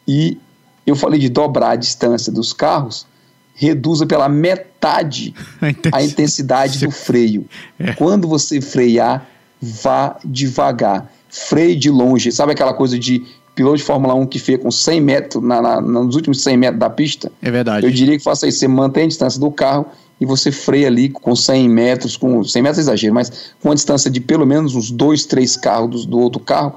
e 0.09 0.39
eu 0.87 0.97
falei 0.97 1.21
de 1.21 1.29
dobrar 1.29 1.71
a 1.71 1.77
distância 1.77 2.33
dos 2.33 2.53
carros, 2.53 3.07
reduza 3.55 4.05
pela 4.07 4.29
metade 4.29 5.35
a 5.93 6.03
intensidade 6.03 6.79
do 6.85 6.91
freio. 6.91 7.47
É. 7.79 7.93
Quando 7.93 8.27
você 8.29 8.61
frear, 8.61 9.27
vá 9.61 10.17
devagar. 10.25 11.11
Freie 11.29 11.77
de 11.77 11.91
longe. 11.91 12.31
Sabe 12.33 12.53
aquela 12.53 12.75
coisa 12.75 12.99
de 12.99 13.25
piloto 13.55 13.77
de 13.79 13.83
Fórmula 13.85 14.15
1 14.15 14.27
que 14.27 14.39
fica 14.39 14.59
com 14.59 14.71
100 14.71 15.01
metros 15.01 15.43
na, 15.43 15.63
na- 15.63 15.81
nos 15.81 16.17
últimos 16.17 16.43
100 16.43 16.57
metros 16.57 16.81
da 16.81 16.91
pista? 16.91 17.31
É 17.41 17.51
verdade. 17.51 17.87
Eu 17.87 17.93
diria 17.93 18.17
que 18.19 18.23
faça 18.23 18.47
isso. 18.47 18.59
Você 18.59 18.69
mantém 18.69 19.05
a 19.05 19.09
distância 19.09 19.41
do 19.41 19.51
carro 19.51 19.87
e 20.21 20.27
você 20.27 20.51
freia 20.53 20.87
ali 20.89 21.09
com 21.09 21.35
100 21.35 21.69
metros, 21.69 22.17
com 22.17 22.43
100 22.45 22.63
metros 22.63 22.79
é 22.79 22.83
exagero, 22.83 23.15
mas 23.15 23.31
com 23.61 23.69
uma 23.69 23.75
distância 23.75 24.11
de 24.11 24.21
pelo 24.21 24.47
menos 24.47 24.75
uns 24.75 24.91
dois, 24.91 25.25
três 25.25 25.57
carros 25.57 26.05
do, 26.05 26.11
do 26.11 26.19
outro 26.21 26.41
carro, 26.41 26.75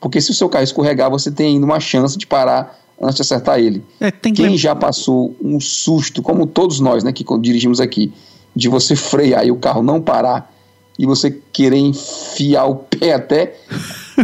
porque 0.00 0.20
se 0.20 0.30
o 0.30 0.34
seu 0.34 0.48
carro 0.48 0.62
escorregar, 0.64 1.10
você 1.10 1.30
tem 1.30 1.54
ainda 1.54 1.66
uma 1.66 1.80
chance 1.80 2.16
de 2.16 2.26
parar 2.26 2.78
antes 3.00 3.16
de 3.16 3.22
acertar 3.22 3.58
ele. 3.58 3.84
É, 4.00 4.10
que 4.10 4.32
Quem 4.32 4.56
já 4.56 4.74
passou 4.74 5.34
um 5.42 5.60
susto, 5.60 6.22
como 6.22 6.46
todos 6.46 6.80
nós, 6.80 7.04
né, 7.04 7.12
que 7.12 7.24
dirigimos 7.40 7.80
aqui, 7.80 8.12
de 8.54 8.68
você 8.68 8.96
frear 8.96 9.46
e 9.46 9.50
o 9.50 9.56
carro 9.56 9.82
não 9.82 10.00
parar 10.00 10.52
e 10.98 11.04
você 11.04 11.30
querer 11.52 11.76
enfiar 11.76 12.64
o 12.64 12.76
pé 12.76 13.12
até 13.12 13.54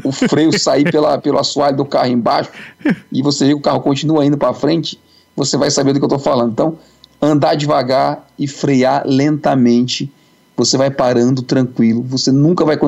o 0.02 0.10
freio 0.10 0.56
sair 0.58 0.90
pela, 0.90 1.18
pelo 1.18 1.38
assoalho 1.38 1.76
do 1.76 1.84
carro 1.84 2.08
embaixo 2.08 2.50
e 3.12 3.22
você 3.22 3.44
vê 3.44 3.50
que 3.50 3.58
o 3.58 3.60
carro 3.60 3.80
continua 3.80 4.24
indo 4.24 4.38
para 4.38 4.54
frente, 4.54 4.98
você 5.36 5.56
vai 5.56 5.70
saber 5.70 5.92
do 5.92 5.98
que 5.98 6.04
eu 6.04 6.08
estou 6.08 6.18
falando. 6.18 6.52
Então, 6.52 6.78
andar 7.20 7.54
devagar 7.56 8.26
e 8.38 8.48
frear 8.48 9.02
lentamente, 9.06 10.10
você 10.56 10.78
vai 10.78 10.90
parando 10.90 11.42
tranquilo, 11.42 12.02
você 12.02 12.32
nunca 12.32 12.64
vai, 12.64 12.78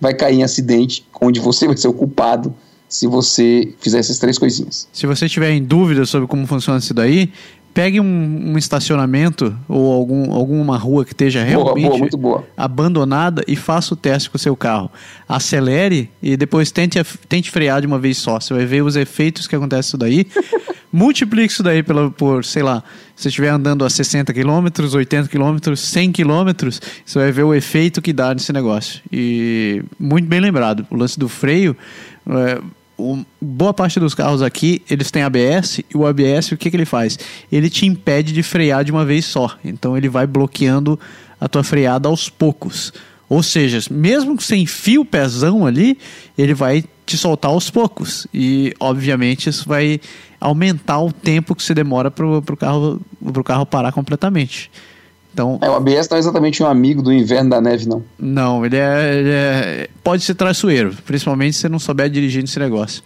vai 0.00 0.14
cair 0.14 0.38
em 0.38 0.44
acidente 0.44 1.04
onde 1.20 1.40
você 1.40 1.66
vai 1.66 1.76
ser 1.76 1.88
o 1.88 1.92
culpado 1.92 2.54
se 2.92 3.06
você 3.06 3.72
fizer 3.80 4.00
essas 4.00 4.18
três 4.18 4.36
coisinhas. 4.36 4.86
Se 4.92 5.06
você 5.06 5.26
tiver 5.26 5.50
em 5.50 5.64
dúvida 5.64 6.04
sobre 6.04 6.28
como 6.28 6.46
funciona 6.46 6.78
isso 6.78 6.92
daí, 6.92 7.32
pegue 7.72 7.98
um, 7.98 8.52
um 8.52 8.58
estacionamento 8.58 9.56
ou 9.66 9.94
algum, 9.94 10.30
alguma 10.30 10.76
rua 10.76 11.02
que 11.02 11.12
esteja 11.12 11.42
realmente 11.42 11.86
boa, 11.86 11.98
muito 11.98 12.18
boa. 12.18 12.44
abandonada 12.54 13.42
e 13.48 13.56
faça 13.56 13.94
o 13.94 13.96
teste 13.96 14.28
com 14.28 14.36
o 14.36 14.38
seu 14.38 14.54
carro. 14.54 14.90
Acelere 15.26 16.10
e 16.22 16.36
depois 16.36 16.70
tente, 16.70 17.02
tente 17.26 17.50
frear 17.50 17.80
de 17.80 17.86
uma 17.86 17.98
vez 17.98 18.18
só. 18.18 18.38
Você 18.38 18.52
vai 18.52 18.66
ver 18.66 18.82
os 18.82 18.94
efeitos 18.94 19.46
que 19.46 19.56
acontecem 19.56 19.88
isso 19.88 19.96
daí. 19.96 20.26
Multiplique 20.92 21.50
isso 21.50 21.62
daí 21.62 21.82
pela, 21.82 22.10
por, 22.10 22.44
sei 22.44 22.62
lá, 22.62 22.84
se 23.16 23.22
você 23.22 23.28
estiver 23.28 23.48
andando 23.48 23.86
a 23.86 23.88
60 23.88 24.34
km, 24.34 24.66
80 24.94 25.28
km, 25.30 25.74
100 25.74 26.12
km, 26.12 26.68
você 27.06 27.18
vai 27.18 27.32
ver 27.32 27.44
o 27.44 27.54
efeito 27.54 28.02
que 28.02 28.12
dá 28.12 28.34
nesse 28.34 28.52
negócio. 28.52 29.00
E 29.10 29.82
muito 29.98 30.28
bem 30.28 30.40
lembrado, 30.40 30.86
o 30.90 30.96
lance 30.96 31.18
do 31.18 31.30
freio, 31.30 31.74
é, 32.28 32.60
o- 33.02 33.26
boa 33.40 33.74
parte 33.74 33.98
dos 33.98 34.14
carros 34.14 34.42
aqui, 34.42 34.82
eles 34.88 35.10
têm 35.10 35.22
ABS, 35.22 35.80
e 35.92 35.96
o 35.96 36.06
ABS, 36.06 36.52
o 36.52 36.56
que, 36.56 36.70
que 36.70 36.76
ele 36.76 36.84
faz? 36.84 37.18
Ele 37.50 37.68
te 37.68 37.86
impede 37.86 38.32
de 38.32 38.42
frear 38.42 38.84
de 38.84 38.92
uma 38.92 39.04
vez 39.04 39.24
só. 39.24 39.56
Então 39.64 39.96
ele 39.96 40.08
vai 40.08 40.26
bloqueando 40.26 40.98
a 41.40 41.48
tua 41.48 41.64
freada 41.64 42.08
aos 42.08 42.28
poucos. 42.28 42.92
Ou 43.28 43.42
seja, 43.42 43.78
mesmo 43.90 44.36
que 44.36 44.44
você 44.44 44.56
enfie 44.56 44.98
o 44.98 45.04
pezão 45.04 45.66
ali, 45.66 45.98
ele 46.36 46.52
vai 46.54 46.84
te 47.06 47.16
soltar 47.16 47.50
aos 47.50 47.70
poucos. 47.70 48.26
E, 48.32 48.74
obviamente, 48.78 49.48
isso 49.48 49.66
vai 49.66 50.00
aumentar 50.40 51.00
o 51.00 51.12
tempo 51.12 51.54
que 51.54 51.62
você 51.62 51.72
demora 51.72 52.10
para 52.10 52.26
o 52.26 52.42
carro, 52.56 53.00
carro 53.44 53.64
parar 53.66 53.90
completamente. 53.92 54.70
Então, 55.32 55.58
É, 55.62 55.68
o 55.70 55.74
ABS 55.74 56.08
não 56.08 56.16
é 56.16 56.20
exatamente 56.20 56.62
um 56.62 56.66
amigo 56.66 57.02
do 57.02 57.12
inverno 57.12 57.50
da 57.50 57.60
neve, 57.60 57.88
não. 57.88 58.02
não, 58.18 58.66
ele 58.66 58.76
é, 58.76 59.14
ele 59.14 59.30
é- 59.30 59.88
Pode 60.04 60.22
ser 60.22 60.34
traiçoeiro, 60.34 60.94
principalmente 61.06 61.54
se 61.54 61.60
você 61.62 61.68
não 61.68 61.78
souber 61.78 62.10
dirigir 62.10 62.42
nesse 62.42 62.58
negócio. 62.58 63.02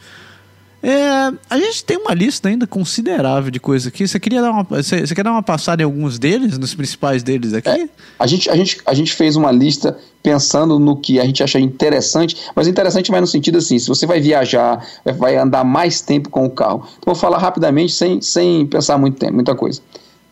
É, 0.82 1.32
a 1.50 1.58
gente 1.58 1.84
tem 1.84 1.96
uma 1.96 2.14
lista 2.14 2.48
ainda 2.48 2.66
considerável 2.66 3.50
de 3.50 3.58
coisas 3.58 3.88
aqui. 3.88 4.06
Você 4.06 4.20
queria 4.20 4.40
dar 4.40 4.50
uma, 4.52 4.62
você, 4.62 5.04
você 5.04 5.14
quer 5.14 5.24
dar 5.24 5.32
uma 5.32 5.42
passada 5.42 5.82
em 5.82 5.84
alguns 5.84 6.18
deles, 6.18 6.58
nos 6.58 6.74
principais 6.74 7.22
deles 7.22 7.54
aqui? 7.54 7.68
É, 7.68 7.88
a, 8.18 8.26
gente, 8.26 8.48
a, 8.50 8.54
gente, 8.56 8.80
a 8.86 8.94
gente 8.94 9.12
fez 9.12 9.34
uma 9.36 9.50
lista 9.50 9.98
pensando 10.22 10.78
no 10.78 10.96
que 10.96 11.18
a 11.18 11.24
gente 11.24 11.42
acha 11.42 11.58
interessante, 11.58 12.36
mas 12.54 12.68
interessante 12.68 13.10
vai 13.10 13.20
no 13.20 13.26
sentido 13.26 13.58
assim: 13.58 13.78
se 13.78 13.88
você 13.88 14.06
vai 14.06 14.20
viajar, 14.20 14.84
vai 15.18 15.36
andar 15.36 15.64
mais 15.64 16.00
tempo 16.00 16.28
com 16.28 16.44
o 16.44 16.50
carro. 16.50 16.84
Então, 16.98 17.12
vou 17.12 17.14
falar 17.14 17.38
rapidamente, 17.38 17.92
sem, 17.92 18.20
sem 18.20 18.64
pensar 18.66 18.96
muito 18.98 19.18
tempo, 19.18 19.34
muita 19.34 19.54
coisa. 19.56 19.80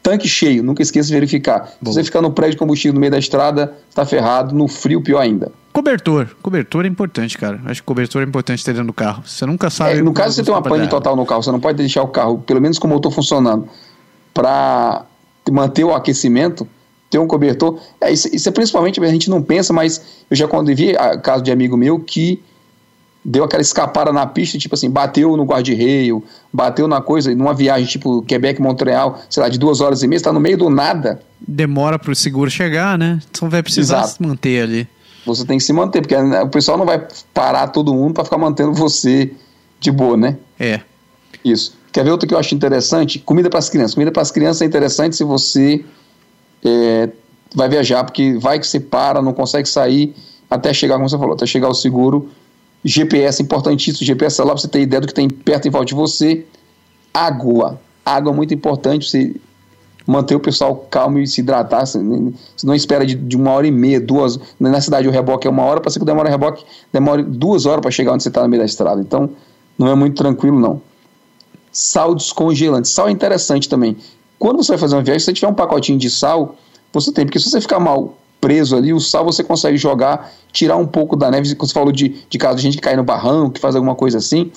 Tanque 0.05 0.28
cheio, 0.28 0.62
nunca 0.62 0.82
esqueça 0.82 1.09
de 1.09 1.14
verificar. 1.14 1.72
Bom. 1.80 1.90
Se 1.90 1.96
você 1.96 2.05
ficar 2.05 2.20
no 2.20 2.30
prédio 2.30 2.52
de 2.52 2.59
combustível 2.59 2.92
no 2.92 3.00
meio 3.00 3.11
da 3.11 3.18
estrada, 3.18 3.72
está 3.88 4.05
ferrado. 4.05 4.55
No 4.55 4.68
frio, 4.68 5.00
pior 5.00 5.18
ainda. 5.18 5.50
Cobertor. 5.72 6.28
Cobertor 6.42 6.84
é 6.84 6.88
importante, 6.88 7.38
cara. 7.38 7.59
Acho 7.64 7.80
que 7.80 7.86
cobertor 7.86 8.20
é 8.20 8.26
importante 8.26 8.62
ter 8.62 8.72
dentro 8.72 8.88
do 8.88 8.92
carro. 8.92 9.22
Você 9.26 9.46
nunca 9.46 9.70
sabe. 9.70 9.98
É, 9.98 10.02
no 10.02 10.12
caso, 10.12 10.34
você 10.34 10.42
tem 10.42 10.52
uma 10.52 10.61
pane 10.61 10.86
total 10.88 11.16
no 11.16 11.24
carro, 11.24 11.42
você 11.42 11.50
não 11.50 11.59
pode 11.59 11.78
deixar 11.78 12.02
o 12.02 12.09
carro, 12.09 12.36
pelo 12.36 12.61
menos 12.61 12.78
com 12.78 12.86
o 12.86 12.90
motor 12.90 13.11
funcionando, 13.11 13.66
para 14.34 15.07
manter 15.50 15.84
o 15.84 15.94
aquecimento, 15.94 16.68
ter 17.09 17.18
um 17.18 17.26
cobertor. 17.26 17.80
É, 17.98 18.12
isso, 18.12 18.28
isso, 18.30 18.46
é 18.46 18.52
principalmente, 18.52 19.02
a 19.02 19.09
gente 19.09 19.30
não 19.30 19.42
pensa, 19.42 19.72
mas 19.72 20.05
eu 20.30 20.36
já 20.36 20.46
quando 20.46 20.66
vi 20.76 20.94
a, 20.98 21.16
caso 21.16 21.42
de 21.42 21.50
amigo 21.50 21.78
meu 21.78 21.98
que 21.98 22.42
deu 23.25 23.43
aquela 23.43 23.62
escapada 23.62 24.12
na 24.12 24.27
pista, 24.27 24.59
tipo 24.59 24.75
assim, 24.75 24.91
bateu 24.91 25.37
no 25.37 25.45
guarda-reio, 25.45 26.22
bateu 26.53 26.87
na 26.87 27.01
coisa, 27.01 27.35
numa 27.35 27.55
viagem 27.55 27.87
tipo 27.87 28.20
Quebec-Montreal, 28.22 29.20
sei 29.31 29.43
lá, 29.43 29.49
de 29.49 29.59
duas 29.59 29.81
horas 29.81 30.03
e 30.03 30.07
meia, 30.07 30.18
está 30.18 30.33
no 30.33 30.41
meio 30.41 30.59
do 30.59 30.68
nada. 30.68 31.20
Demora 31.41 31.99
para 31.99 32.12
o 32.12 32.14
seguro 32.14 32.51
chegar, 32.51 32.99
né? 32.99 33.18
Então 33.31 33.49
vai 33.49 33.62
precisar 33.62 34.01
Exato. 34.01 34.14
se 34.14 34.22
manter 34.22 34.62
ali. 34.62 34.89
Você 35.25 35.47
tem 35.47 35.57
que 35.57 35.64
se 35.64 35.72
manter, 35.72 36.03
porque 36.03 36.14
o 36.14 36.49
pessoal 36.49 36.77
não 36.77 36.85
vai 36.85 37.03
parar 37.33 37.68
todo 37.68 37.95
mundo 37.95 38.12
para 38.12 38.25
ficar 38.25 38.37
mantendo 38.37 38.75
você 38.75 39.33
de 39.81 39.91
boa, 39.91 40.18
né? 40.18 40.37
É. 40.61 40.81
Isso. 41.43 41.75
Quer 41.91 42.05
ver 42.05 42.11
outro 42.11 42.29
que 42.29 42.35
eu 42.35 42.39
acho 42.39 42.55
interessante? 42.55 43.18
Comida 43.18 43.49
para 43.49 43.59
as 43.59 43.70
crianças. 43.70 43.95
Comida 43.95 44.12
para 44.12 44.20
as 44.20 44.31
crianças 44.31 44.61
é 44.61 44.66
interessante 44.66 45.16
se 45.16 45.25
você 45.25 45.83
é, 46.62 47.09
vai 47.55 47.70
viajar, 47.70 48.05
porque 48.05 48.37
vai 48.39 48.59
que 48.59 48.66
você 48.66 48.81
para, 48.81 49.22
não 49.22 49.33
consegue 49.33 49.66
sair 49.66 50.14
até 50.51 50.75
chegar, 50.75 50.97
como 50.97 51.09
você 51.09 51.16
falou, 51.16 51.35
até 51.35 51.47
chegar 51.47 51.68
o 51.68 51.75
seguro 51.75 52.31
GPS 52.85 53.43
importantíssimo, 53.43 54.07
GPS 54.07 54.41
lá 54.41 54.49
para 54.49 54.59
você 54.59 54.68
ter 54.68 54.82
ideia 54.82 55.01
do 55.01 55.07
que 55.07 55.14
tem 55.14 55.28
perto 55.28 55.66
em 55.66 55.70
volta 55.70 55.87
de 55.87 55.95
você. 55.95 56.45
Água. 57.12 57.80
Água 58.05 58.32
é 58.32 58.35
muito 58.35 58.53
importante, 58.53 59.09
você 59.09 59.35
manter 60.07 60.35
o 60.35 60.41
pessoal 60.41 60.76
calmo 60.91 61.18
e 61.18 61.26
se 61.26 61.41
hidratar. 61.41 61.87
Você 61.87 61.99
não 61.99 62.74
espera 62.74 63.07
de, 63.07 63.14
de 63.14 63.37
uma 63.37 63.53
hora 63.53 63.66
e 63.66 63.70
meia, 63.70 64.01
duas. 64.01 64.39
Na 64.61 64.80
cidade 64.80 65.09
o 65.09 65.11
reboque 65.11 65.47
é 65.47 65.51
uma 65.51 65.62
hora, 65.62 65.80
para 65.80 65.91
você 65.91 65.99
que 65.99 66.05
demora 66.05 66.28
o 66.28 66.30
reboque, 66.30 66.64
demora 66.93 67.22
duas 67.22 67.64
horas 67.64 67.80
para 67.80 67.91
chegar 67.91 68.12
onde 68.12 68.22
você 68.22 68.28
está 68.28 68.43
no 68.43 68.49
meio 68.49 68.61
da 68.61 68.66
estrada. 68.66 69.01
Então, 69.01 69.30
não 69.78 69.89
é 69.89 69.95
muito 69.95 70.16
tranquilo, 70.16 70.61
não. 70.61 70.80
Sal 71.72 72.14
descongelante. 72.14 72.89
Sal 72.89 73.09
é 73.09 73.11
interessante 73.11 73.68
também. 73.68 73.97
Quando 74.39 74.62
você 74.62 74.72
vai 74.72 74.78
fazer 74.78 74.95
uma 74.97 75.03
viagem, 75.03 75.20
se 75.20 75.24
você 75.26 75.32
tiver 75.32 75.49
um 75.49 75.55
pacotinho 75.55 75.99
de 75.99 76.11
sal, 76.11 76.57
você 76.93 77.11
tem, 77.11 77.24
porque 77.24 77.41
se 77.41 77.51
você 77.51 77.61
ficar 77.61 77.80
mal 77.80 78.14
preso 78.45 78.76
ali, 78.76 78.92
o 78.92 79.01
sal 79.01 79.24
você 79.24 79.42
consegue 79.42 79.78
jogar, 79.78 80.30
tirar 80.53 80.76
um 80.76 80.86
pouco 80.86 81.16
da 81.16 81.30
neve. 81.30 81.49
Você 81.59 81.72
falou 81.72 81.90
de, 81.90 82.26
de 82.28 82.36
caso 82.36 82.57
de 82.57 82.62
gente 82.62 82.76
que 82.76 82.82
cai 82.82 82.95
no 82.95 83.03
barranco, 83.03 83.53
que 83.53 83.61
faz 83.61 83.74
alguma 83.74 83.95
coisa 83.95 84.18
assim. 84.18 84.53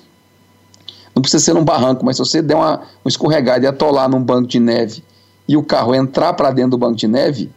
Não 1.15 1.21
precisa 1.21 1.41
ser 1.41 1.53
num 1.53 1.63
barranco, 1.63 2.03
mas 2.03 2.17
se 2.17 2.19
você 2.19 2.41
der 2.41 2.55
uma, 2.55 2.81
uma 3.05 3.07
escorregada 3.07 3.63
e 3.63 3.67
atolar 3.67 4.09
num 4.09 4.21
banco 4.21 4.45
de 4.45 4.59
neve 4.59 5.01
e 5.47 5.55
o 5.55 5.63
carro 5.63 5.95
entrar 5.95 6.33
para 6.33 6.51
dentro 6.51 6.71
do 6.71 6.77
banco 6.77 6.97
de 6.97 7.07
neve, 7.07 7.49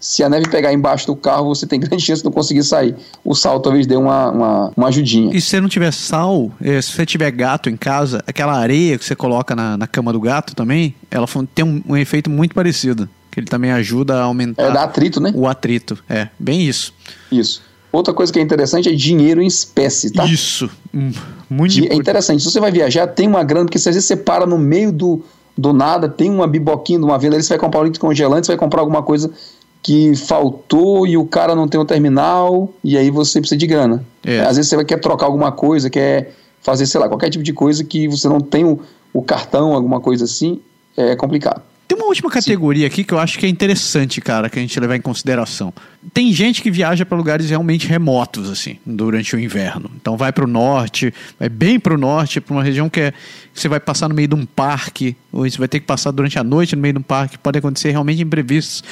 se 0.00 0.24
a 0.24 0.30
neve 0.30 0.48
pegar 0.48 0.72
embaixo 0.72 1.06
do 1.06 1.14
carro, 1.14 1.54
você 1.54 1.66
tem 1.66 1.78
grande 1.78 2.02
chance 2.02 2.22
de 2.22 2.24
não 2.24 2.32
conseguir 2.32 2.62
sair. 2.62 2.96
O 3.22 3.34
sal 3.34 3.60
talvez 3.60 3.86
dê 3.86 3.96
uma, 3.96 4.30
uma, 4.30 4.72
uma 4.74 4.88
ajudinha. 4.88 5.36
E 5.36 5.42
se 5.42 5.48
você 5.48 5.60
não 5.60 5.68
tiver 5.68 5.92
sal, 5.92 6.50
eh, 6.62 6.80
se 6.80 6.90
você 6.90 7.04
tiver 7.04 7.30
gato 7.32 7.68
em 7.68 7.76
casa, 7.76 8.24
aquela 8.26 8.56
areia 8.56 8.96
que 8.96 9.04
você 9.04 9.14
coloca 9.14 9.54
na, 9.54 9.76
na 9.76 9.86
cama 9.86 10.10
do 10.10 10.20
gato 10.20 10.56
também, 10.56 10.94
ela 11.10 11.26
tem 11.54 11.66
um, 11.66 11.82
um 11.86 11.96
efeito 11.98 12.30
muito 12.30 12.54
parecido 12.54 13.10
que 13.34 13.40
ele 13.40 13.46
também 13.48 13.72
ajuda 13.72 14.14
a 14.14 14.22
aumentar. 14.22 14.62
É, 14.62 14.72
dá 14.72 14.84
atrito, 14.84 15.20
né? 15.20 15.32
O 15.34 15.46
atrito, 15.46 15.98
é, 16.08 16.28
bem 16.38 16.62
isso. 16.62 16.94
Isso. 17.30 17.62
Outra 17.90 18.14
coisa 18.14 18.32
que 18.32 18.38
é 18.38 18.42
interessante 18.42 18.88
é 18.88 18.92
dinheiro 18.92 19.42
em 19.42 19.46
espécie, 19.46 20.12
tá? 20.12 20.24
Isso, 20.24 20.70
hum, 20.92 21.12
muito 21.50 21.78
É 21.84 21.94
interessante. 21.94 22.42
Se 22.42 22.50
você 22.50 22.60
vai 22.60 22.70
viajar, 22.70 23.06
tem 23.08 23.26
uma 23.28 23.42
grana, 23.42 23.66
porque 23.66 23.78
se 23.78 23.88
às 23.88 23.94
vezes 23.94 24.06
você 24.06 24.16
para 24.16 24.46
no 24.46 24.56
meio 24.56 24.92
do, 24.92 25.24
do 25.56 25.72
nada, 25.72 26.08
tem 26.08 26.30
uma 26.30 26.46
biboquinha 26.46 26.98
de 26.98 27.04
uma 27.04 27.18
venda, 27.18 27.40
você 27.40 27.48
vai 27.50 27.58
comprar 27.58 27.80
um 27.80 27.84
litro 27.84 28.00
congelante, 28.00 28.46
você 28.46 28.52
vai 28.52 28.58
comprar 28.58 28.80
alguma 28.80 29.02
coisa 29.02 29.30
que 29.82 30.16
faltou 30.16 31.06
e 31.06 31.16
o 31.16 31.26
cara 31.26 31.54
não 31.54 31.68
tem 31.68 31.78
o 31.80 31.84
terminal, 31.84 32.72
e 32.82 32.96
aí 32.96 33.10
você 33.10 33.40
precisa 33.40 33.58
de 33.58 33.66
grana. 33.66 34.04
É. 34.24 34.40
Às 34.40 34.56
vezes 34.56 34.70
você 34.70 34.84
querer 34.84 35.00
trocar 35.00 35.26
alguma 35.26 35.52
coisa, 35.52 35.90
quer 35.90 36.34
fazer, 36.62 36.86
sei 36.86 37.00
lá, 37.00 37.08
qualquer 37.08 37.30
tipo 37.30 37.44
de 37.44 37.52
coisa 37.52 37.84
que 37.84 38.08
você 38.08 38.28
não 38.28 38.40
tem 38.40 38.64
o, 38.64 38.80
o 39.12 39.22
cartão, 39.22 39.74
alguma 39.74 40.00
coisa 40.00 40.24
assim, 40.24 40.60
é 40.96 41.14
complicado. 41.14 41.62
Uma 42.04 42.10
última 42.10 42.30
categoria 42.30 42.82
Sim. 42.82 42.86
aqui 42.86 43.02
que 43.02 43.14
eu 43.14 43.18
acho 43.18 43.38
que 43.38 43.46
é 43.46 43.48
interessante, 43.48 44.20
cara, 44.20 44.50
que 44.50 44.58
a 44.58 44.62
gente 44.62 44.78
levar 44.78 44.94
em 44.94 45.00
consideração. 45.00 45.72
Tem 46.12 46.30
gente 46.34 46.60
que 46.60 46.70
viaja 46.70 47.06
para 47.06 47.16
lugares 47.16 47.48
realmente 47.48 47.88
remotos, 47.88 48.50
assim, 48.50 48.76
durante 48.84 49.34
o 49.34 49.40
inverno. 49.40 49.90
Então 49.96 50.14
vai 50.14 50.30
para 50.30 50.44
o 50.44 50.46
norte, 50.46 51.14
vai 51.40 51.48
bem 51.48 51.80
para 51.80 51.94
o 51.94 51.96
norte, 51.96 52.42
para 52.42 52.52
uma 52.52 52.62
região 52.62 52.90
que, 52.90 53.00
é, 53.00 53.10
que 53.10 53.58
você 53.58 53.68
vai 53.68 53.80
passar 53.80 54.06
no 54.10 54.14
meio 54.14 54.28
de 54.28 54.34
um 54.34 54.44
parque, 54.44 55.16
ou 55.32 55.48
você 55.48 55.56
vai 55.56 55.66
ter 55.66 55.80
que 55.80 55.86
passar 55.86 56.10
durante 56.10 56.38
a 56.38 56.44
noite 56.44 56.76
no 56.76 56.82
meio 56.82 56.92
de 56.92 57.00
um 57.00 57.02
parque, 57.02 57.38
pode 57.38 57.58
acontecer 57.58 57.90
realmente 57.90 58.20
imprevistos. 58.20 58.84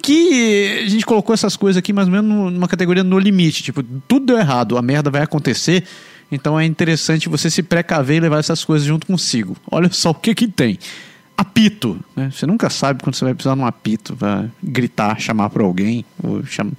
Que 0.00 0.82
a 0.86 0.88
gente 0.88 1.04
colocou 1.04 1.34
essas 1.34 1.56
coisas 1.56 1.76
aqui 1.76 1.92
mais 1.92 2.06
ou 2.06 2.12
menos 2.12 2.52
numa 2.52 2.68
categoria 2.68 3.02
no 3.02 3.18
limite, 3.18 3.64
tipo, 3.64 3.82
tudo 3.82 4.26
deu 4.26 4.38
errado, 4.38 4.78
a 4.78 4.82
merda 4.82 5.10
vai 5.10 5.22
acontecer, 5.22 5.82
então 6.30 6.58
é 6.58 6.64
interessante 6.64 7.28
você 7.28 7.50
se 7.50 7.64
precaver 7.64 8.18
e 8.18 8.20
levar 8.20 8.38
essas 8.38 8.64
coisas 8.64 8.86
junto 8.86 9.08
consigo. 9.08 9.56
Olha 9.68 9.90
só 9.90 10.10
o 10.10 10.14
que 10.14 10.36
que 10.36 10.46
tem 10.46 10.78
apito. 11.40 11.98
Né? 12.14 12.30
Você 12.30 12.46
nunca 12.46 12.68
sabe 12.68 13.02
quando 13.02 13.14
você 13.14 13.24
vai 13.24 13.34
precisar 13.34 13.54
de 13.54 13.60
um 13.60 13.66
apito 13.66 14.14
para 14.16 14.46
gritar, 14.62 15.18
chamar 15.18 15.50
para 15.50 15.62
alguém, 15.62 16.04
ou 16.22 16.44
cham... 16.44 16.70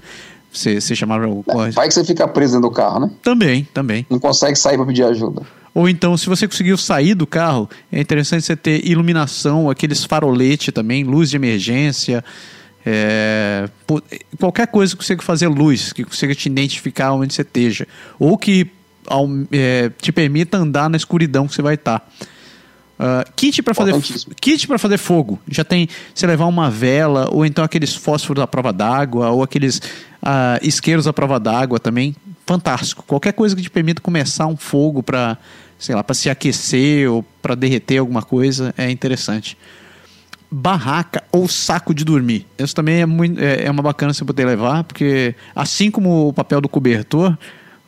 você, 0.51 0.79
você 0.79 0.95
chamar 0.95 1.17
para 1.17 1.27
alguma 1.27 1.43
coisa. 1.43 1.75
Vai 1.75 1.87
que 1.87 1.93
você 1.93 2.03
fica 2.03 2.27
preso 2.27 2.53
dentro 2.53 2.69
do 2.69 2.75
carro, 2.75 2.99
né? 3.01 3.11
Também, 3.23 3.67
também. 3.73 4.05
Não 4.09 4.19
consegue 4.19 4.55
sair 4.55 4.77
para 4.77 4.85
pedir 4.85 5.03
ajuda. 5.03 5.41
Ou 5.73 5.87
então, 5.87 6.17
se 6.17 6.27
você 6.27 6.47
conseguiu 6.47 6.77
sair 6.77 7.15
do 7.15 7.25
carro, 7.25 7.69
é 7.91 7.99
interessante 7.99 8.43
você 8.43 8.55
ter 8.55 8.85
iluminação, 8.85 9.69
aqueles 9.69 10.03
faroletes 10.03 10.73
também, 10.73 11.03
luz 11.03 11.29
de 11.29 11.37
emergência. 11.37 12.23
É, 12.85 13.69
qualquer 14.37 14.67
coisa 14.67 14.93
que 14.93 14.97
consiga 14.97 15.21
fazer 15.21 15.47
luz, 15.47 15.93
que 15.93 16.03
consiga 16.03 16.35
te 16.35 16.47
identificar 16.47 17.13
onde 17.13 17.33
você 17.33 17.41
esteja. 17.41 17.87
Ou 18.19 18.37
que 18.37 18.69
é, 19.51 19.89
te 20.01 20.11
permita 20.11 20.57
andar 20.57 20.89
na 20.89 20.97
escuridão 20.97 21.47
que 21.47 21.55
você 21.55 21.61
vai 21.61 21.75
estar. 21.75 22.05
Uh, 23.01 23.25
kit 23.35 23.63
para 23.63 23.73
fazer 23.73 23.95
kit 24.39 24.67
para 24.67 24.77
fazer 24.77 24.99
fogo. 24.99 25.39
Já 25.47 25.63
tem 25.63 25.89
você 26.13 26.27
levar 26.27 26.45
uma 26.45 26.69
vela 26.69 27.27
ou 27.31 27.43
então 27.43 27.63
aqueles 27.63 27.95
fósforos 27.95 28.43
à 28.43 28.45
prova 28.45 28.71
d'água 28.71 29.31
ou 29.31 29.41
aqueles 29.41 29.77
uh, 29.77 30.61
isqueiros 30.61 31.07
à 31.07 31.13
prova 31.13 31.39
d'água 31.39 31.79
também. 31.79 32.15
Fantástico. 32.45 33.03
Qualquer 33.07 33.33
coisa 33.33 33.55
que 33.55 33.61
te 33.63 33.71
permita 33.71 34.03
começar 34.03 34.45
um 34.45 34.55
fogo 34.55 35.01
para 35.01 35.35
sei 35.79 35.95
lá 35.95 36.03
para 36.03 36.13
se 36.13 36.29
aquecer 36.29 37.09
ou 37.09 37.25
para 37.41 37.55
derreter 37.55 37.97
alguma 37.97 38.21
coisa 38.21 38.71
é 38.77 38.91
interessante. 38.91 39.57
Barraca 40.51 41.23
ou 41.31 41.47
saco 41.47 41.95
de 41.95 42.05
dormir. 42.05 42.45
Isso 42.59 42.75
também 42.75 43.01
é, 43.01 43.05
muito, 43.07 43.41
é, 43.41 43.63
é 43.63 43.71
uma 43.71 43.81
bacana 43.81 44.13
você 44.13 44.23
poder 44.23 44.45
levar, 44.45 44.83
porque 44.83 45.33
assim 45.55 45.89
como 45.89 46.27
o 46.27 46.33
papel 46.33 46.61
do 46.61 46.69
cobertor, 46.69 47.35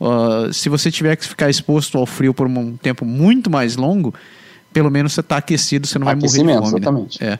uh, 0.00 0.52
se 0.52 0.68
você 0.68 0.90
tiver 0.90 1.14
que 1.14 1.28
ficar 1.28 1.48
exposto 1.48 1.98
ao 1.98 2.06
frio 2.06 2.34
por 2.34 2.48
um 2.48 2.76
tempo 2.76 3.04
muito 3.04 3.48
mais 3.48 3.76
longo, 3.76 4.12
pelo 4.74 4.90
menos 4.90 5.14
você 5.14 5.20
está 5.20 5.38
aquecido, 5.38 5.86
você 5.86 5.98
não 5.98 6.04
vai 6.04 6.16
morrer 6.16 6.28
de 6.28 6.36
fome. 6.36 6.52
Né? 6.52 6.58
Exatamente. 6.58 7.24
Né? 7.24 7.30
É. 7.32 7.38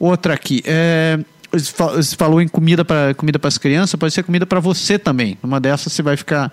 Outra 0.00 0.34
aqui, 0.34 0.62
é, 0.64 1.20
você 1.52 2.16
falou 2.16 2.40
em 2.40 2.48
comida 2.48 2.84
para 2.84 3.14
comida 3.14 3.38
as 3.44 3.58
crianças, 3.58 3.94
pode 3.94 4.12
ser 4.12 4.24
comida 4.24 4.46
para 4.46 4.58
você 4.58 4.98
também. 4.98 5.38
Uma 5.42 5.60
dessas 5.60 5.92
você 5.92 6.02
vai 6.02 6.16
ficar. 6.16 6.50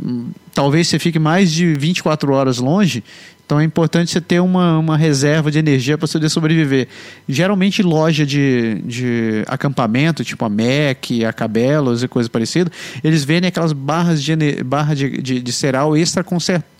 Hum, 0.00 0.30
talvez 0.54 0.88
você 0.88 0.98
fique 0.98 1.18
mais 1.18 1.50
de 1.50 1.74
24 1.74 2.32
horas 2.32 2.58
longe, 2.58 3.02
então 3.44 3.60
é 3.60 3.64
importante 3.64 4.10
você 4.10 4.20
ter 4.20 4.40
uma, 4.40 4.78
uma 4.78 4.96
reserva 4.96 5.50
de 5.50 5.58
energia 5.58 5.98
para 5.98 6.08
poder 6.08 6.28
sobreviver. 6.28 6.88
Geralmente, 7.28 7.82
loja 7.82 8.24
de, 8.24 8.80
de 8.84 9.42
acampamento, 9.46 10.24
tipo 10.24 10.44
a 10.44 10.48
MEC, 10.48 11.24
a 11.24 11.32
Cabelos 11.32 12.02
e 12.02 12.08
coisa 12.08 12.30
parecida, 12.30 12.70
eles 13.02 13.24
vendem 13.24 13.48
aquelas 13.48 13.72
barras 13.72 14.22
de, 14.22 14.34
barra 14.64 14.94
de, 14.94 15.20
de, 15.20 15.40
de 15.40 15.52
cereal 15.52 15.96
extra 15.96 16.24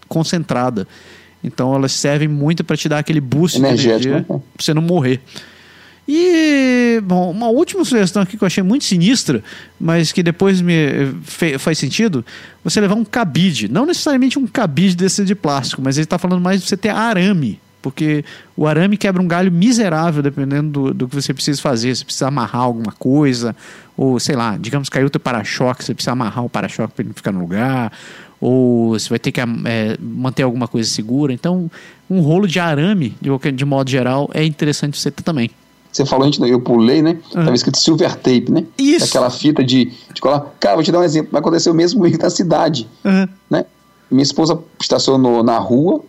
concentrada. 0.08 0.86
Então 1.42 1.74
elas 1.74 1.92
servem 1.92 2.28
muito 2.28 2.62
para 2.62 2.76
te 2.76 2.88
dar 2.88 2.98
aquele 2.98 3.20
boost 3.20 3.58
de 3.58 3.64
energia 3.64 3.98
né? 3.98 4.24
para 4.26 4.40
você 4.58 4.72
não 4.72 4.82
morrer. 4.82 5.20
E, 6.06 7.00
bom, 7.04 7.30
uma 7.30 7.48
última 7.48 7.84
sugestão 7.84 8.22
aqui 8.22 8.36
que 8.36 8.42
eu 8.42 8.46
achei 8.46 8.62
muito 8.62 8.84
sinistra, 8.84 9.42
mas 9.78 10.10
que 10.10 10.22
depois 10.22 10.60
me 10.60 10.74
faz 11.58 11.78
sentido, 11.78 12.24
você 12.64 12.80
levar 12.80 12.96
um 12.96 13.04
cabide. 13.04 13.68
Não 13.68 13.86
necessariamente 13.86 14.38
um 14.38 14.46
cabide 14.46 14.96
desse 14.96 15.24
de 15.24 15.34
plástico, 15.34 15.80
mas 15.80 15.96
ele 15.96 16.04
está 16.04 16.18
falando 16.18 16.40
mais 16.40 16.60
de 16.60 16.68
você 16.68 16.76
ter 16.76 16.88
arame 16.88 17.60
porque 17.82 18.24
o 18.56 18.66
arame 18.66 18.96
quebra 18.96 19.20
um 19.20 19.26
galho 19.26 19.50
miserável 19.50 20.22
dependendo 20.22 20.70
do, 20.70 20.94
do 20.94 21.08
que 21.08 21.16
você 21.16 21.34
precisa 21.34 21.60
fazer. 21.60 21.94
Você 21.94 22.04
precisa 22.04 22.28
amarrar 22.28 22.62
alguma 22.62 22.92
coisa, 22.92 23.54
ou 23.96 24.18
sei 24.20 24.36
lá, 24.36 24.56
digamos 24.56 24.88
caiu 24.88 25.08
o 25.08 25.10
teu 25.10 25.20
para-choque, 25.20 25.84
você 25.84 25.92
precisa 25.92 26.12
amarrar 26.12 26.44
o 26.44 26.48
para-choque 26.48 26.94
para 26.94 27.02
ele 27.02 27.08
não 27.08 27.14
ficar 27.14 27.32
no 27.32 27.40
lugar, 27.40 27.92
ou 28.42 28.98
você 28.98 29.08
vai 29.08 29.20
ter 29.20 29.30
que 29.30 29.40
é, 29.40 29.96
manter 30.00 30.42
alguma 30.42 30.66
coisa 30.66 30.90
segura. 30.90 31.32
Então, 31.32 31.70
um 32.10 32.20
rolo 32.20 32.48
de 32.48 32.58
arame, 32.58 33.14
de, 33.20 33.52
de 33.52 33.64
modo 33.64 33.88
geral, 33.88 34.28
é 34.34 34.44
interessante 34.44 34.98
você 34.98 35.12
ter 35.12 35.22
também. 35.22 35.48
Você 35.92 36.04
falou, 36.04 36.28
eu 36.48 36.60
pulei, 36.60 37.02
né? 37.02 37.18
Uhum. 37.34 37.44
Tava 37.44 37.54
escrito 37.54 37.78
silver 37.78 38.16
tape, 38.16 38.50
né? 38.50 38.64
Isso. 38.76 39.04
Aquela 39.04 39.30
fita 39.30 39.62
de, 39.62 39.92
de 40.12 40.20
colar. 40.20 40.52
Cara, 40.58 40.74
vou 40.74 40.82
te 40.82 40.90
dar 40.90 40.98
um 40.98 41.04
exemplo. 41.04 41.30
Vai 41.30 41.40
acontecer 41.40 41.70
o 41.70 41.74
mesmo 41.74 42.02
na 42.18 42.30
cidade, 42.30 42.88
uhum. 43.04 43.28
né? 43.48 43.64
Minha 44.10 44.24
esposa 44.24 44.58
estacionou 44.80 45.44
na 45.44 45.58
rua, 45.58 46.00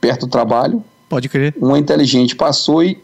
perto 0.00 0.26
do 0.26 0.30
trabalho. 0.30 0.82
Pode 1.08 1.28
crer. 1.28 1.54
Uma 1.60 1.78
inteligente 1.78 2.34
passou 2.34 2.82
e 2.82 3.00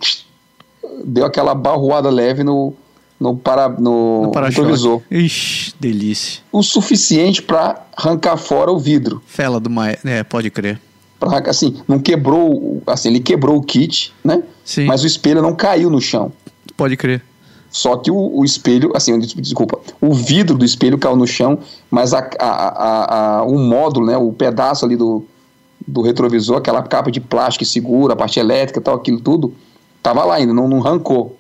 deu 1.05 1.25
aquela 1.25 1.55
barroada 1.55 2.11
leve 2.11 2.43
no, 2.43 2.75
no, 3.19 3.37
para, 3.37 3.69
no, 3.69 4.31
no 4.33 4.41
retrovisor. 4.41 5.03
Ixi, 5.11 5.75
delícia. 5.79 6.41
O 6.53 6.63
suficiente 6.63 7.43
para 7.43 7.85
arrancar 7.97 8.37
fora 8.37 8.71
o 8.71 8.79
vidro. 8.79 9.23
Fela 9.27 9.59
do 9.59 9.69
Maé, 9.69 9.99
é, 10.05 10.23
pode 10.23 10.51
crer. 10.51 10.81
Pra, 11.19 11.39
assim, 11.51 11.77
não 11.89 11.99
quebrou, 11.99 12.83
assim, 12.87 13.09
ele 13.09 13.21
quebrou 13.21 13.57
o 13.57 13.63
kit, 13.63 14.13
né? 14.23 14.43
Sim. 14.65 14.85
Mas 14.85 15.03
o 15.03 15.07
espelho 15.07 15.43
não 15.43 15.55
caiu 15.55 15.91
no 15.91 16.01
chão. 16.01 16.33
Pode 16.77 16.97
crer. 16.97 17.23
Só 17.71 17.97
que 17.97 18.11
o, 18.11 18.39
o 18.39 18.45
espelho, 18.45 18.93
assim, 18.95 19.19
desculpa, 19.19 19.79
o 20.01 20.15
vidro 20.15 20.57
do 20.57 20.65
espelho 20.65 20.97
caiu 20.97 21.17
no 21.17 21.27
chão, 21.27 21.59
mas 21.91 22.15
a, 22.15 22.21
a, 22.39 22.47
a, 22.49 23.39
a, 23.39 23.43
o 23.43 23.59
módulo, 23.59 24.07
né, 24.07 24.17
o 24.17 24.33
pedaço 24.33 24.87
ali 24.87 24.97
do, 24.97 25.25
do 25.87 26.01
retrovisor, 26.01 26.59
aquela 26.59 26.83
capa 26.83 27.11
de 27.11 27.21
plástico 27.21 27.65
que 27.65 27.71
segura, 27.71 28.15
a 28.15 28.17
parte 28.17 28.41
elétrica 28.41 28.81
tal, 28.81 28.95
aquilo 28.95 29.21
tudo, 29.21 29.53
tava 30.03 30.25
lá 30.25 30.37
ainda, 30.37 30.55
não, 30.55 30.67
não 30.67 30.81
arrancou. 30.81 31.38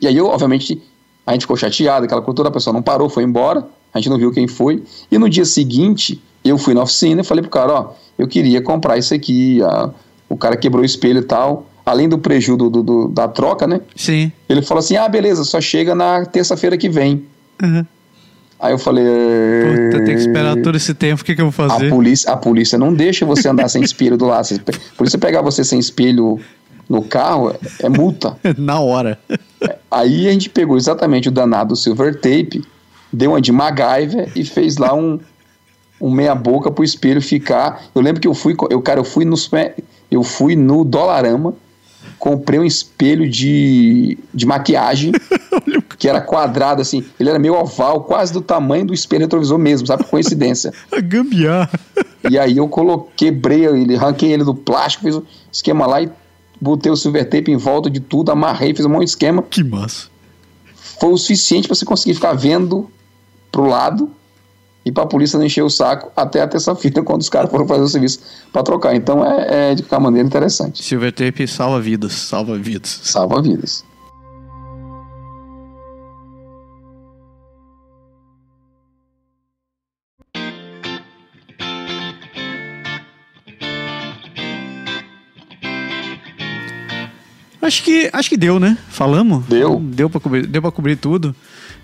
E 0.00 0.06
aí, 0.06 0.16
eu, 0.16 0.26
obviamente, 0.26 0.80
a 1.26 1.32
gente 1.32 1.42
ficou 1.42 1.56
chateado, 1.56 2.06
aquela 2.06 2.22
cultura, 2.22 2.48
a 2.48 2.52
pessoa 2.52 2.72
não 2.72 2.82
parou, 2.82 3.08
foi 3.08 3.22
embora, 3.22 3.66
a 3.92 3.98
gente 3.98 4.08
não 4.08 4.18
viu 4.18 4.32
quem 4.32 4.46
foi. 4.46 4.82
E 5.10 5.18
no 5.18 5.28
dia 5.28 5.44
seguinte, 5.44 6.22
eu 6.44 6.56
fui 6.58 6.74
na 6.74 6.82
oficina 6.82 7.20
e 7.20 7.24
falei 7.24 7.42
pro 7.42 7.50
cara, 7.50 7.72
ó, 7.72 7.92
eu 8.18 8.26
queria 8.26 8.62
comprar 8.62 8.96
isso 8.96 9.14
aqui, 9.14 9.62
a, 9.62 9.90
o 10.28 10.36
cara 10.36 10.56
quebrou 10.56 10.82
o 10.82 10.86
espelho 10.86 11.20
e 11.20 11.24
tal, 11.24 11.66
além 11.84 12.08
do 12.08 12.18
prejuízo 12.18 12.70
do, 12.70 12.82
do, 12.82 13.08
da 13.08 13.28
troca, 13.28 13.66
né? 13.66 13.80
Sim. 13.96 14.32
Ele 14.48 14.62
falou 14.62 14.80
assim, 14.80 14.96
ah, 14.96 15.08
beleza, 15.08 15.44
só 15.44 15.60
chega 15.60 15.94
na 15.94 16.24
terça-feira 16.24 16.76
que 16.76 16.88
vem. 16.88 17.24
Uhum. 17.62 17.84
Aí 18.60 18.72
eu 18.72 18.78
falei. 18.78 19.04
Puta, 19.04 20.04
tem 20.04 20.14
que 20.16 20.20
esperar 20.20 20.56
todo 20.56 20.76
esse 20.76 20.92
tempo, 20.92 21.22
o 21.22 21.24
que, 21.24 21.34
que 21.34 21.40
eu 21.40 21.50
vou 21.50 21.68
fazer? 21.68 21.86
A 21.86 21.90
polícia, 21.90 22.32
a 22.32 22.36
polícia 22.36 22.76
não 22.76 22.92
deixa 22.92 23.24
você 23.24 23.48
andar 23.48 23.68
sem 23.68 23.82
espelho 23.82 24.16
do 24.16 24.26
lado. 24.26 24.48
Por 24.96 25.06
isso 25.06 25.18
pegar 25.18 25.42
você 25.42 25.62
sem 25.62 25.78
espelho 25.78 26.40
no 26.88 27.02
carro 27.02 27.54
é 27.80 27.88
multa. 27.88 28.36
Na 28.56 28.80
hora. 28.80 29.18
Aí 29.90 30.28
a 30.28 30.32
gente 30.32 30.48
pegou 30.48 30.76
exatamente 30.76 31.28
o 31.28 31.32
danado 31.32 31.76
silver 31.76 32.14
tape, 32.14 32.64
deu 33.12 33.32
uma 33.32 33.40
de 33.40 33.52
MacGyver 33.52 34.30
e 34.34 34.44
fez 34.44 34.76
lá 34.76 34.94
um, 34.94 35.20
um 36.00 36.10
meia 36.10 36.34
boca 36.34 36.70
pro 36.70 36.84
espelho 36.84 37.20
ficar. 37.20 37.84
Eu 37.94 38.00
lembro 38.00 38.20
que 38.20 38.28
eu 38.28 38.34
fui, 38.34 38.56
eu 38.70 38.80
cara, 38.80 39.00
eu 39.00 39.04
fui 39.04 39.24
no 39.24 39.36
eu 40.10 40.22
fui 40.22 40.56
no 40.56 40.84
Dolarama, 40.84 41.54
comprei 42.18 42.58
um 42.58 42.64
espelho 42.64 43.28
de, 43.28 44.18
de 44.32 44.46
maquiagem 44.46 45.12
que 45.98 46.08
era 46.08 46.20
quadrado 46.20 46.80
assim, 46.80 47.04
ele 47.18 47.28
era 47.28 47.38
meio 47.38 47.54
oval, 47.54 48.04
quase 48.04 48.32
do 48.32 48.40
tamanho 48.40 48.86
do 48.86 48.94
espelho 48.94 49.22
retrovisor 49.22 49.58
mesmo, 49.58 49.86
sabe? 49.86 50.04
Por 50.04 50.10
coincidência. 50.10 50.72
A 50.90 51.00
gambiar. 51.00 51.70
E 52.30 52.38
aí 52.38 52.56
eu 52.56 52.68
coloquei, 52.68 53.30
quebrei 53.30 53.66
ele, 53.66 53.96
arranquei 53.96 54.32
ele 54.32 54.44
do 54.44 54.54
plástico, 54.54 55.04
fiz 55.04 55.16
um 55.16 55.22
esquema 55.52 55.86
lá 55.86 56.00
e 56.00 56.10
botei 56.60 56.90
o 56.90 56.96
silver 56.96 57.24
tape 57.28 57.50
em 57.50 57.56
volta 57.56 57.90
de 57.90 58.00
tudo, 58.00 58.30
amarrei, 58.30 58.74
fiz 58.74 58.84
um 58.84 58.90
monte 58.90 59.04
de 59.04 59.10
esquema. 59.10 59.42
Que 59.42 59.62
massa. 59.62 60.08
Foi 61.00 61.12
o 61.12 61.16
suficiente 61.16 61.68
para 61.68 61.74
você 61.74 61.84
conseguir 61.84 62.14
ficar 62.14 62.32
vendo 62.32 62.90
pro 63.52 63.66
lado 63.66 64.10
e 64.84 64.92
para 64.92 65.04
a 65.04 65.06
polícia 65.06 65.38
não 65.38 65.46
encher 65.46 65.62
o 65.62 65.70
saco 65.70 66.10
até 66.16 66.40
a 66.40 66.48
terça-feira, 66.48 67.02
quando 67.04 67.20
os 67.20 67.28
caras 67.28 67.50
foram 67.50 67.66
fazer 67.66 67.82
o 67.82 67.88
serviço 67.88 68.20
para 68.52 68.62
trocar. 68.62 68.94
Então 68.94 69.24
é, 69.24 69.70
é, 69.70 69.74
de 69.74 69.82
qualquer 69.82 70.02
maneira 70.02 70.26
interessante. 70.26 70.82
Silver 70.82 71.12
tape 71.12 71.46
salva 71.46 71.80
vidas, 71.80 72.12
salva 72.12 72.56
vidas. 72.56 73.00
Salva 73.02 73.40
vidas. 73.42 73.84
Acho 87.68 87.82
que, 87.82 88.08
acho 88.10 88.30
que 88.30 88.36
deu, 88.38 88.58
né? 88.58 88.78
Falamos? 88.88 89.44
Deu. 89.44 89.78
Deu 89.78 90.08
pra 90.08 90.18
cobrir, 90.18 90.46
deu 90.46 90.62
pra 90.62 90.70
cobrir 90.70 90.96
tudo. 90.96 91.36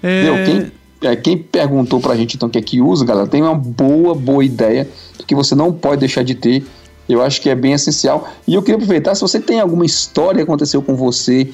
É... 0.03 0.23
Deu. 0.23 0.45
Quem, 0.47 1.11
é, 1.11 1.15
quem 1.15 1.37
perguntou 1.37 2.01
pra 2.01 2.17
gente 2.17 2.37
então 2.37 2.49
o 2.49 2.51
que 2.51 2.57
é 2.57 2.63
que 2.63 2.81
usa, 2.81 3.05
galera, 3.05 3.27
tem 3.27 3.43
uma 3.43 3.55
boa, 3.55 4.15
boa 4.15 4.43
ideia 4.43 4.89
que 5.27 5.35
você 5.35 5.55
não 5.55 5.71
pode 5.71 6.01
deixar 6.01 6.23
de 6.25 6.35
ter. 6.35 6.65
Eu 7.07 7.23
acho 7.23 7.39
que 7.39 7.51
é 7.51 7.55
bem 7.55 7.75
essencial. 7.75 8.27
E 8.49 8.55
eu 8.55 8.63
queria 8.63 8.77
aproveitar, 8.77 9.15
se 9.15 9.21
você 9.21 9.39
tem 9.39 9.61
alguma 9.61 9.85
história 9.85 10.37
que 10.37 10.43
aconteceu 10.45 10.81
com 10.81 10.97
você, 10.97 11.51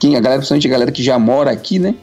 quem, 0.00 0.16
a 0.16 0.20
galera, 0.20 0.38
principalmente 0.40 0.66
a 0.66 0.70
galera 0.70 0.90
que 0.90 1.02
já 1.04 1.16
mora 1.16 1.52
aqui, 1.52 1.78
né? 1.78 1.94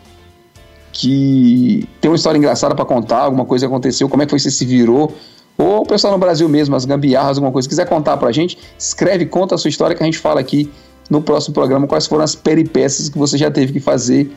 Que 0.94 1.86
tem 2.00 2.10
uma 2.10 2.16
história 2.16 2.38
engraçada 2.38 2.76
para 2.76 2.86
contar, 2.86 3.24
alguma 3.24 3.44
coisa 3.44 3.66
que 3.66 3.70
aconteceu, 3.70 4.08
como 4.08 4.24
é 4.24 4.26
que 4.26 4.30
foi 4.30 4.40
que 4.40 4.44
você 4.44 4.52
se 4.52 4.66
virou, 4.66 5.14
ou 5.58 5.82
o 5.82 5.86
pessoal 5.86 6.14
no 6.14 6.20
Brasil 6.20 6.48
mesmo, 6.48 6.78
as 6.78 6.86
gambiarras, 6.86 7.38
alguma 7.38 7.52
coisa, 7.52 7.68
quiser 7.68 7.90
contar 7.90 8.16
pra 8.16 8.32
gente, 8.32 8.58
escreve, 8.80 9.26
conta 9.26 9.56
a 9.56 9.58
sua 9.58 9.68
história 9.68 9.94
que 9.94 10.02
a 10.02 10.06
gente 10.06 10.18
fala 10.18 10.40
aqui 10.40 10.72
no 11.10 11.22
próximo 11.22 11.54
programa 11.54 11.88
quais 11.88 12.08
foram 12.08 12.24
as 12.24 12.36
peripécias 12.36 13.10
que 13.10 13.18
você 13.18 13.38
já 13.38 13.50
teve 13.50 13.74
que 13.74 13.80
fazer 13.80 14.32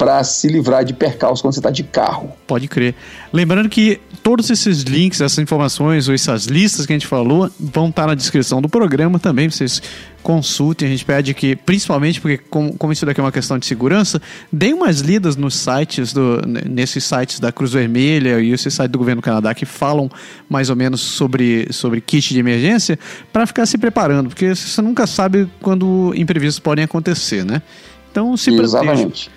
para 0.00 0.24
se 0.24 0.48
livrar 0.48 0.82
de 0.82 0.94
percalços 0.94 1.42
quando 1.42 1.52
você 1.52 1.60
está 1.60 1.70
de 1.70 1.82
carro. 1.82 2.32
Pode 2.46 2.66
crer. 2.66 2.94
Lembrando 3.30 3.68
que 3.68 4.00
todos 4.22 4.48
esses 4.48 4.80
links, 4.80 5.20
essas 5.20 5.38
informações 5.38 6.08
ou 6.08 6.14
essas 6.14 6.46
listas 6.46 6.86
que 6.86 6.92
a 6.94 6.96
gente 6.96 7.06
falou 7.06 7.50
vão 7.60 7.90
estar 7.90 8.02
tá 8.02 8.08
na 8.08 8.14
descrição 8.14 8.62
do 8.62 8.68
programa 8.68 9.18
também. 9.18 9.50
Vocês 9.50 9.82
consultem. 10.22 10.88
A 10.88 10.90
gente 10.90 11.04
pede 11.04 11.34
que, 11.34 11.56
principalmente 11.56 12.20
porque, 12.20 12.38
como, 12.38 12.76
como 12.76 12.92
isso 12.92 13.04
daqui 13.04 13.20
é 13.20 13.22
uma 13.22 13.32
questão 13.32 13.58
de 13.58 13.66
segurança, 13.66 14.20
deem 14.52 14.74
umas 14.74 15.00
lidas 15.00 15.36
nos 15.36 15.54
sites, 15.54 16.12
do, 16.12 16.40
nesses 16.46 17.04
sites 17.04 17.40
da 17.40 17.50
Cruz 17.52 17.72
Vermelha 17.72 18.40
e 18.40 18.52
esse 18.52 18.70
site 18.70 18.90
do 18.90 18.98
governo 18.98 19.20
do 19.20 19.24
Canadá 19.24 19.54
que 19.54 19.66
falam 19.66 20.10
mais 20.48 20.70
ou 20.70 20.76
menos 20.76 21.00
sobre, 21.00 21.68
sobre 21.72 22.00
kit 22.00 22.32
de 22.32 22.38
emergência 22.38 22.98
para 23.32 23.46
ficar 23.46 23.66
se 23.66 23.78
preparando, 23.78 24.28
porque 24.28 24.54
você 24.54 24.80
nunca 24.82 25.06
sabe 25.06 25.48
quando 25.60 26.12
imprevistos 26.16 26.58
podem 26.58 26.84
acontecer, 26.84 27.44
né? 27.44 27.62
Então 28.10 28.36
se 28.36 28.50
Exatamente. 28.50 29.30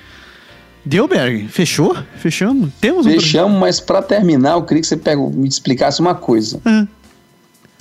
Deu, 0.86 1.08
Berg? 1.08 1.48
Fechou? 1.48 1.96
Fechamos? 2.18 2.70
Temos 2.82 3.06
um 3.06 3.10
Fechamos, 3.12 3.58
mas 3.58 3.80
para 3.80 4.02
terminar, 4.02 4.54
eu 4.54 4.64
queria 4.64 4.82
que 4.82 4.88
você 4.88 4.98
pega, 4.98 5.22
me 5.22 5.48
explicasse 5.48 6.02
uma 6.02 6.14
coisa. 6.14 6.60
Uhum. 6.66 6.88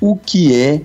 O 0.01 0.17
que 0.17 0.55
é 0.55 0.83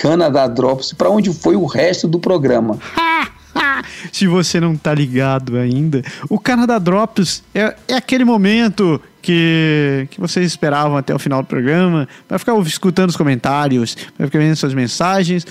Canadá 0.00 0.46
Drops? 0.46 0.92
Para 0.92 1.10
onde 1.10 1.32
foi 1.32 1.56
o 1.56 1.66
resto 1.66 2.06
do 2.06 2.18
programa? 2.18 2.78
Se 4.12 4.26
você 4.26 4.60
não 4.60 4.76
tá 4.76 4.94
ligado 4.94 5.56
ainda, 5.56 6.02
o 6.28 6.38
Canadá 6.38 6.78
Drops 6.78 7.42
é, 7.54 7.74
é 7.88 7.94
aquele 7.94 8.24
momento 8.24 9.00
que, 9.20 10.06
que 10.10 10.20
vocês 10.20 10.46
esperavam 10.46 10.96
até 10.96 11.14
o 11.14 11.18
final 11.18 11.42
do 11.42 11.46
programa, 11.46 12.08
para 12.26 12.38
ficar 12.38 12.56
escutando 12.60 13.10
os 13.10 13.16
comentários, 13.16 13.96
para 14.16 14.26
ficar 14.26 14.38
vendo 14.38 14.56
suas 14.56 14.74
mensagens 14.74 15.46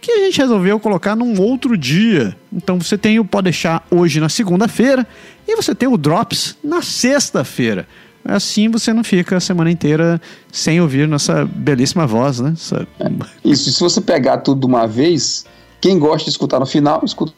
que 0.00 0.12
a 0.12 0.18
gente 0.18 0.38
resolveu 0.38 0.78
colocar 0.78 1.16
num 1.16 1.40
outro 1.40 1.76
dia. 1.76 2.36
Então 2.52 2.78
você 2.78 2.96
tem 2.98 3.18
o 3.18 3.24
Pode 3.24 3.44
Deixar 3.44 3.84
hoje 3.90 4.20
na 4.20 4.28
segunda-feira 4.28 5.06
e 5.48 5.56
você 5.56 5.74
tem 5.74 5.88
o 5.88 5.96
Drops 5.96 6.56
na 6.62 6.82
sexta-feira. 6.82 7.88
Assim 8.28 8.68
você 8.68 8.92
não 8.92 9.04
fica 9.04 9.36
a 9.36 9.40
semana 9.40 9.70
inteira 9.70 10.20
sem 10.52 10.80
ouvir 10.80 11.06
nossa 11.08 11.44
belíssima 11.44 12.06
voz, 12.06 12.40
né? 12.40 12.52
Essa... 12.54 12.86
É, 13.00 13.10
isso, 13.44 13.70
se 13.70 13.80
você 13.80 14.00
pegar 14.00 14.38
tudo 14.38 14.60
de 14.60 14.66
uma 14.66 14.86
vez, 14.86 15.44
quem 15.80 15.98
gosta 15.98 16.24
de 16.24 16.30
escutar 16.30 16.58
no 16.58 16.66
final, 16.66 17.02
escuta 17.04 17.32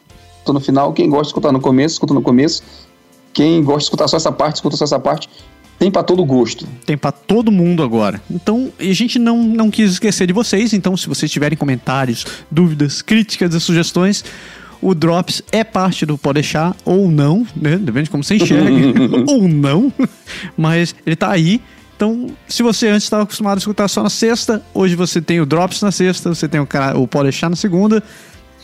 no 0.53 0.59
final. 0.59 0.93
Quem 0.93 1.09
gosta 1.09 1.23
de 1.23 1.29
escutar 1.29 1.51
no 1.51 1.59
começo, 1.59 1.95
escuta 1.95 2.13
no 2.13 2.21
começo. 2.21 2.63
Quem 3.33 3.63
gosta 3.63 3.79
de 3.79 3.83
escutar 3.85 4.07
só 4.07 4.17
essa 4.17 4.31
parte, 4.31 4.55
escuta 4.55 4.75
só 4.75 4.85
essa 4.85 4.99
parte. 4.99 5.29
Tem 5.77 5.89
para 5.89 6.03
todo 6.03 6.25
gosto. 6.25 6.67
Tem 6.85 6.97
para 6.97 7.11
todo 7.11 7.51
mundo 7.51 7.81
agora. 7.81 8.21
Então, 8.29 8.69
a 8.77 8.83
gente 8.91 9.17
não, 9.17 9.41
não 9.41 9.71
quis 9.71 9.91
esquecer 9.91 10.27
de 10.27 10.33
vocês. 10.33 10.73
Então, 10.73 10.97
se 10.97 11.07
vocês 11.07 11.31
tiverem 11.31 11.57
comentários, 11.57 12.25
dúvidas, 12.51 13.01
críticas 13.01 13.53
e 13.53 13.61
sugestões, 13.61 14.25
o 14.81 14.95
Drops 14.95 15.41
é 15.51 15.63
parte 15.63 16.05
do 16.05 16.17
Pode 16.17 16.35
Deixar 16.35 16.75
ou 16.85 17.09
não, 17.09 17.45
né? 17.55 17.77
Depende 17.77 18.05
de 18.05 18.09
como 18.09 18.23
você 18.23 18.35
enxerga. 18.35 18.69
ou 19.27 19.47
não. 19.47 19.91
Mas 20.57 20.95
ele 21.05 21.15
tá 21.15 21.29
aí. 21.31 21.61
Então, 21.95 22.27
se 22.47 22.63
você 22.63 22.87
antes 22.87 23.03
estava 23.03 23.23
acostumado 23.23 23.57
a 23.57 23.59
escutar 23.59 23.87
só 23.89 24.01
na 24.01 24.09
sexta, 24.09 24.63
hoje 24.73 24.95
você 24.95 25.21
tem 25.21 25.41
o 25.41 25.45
Drops 25.45 25.81
na 25.81 25.91
sexta, 25.91 26.33
você 26.33 26.47
tem 26.47 26.61
o, 26.61 26.67
o 26.95 27.07
Pode 27.07 27.23
Deixar 27.23 27.49
na 27.49 27.57
segunda. 27.57 28.01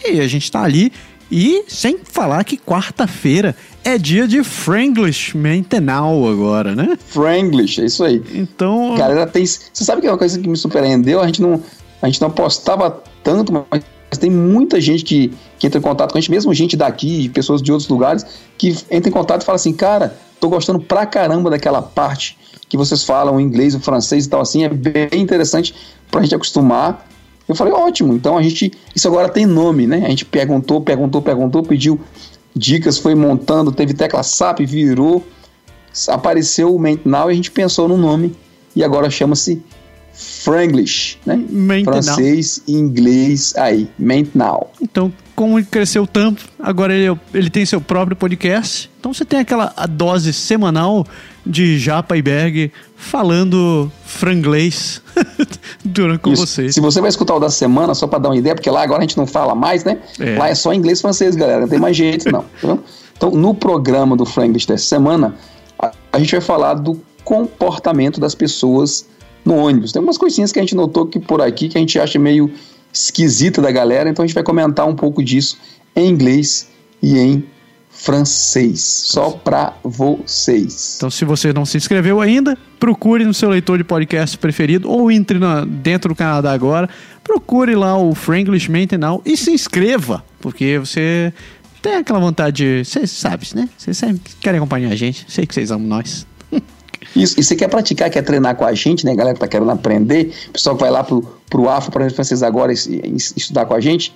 E 0.06 0.22
a 0.22 0.28
gente 0.28 0.50
tá 0.50 0.64
ali. 0.64 0.92
E 1.30 1.64
sem 1.68 1.98
falar 2.04 2.44
que 2.44 2.56
quarta-feira 2.56 3.56
é 3.84 3.98
dia 3.98 4.28
de 4.28 4.44
Franglish 4.44 5.36
Maintenal 5.36 6.30
agora, 6.30 6.76
né? 6.76 6.98
Franglish, 7.08 7.82
é 7.82 7.86
isso 7.86 8.04
aí. 8.04 8.24
Então. 8.34 8.96
Galera, 8.96 9.26
tem. 9.26 9.46
Você 9.46 9.84
sabe 9.84 10.02
que 10.02 10.08
é 10.08 10.12
uma 10.12 10.18
coisa 10.18 10.40
que 10.40 10.48
me 10.48 10.56
surpreendeu? 10.56 11.20
A 11.20 11.26
gente 11.26 11.42
não, 11.42 11.62
a 12.02 12.06
gente 12.06 12.22
não 12.22 12.30
apostava 12.30 13.04
tanto, 13.24 13.52
mas 13.52 13.84
tem 14.12 14.30
muita 14.30 14.80
gente 14.80 15.04
que, 15.04 15.34
que 15.60 15.68
entra 15.68 15.80
em 15.80 15.82
contato 15.82 16.12
com 16.12 16.18
a 16.18 16.22
gente, 16.22 16.32
mesmo 16.32 16.54
gente 16.54 16.78
daqui, 16.78 17.30
pessoas 17.30 17.62
de 17.62 17.72
outros 17.72 17.90
lugares, 17.90 18.26
que 18.58 18.76
entra 18.90 19.10
em 19.10 19.12
contato 19.12 19.42
e 19.42 19.46
fala 19.46 19.56
assim, 19.56 19.74
cara, 19.74 20.16
tô 20.40 20.48
gostando 20.48 20.80
pra 20.80 21.06
caramba 21.06 21.50
daquela 21.50 21.82
parte 21.82 22.38
que 22.68 22.78
vocês 22.78 23.04
falam 23.04 23.40
inglês, 23.40 23.76
o 23.76 23.80
francês 23.80 24.26
e 24.26 24.30
tal 24.30 24.42
assim, 24.42 24.64
é 24.64 24.70
bem 24.70 25.08
interessante 25.14 25.74
pra 26.10 26.22
gente 26.22 26.36
acostumar. 26.36 27.08
Eu 27.48 27.56
falei, 27.56 27.74
ótimo, 27.74 28.14
então 28.14 28.38
a 28.38 28.42
gente, 28.42 28.72
isso 28.96 29.08
agora 29.08 29.30
tem 29.30 29.46
nome, 29.46 29.86
né? 29.86 30.04
A 30.06 30.10
gente 30.10 30.26
perguntou, 30.26 30.82
perguntou, 30.82 31.22
perguntou, 31.22 31.62
pediu 31.62 32.00
dicas, 32.56 32.98
foi 32.98 33.14
montando, 33.14 33.72
teve 33.72 33.94
tecla 33.94 34.24
SAP, 34.24 34.62
virou, 34.62 35.24
apareceu 36.08 36.76
o 36.76 36.82
Now 37.04 37.30
e 37.30 37.34
a 37.34 37.36
gente 37.36 37.52
pensou 37.52 37.88
no 37.88 37.98
nome 37.98 38.36
e 38.76 38.84
agora 38.84 39.10
chama-se 39.10 39.62
Franglish, 40.16 41.18
né? 41.26 41.40
Francês 41.84 42.62
e 42.68 42.74
inglês 42.74 43.54
aí, 43.58 43.90
Now. 44.34 44.72
Então, 44.82 45.12
como 45.36 45.60
ele 45.60 45.68
cresceu 45.70 46.08
tanto, 46.08 46.46
agora 46.58 46.94
ele, 46.94 47.20
ele 47.34 47.50
tem 47.50 47.66
seu 47.66 47.82
próprio 47.82 48.16
podcast. 48.16 48.90
Então 49.00 49.14
você 49.14 49.26
tem 49.26 49.40
aquela 49.40 49.74
dose 49.90 50.32
semanal 50.32 51.06
de 51.46 51.78
Japa 51.78 52.16
e 52.16 52.22
Berg 52.22 52.72
falando 52.96 53.92
franglês 54.06 55.02
durante 55.84 56.22
com 56.22 56.32
Isso. 56.32 56.48
vocês. 56.48 56.74
Se 56.74 56.80
você 56.80 57.02
vai 57.02 57.10
escutar 57.10 57.36
o 57.36 57.40
da 57.40 57.50
semana, 57.50 57.94
só 57.94 58.08
para 58.08 58.20
dar 58.20 58.30
uma 58.30 58.38
ideia, 58.38 58.56
porque 58.56 58.70
lá 58.70 58.82
agora 58.82 59.00
a 59.00 59.02
gente 59.02 59.18
não 59.18 59.28
fala 59.28 59.54
mais, 59.54 59.84
né? 59.84 60.00
É. 60.20 60.38
Lá 60.38 60.50
é 60.50 60.56
só 60.56 60.74
inglês 60.74 61.00
e 61.00 61.02
francês, 61.02 61.36
galera. 61.36 61.62
Não 61.62 61.68
tem 61.68 61.80
mais 61.80 61.98
jeito, 61.98 62.32
não. 62.32 62.46
Tá 62.62 62.78
então, 63.18 63.32
no 63.32 63.54
programa 63.54 64.16
do 64.16 64.26
Franglish 64.26 64.68
dessa 64.68 64.86
semana, 64.86 65.36
a, 65.78 65.92
a 66.14 66.20
gente 66.20 66.32
vai 66.32 66.42
falar 66.42 66.76
do 66.76 67.02
comportamento 67.24 68.20
das 68.20 68.36
pessoas 68.36 69.06
no 69.46 69.56
ônibus. 69.56 69.92
Tem 69.92 70.00
algumas 70.00 70.18
coisinhas 70.18 70.52
que 70.52 70.60
a 70.60 70.62
gente 70.62 70.76
notou 70.76 71.06
que 71.06 71.20
por 71.20 71.42
aqui 71.42 71.70
que 71.70 71.78
a 71.78 71.82
gente 71.82 72.00
acha 72.00 72.18
meio 72.18 72.52
esquisita 72.92 73.62
da 73.62 73.72
galera, 73.72 74.10
então 74.10 74.24
a 74.24 74.28
gente 74.28 74.34
vai 74.34 74.44
comentar 74.44 74.88
um 74.88 74.96
pouco 74.96 75.24
disso 75.24 75.58
em 75.96 76.10
inglês 76.10 76.70
e 77.02 77.20
em 77.20 77.44
francês, 77.90 78.82
só 78.82 79.32
para 79.32 79.74
vocês. 79.84 80.96
Então, 80.98 81.10
se 81.10 81.24
você 81.24 81.54
não 81.54 81.66
se 81.66 81.78
inscreveu 81.78 82.20
ainda, 82.20 82.58
procure 82.78 83.24
no 83.24 83.34
seu 83.34 83.50
leitor 83.50 83.78
de 83.78 83.84
podcast 83.84 84.38
preferido 84.38 84.90
ou 84.90 85.10
entre 85.10 85.40
na, 85.40 85.64
dentro 85.64 86.10
do 86.10 86.16
Canadá 86.16 86.52
agora, 86.52 86.90
procure 87.24 87.74
lá 87.74 87.98
o 87.98 88.14
Franglish 88.14 88.70
Maintenant 88.70 89.22
e 89.26 89.38
se 89.38 89.52
inscreva, 89.52 90.24
porque 90.42 90.78
você 90.78 91.34
tem 91.82 91.96
aquela 91.96 92.20
vontade 92.20 92.58
de. 92.58 92.84
Você 92.84 93.08
sabe, 93.08 93.48
né? 93.56 93.70
Vocês 93.78 94.02
querem 94.42 94.58
acompanhar 94.58 94.92
a 94.92 94.96
gente, 94.96 95.26
sei 95.30 95.46
que 95.46 95.54
vocês 95.54 95.72
amam 95.72 95.88
nós. 95.88 96.28
Isso, 97.16 97.40
e 97.40 97.44
você 97.44 97.56
quer 97.56 97.70
praticar, 97.70 98.10
quer 98.10 98.22
treinar 98.22 98.56
com 98.56 98.66
a 98.66 98.74
gente, 98.74 99.06
né, 99.06 99.16
galera 99.16 99.34
que 99.34 99.40
tá 99.40 99.48
querendo 99.48 99.72
aprender, 99.72 100.34
pessoal 100.52 100.76
que 100.76 100.82
vai 100.82 100.92
lá 100.92 101.04
pro, 101.04 101.22
pro 101.50 101.70
AFA, 101.70 101.92
para 101.92 102.10
vocês 102.10 102.44
agora 102.44 102.74
estudar 102.74 103.66
com 103.66 103.74
a 103.74 103.80
gente, 103.80 104.14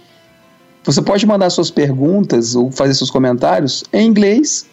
você 0.84 1.02
pode 1.02 1.26
mandar 1.26 1.50
suas 1.50 1.72
perguntas 1.72 2.56
ou 2.56 2.72
fazer 2.72 2.93
seus 2.93 3.10
comentários 3.10 3.84
em 3.93 4.08
inglês 4.08 4.66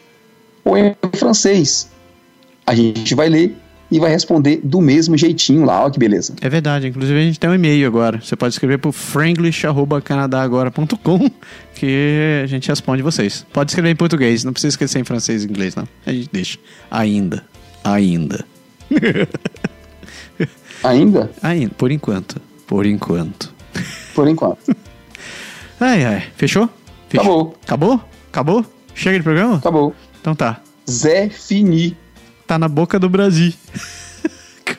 ou 0.64 0.77
em 0.77 0.95
francês. 1.14 1.89
A 2.66 2.74
gente 2.74 3.14
vai 3.14 3.29
ler 3.29 3.57
e 3.91 3.99
vai 4.01 4.11
responder 4.11 4.61
do 4.62 4.81
mesmo 4.81 5.16
jeitinho 5.16 5.64
lá, 5.64 5.85
ó 5.85 5.91
que 5.91 5.99
beleza. 5.99 6.35
É 6.41 6.49
verdade, 6.49 6.87
inclusive 6.89 7.18
a 7.18 7.22
gente 7.22 7.39
tem 7.39 7.51
um 7.51 7.55
e-mail 7.55 7.87
agora. 7.87 8.20
Você 8.20 8.35
pode 8.35 8.55
escrever 8.55 8.79
para 8.79 8.91
franglish.canadagora.com 8.91 11.31
que 11.74 12.41
a 12.43 12.47
gente 12.47 12.66
responde 12.68 13.03
vocês. 13.03 13.47
Pode 13.53 13.70
escrever 13.70 13.91
em 13.91 13.97
português, 13.97 14.43
não 14.43 14.53
precisa 14.53 14.72
esquecer 14.72 14.99
em 14.99 15.05
francês 15.05 15.45
e 15.45 15.47
inglês, 15.47 15.77
não. 15.77 15.87
A 16.05 16.12
gente 16.12 16.29
deixa. 16.33 16.59
Ainda. 16.91 17.45
Ainda. 17.85 18.45
Ainda? 20.83 21.31
Ainda, 21.43 21.74
por 21.77 21.91
enquanto. 21.91 22.41
Por 22.66 22.87
enquanto. 22.87 23.53
Por 24.14 24.29
enquanto. 24.29 24.59
ai, 25.81 26.05
ai. 26.05 26.24
Fechou? 26.37 26.68
Fechou? 27.09 27.24
Acabou. 27.31 27.57
Acabou? 27.64 28.01
Acabou? 28.29 28.66
Chega 28.95 29.18
de 29.18 29.22
programa? 29.22 29.57
Acabou. 29.57 29.95
Então 30.20 30.35
tá. 30.35 30.61
Zé 30.91 31.29
Fini. 31.29 31.97
Tá 32.47 32.59
na 32.59 32.68
boca 32.68 32.99
do 32.99 33.09
Brasil. 33.09 33.53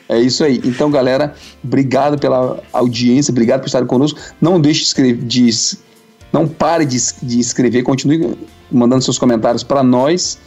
É 0.08 0.18
isso 0.18 0.42
aí. 0.42 0.60
Então, 0.64 0.90
galera, 0.90 1.34
obrigado 1.62 2.18
pela 2.18 2.62
audiência, 2.72 3.30
obrigado 3.30 3.60
por 3.60 3.66
estar 3.66 3.84
conosco. 3.84 4.18
Não 4.40 4.58
deixe 4.58 4.80
de 4.80 4.86
escrever, 4.86 5.22
de, 5.22 5.50
não 6.32 6.48
pare 6.48 6.86
de, 6.86 6.98
de 7.22 7.38
escrever, 7.38 7.82
continue 7.82 8.34
mandando 8.70 9.02
seus 9.02 9.18
comentários 9.18 9.62
para 9.62 9.82
nós. 9.82 10.38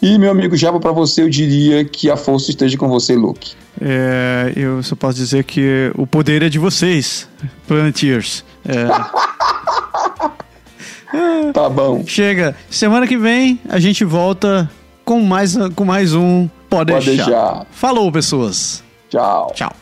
E, 0.00 0.18
meu 0.18 0.30
amigo 0.30 0.56
Java, 0.56 0.78
para 0.78 0.92
você, 0.92 1.22
eu 1.22 1.28
diria 1.28 1.84
que 1.84 2.10
a 2.10 2.16
força 2.16 2.50
esteja 2.50 2.76
com 2.76 2.88
você, 2.88 3.16
Luke. 3.16 3.54
É, 3.80 4.52
eu 4.54 4.82
só 4.82 4.94
posso 4.94 5.16
dizer 5.16 5.44
que 5.44 5.90
o 5.96 6.06
poder 6.06 6.42
é 6.42 6.48
de 6.48 6.58
vocês, 6.58 7.28
Planeteers. 7.66 8.44
É... 8.64 8.86
tá 11.52 11.68
bom. 11.68 12.04
Chega. 12.06 12.54
Semana 12.70 13.06
que 13.06 13.16
vem 13.16 13.58
a 13.68 13.78
gente 13.78 14.04
volta 14.04 14.70
com 15.04 15.20
mais, 15.20 15.56
com 15.74 15.84
mais 15.84 16.14
um 16.14 16.48
Pode, 16.68 16.92
Pode 16.92 17.06
deixar. 17.06 17.24
deixar. 17.24 17.66
Falou, 17.70 18.10
pessoas. 18.10 18.82
Tchau. 19.08 19.52
Tchau. 19.54 19.72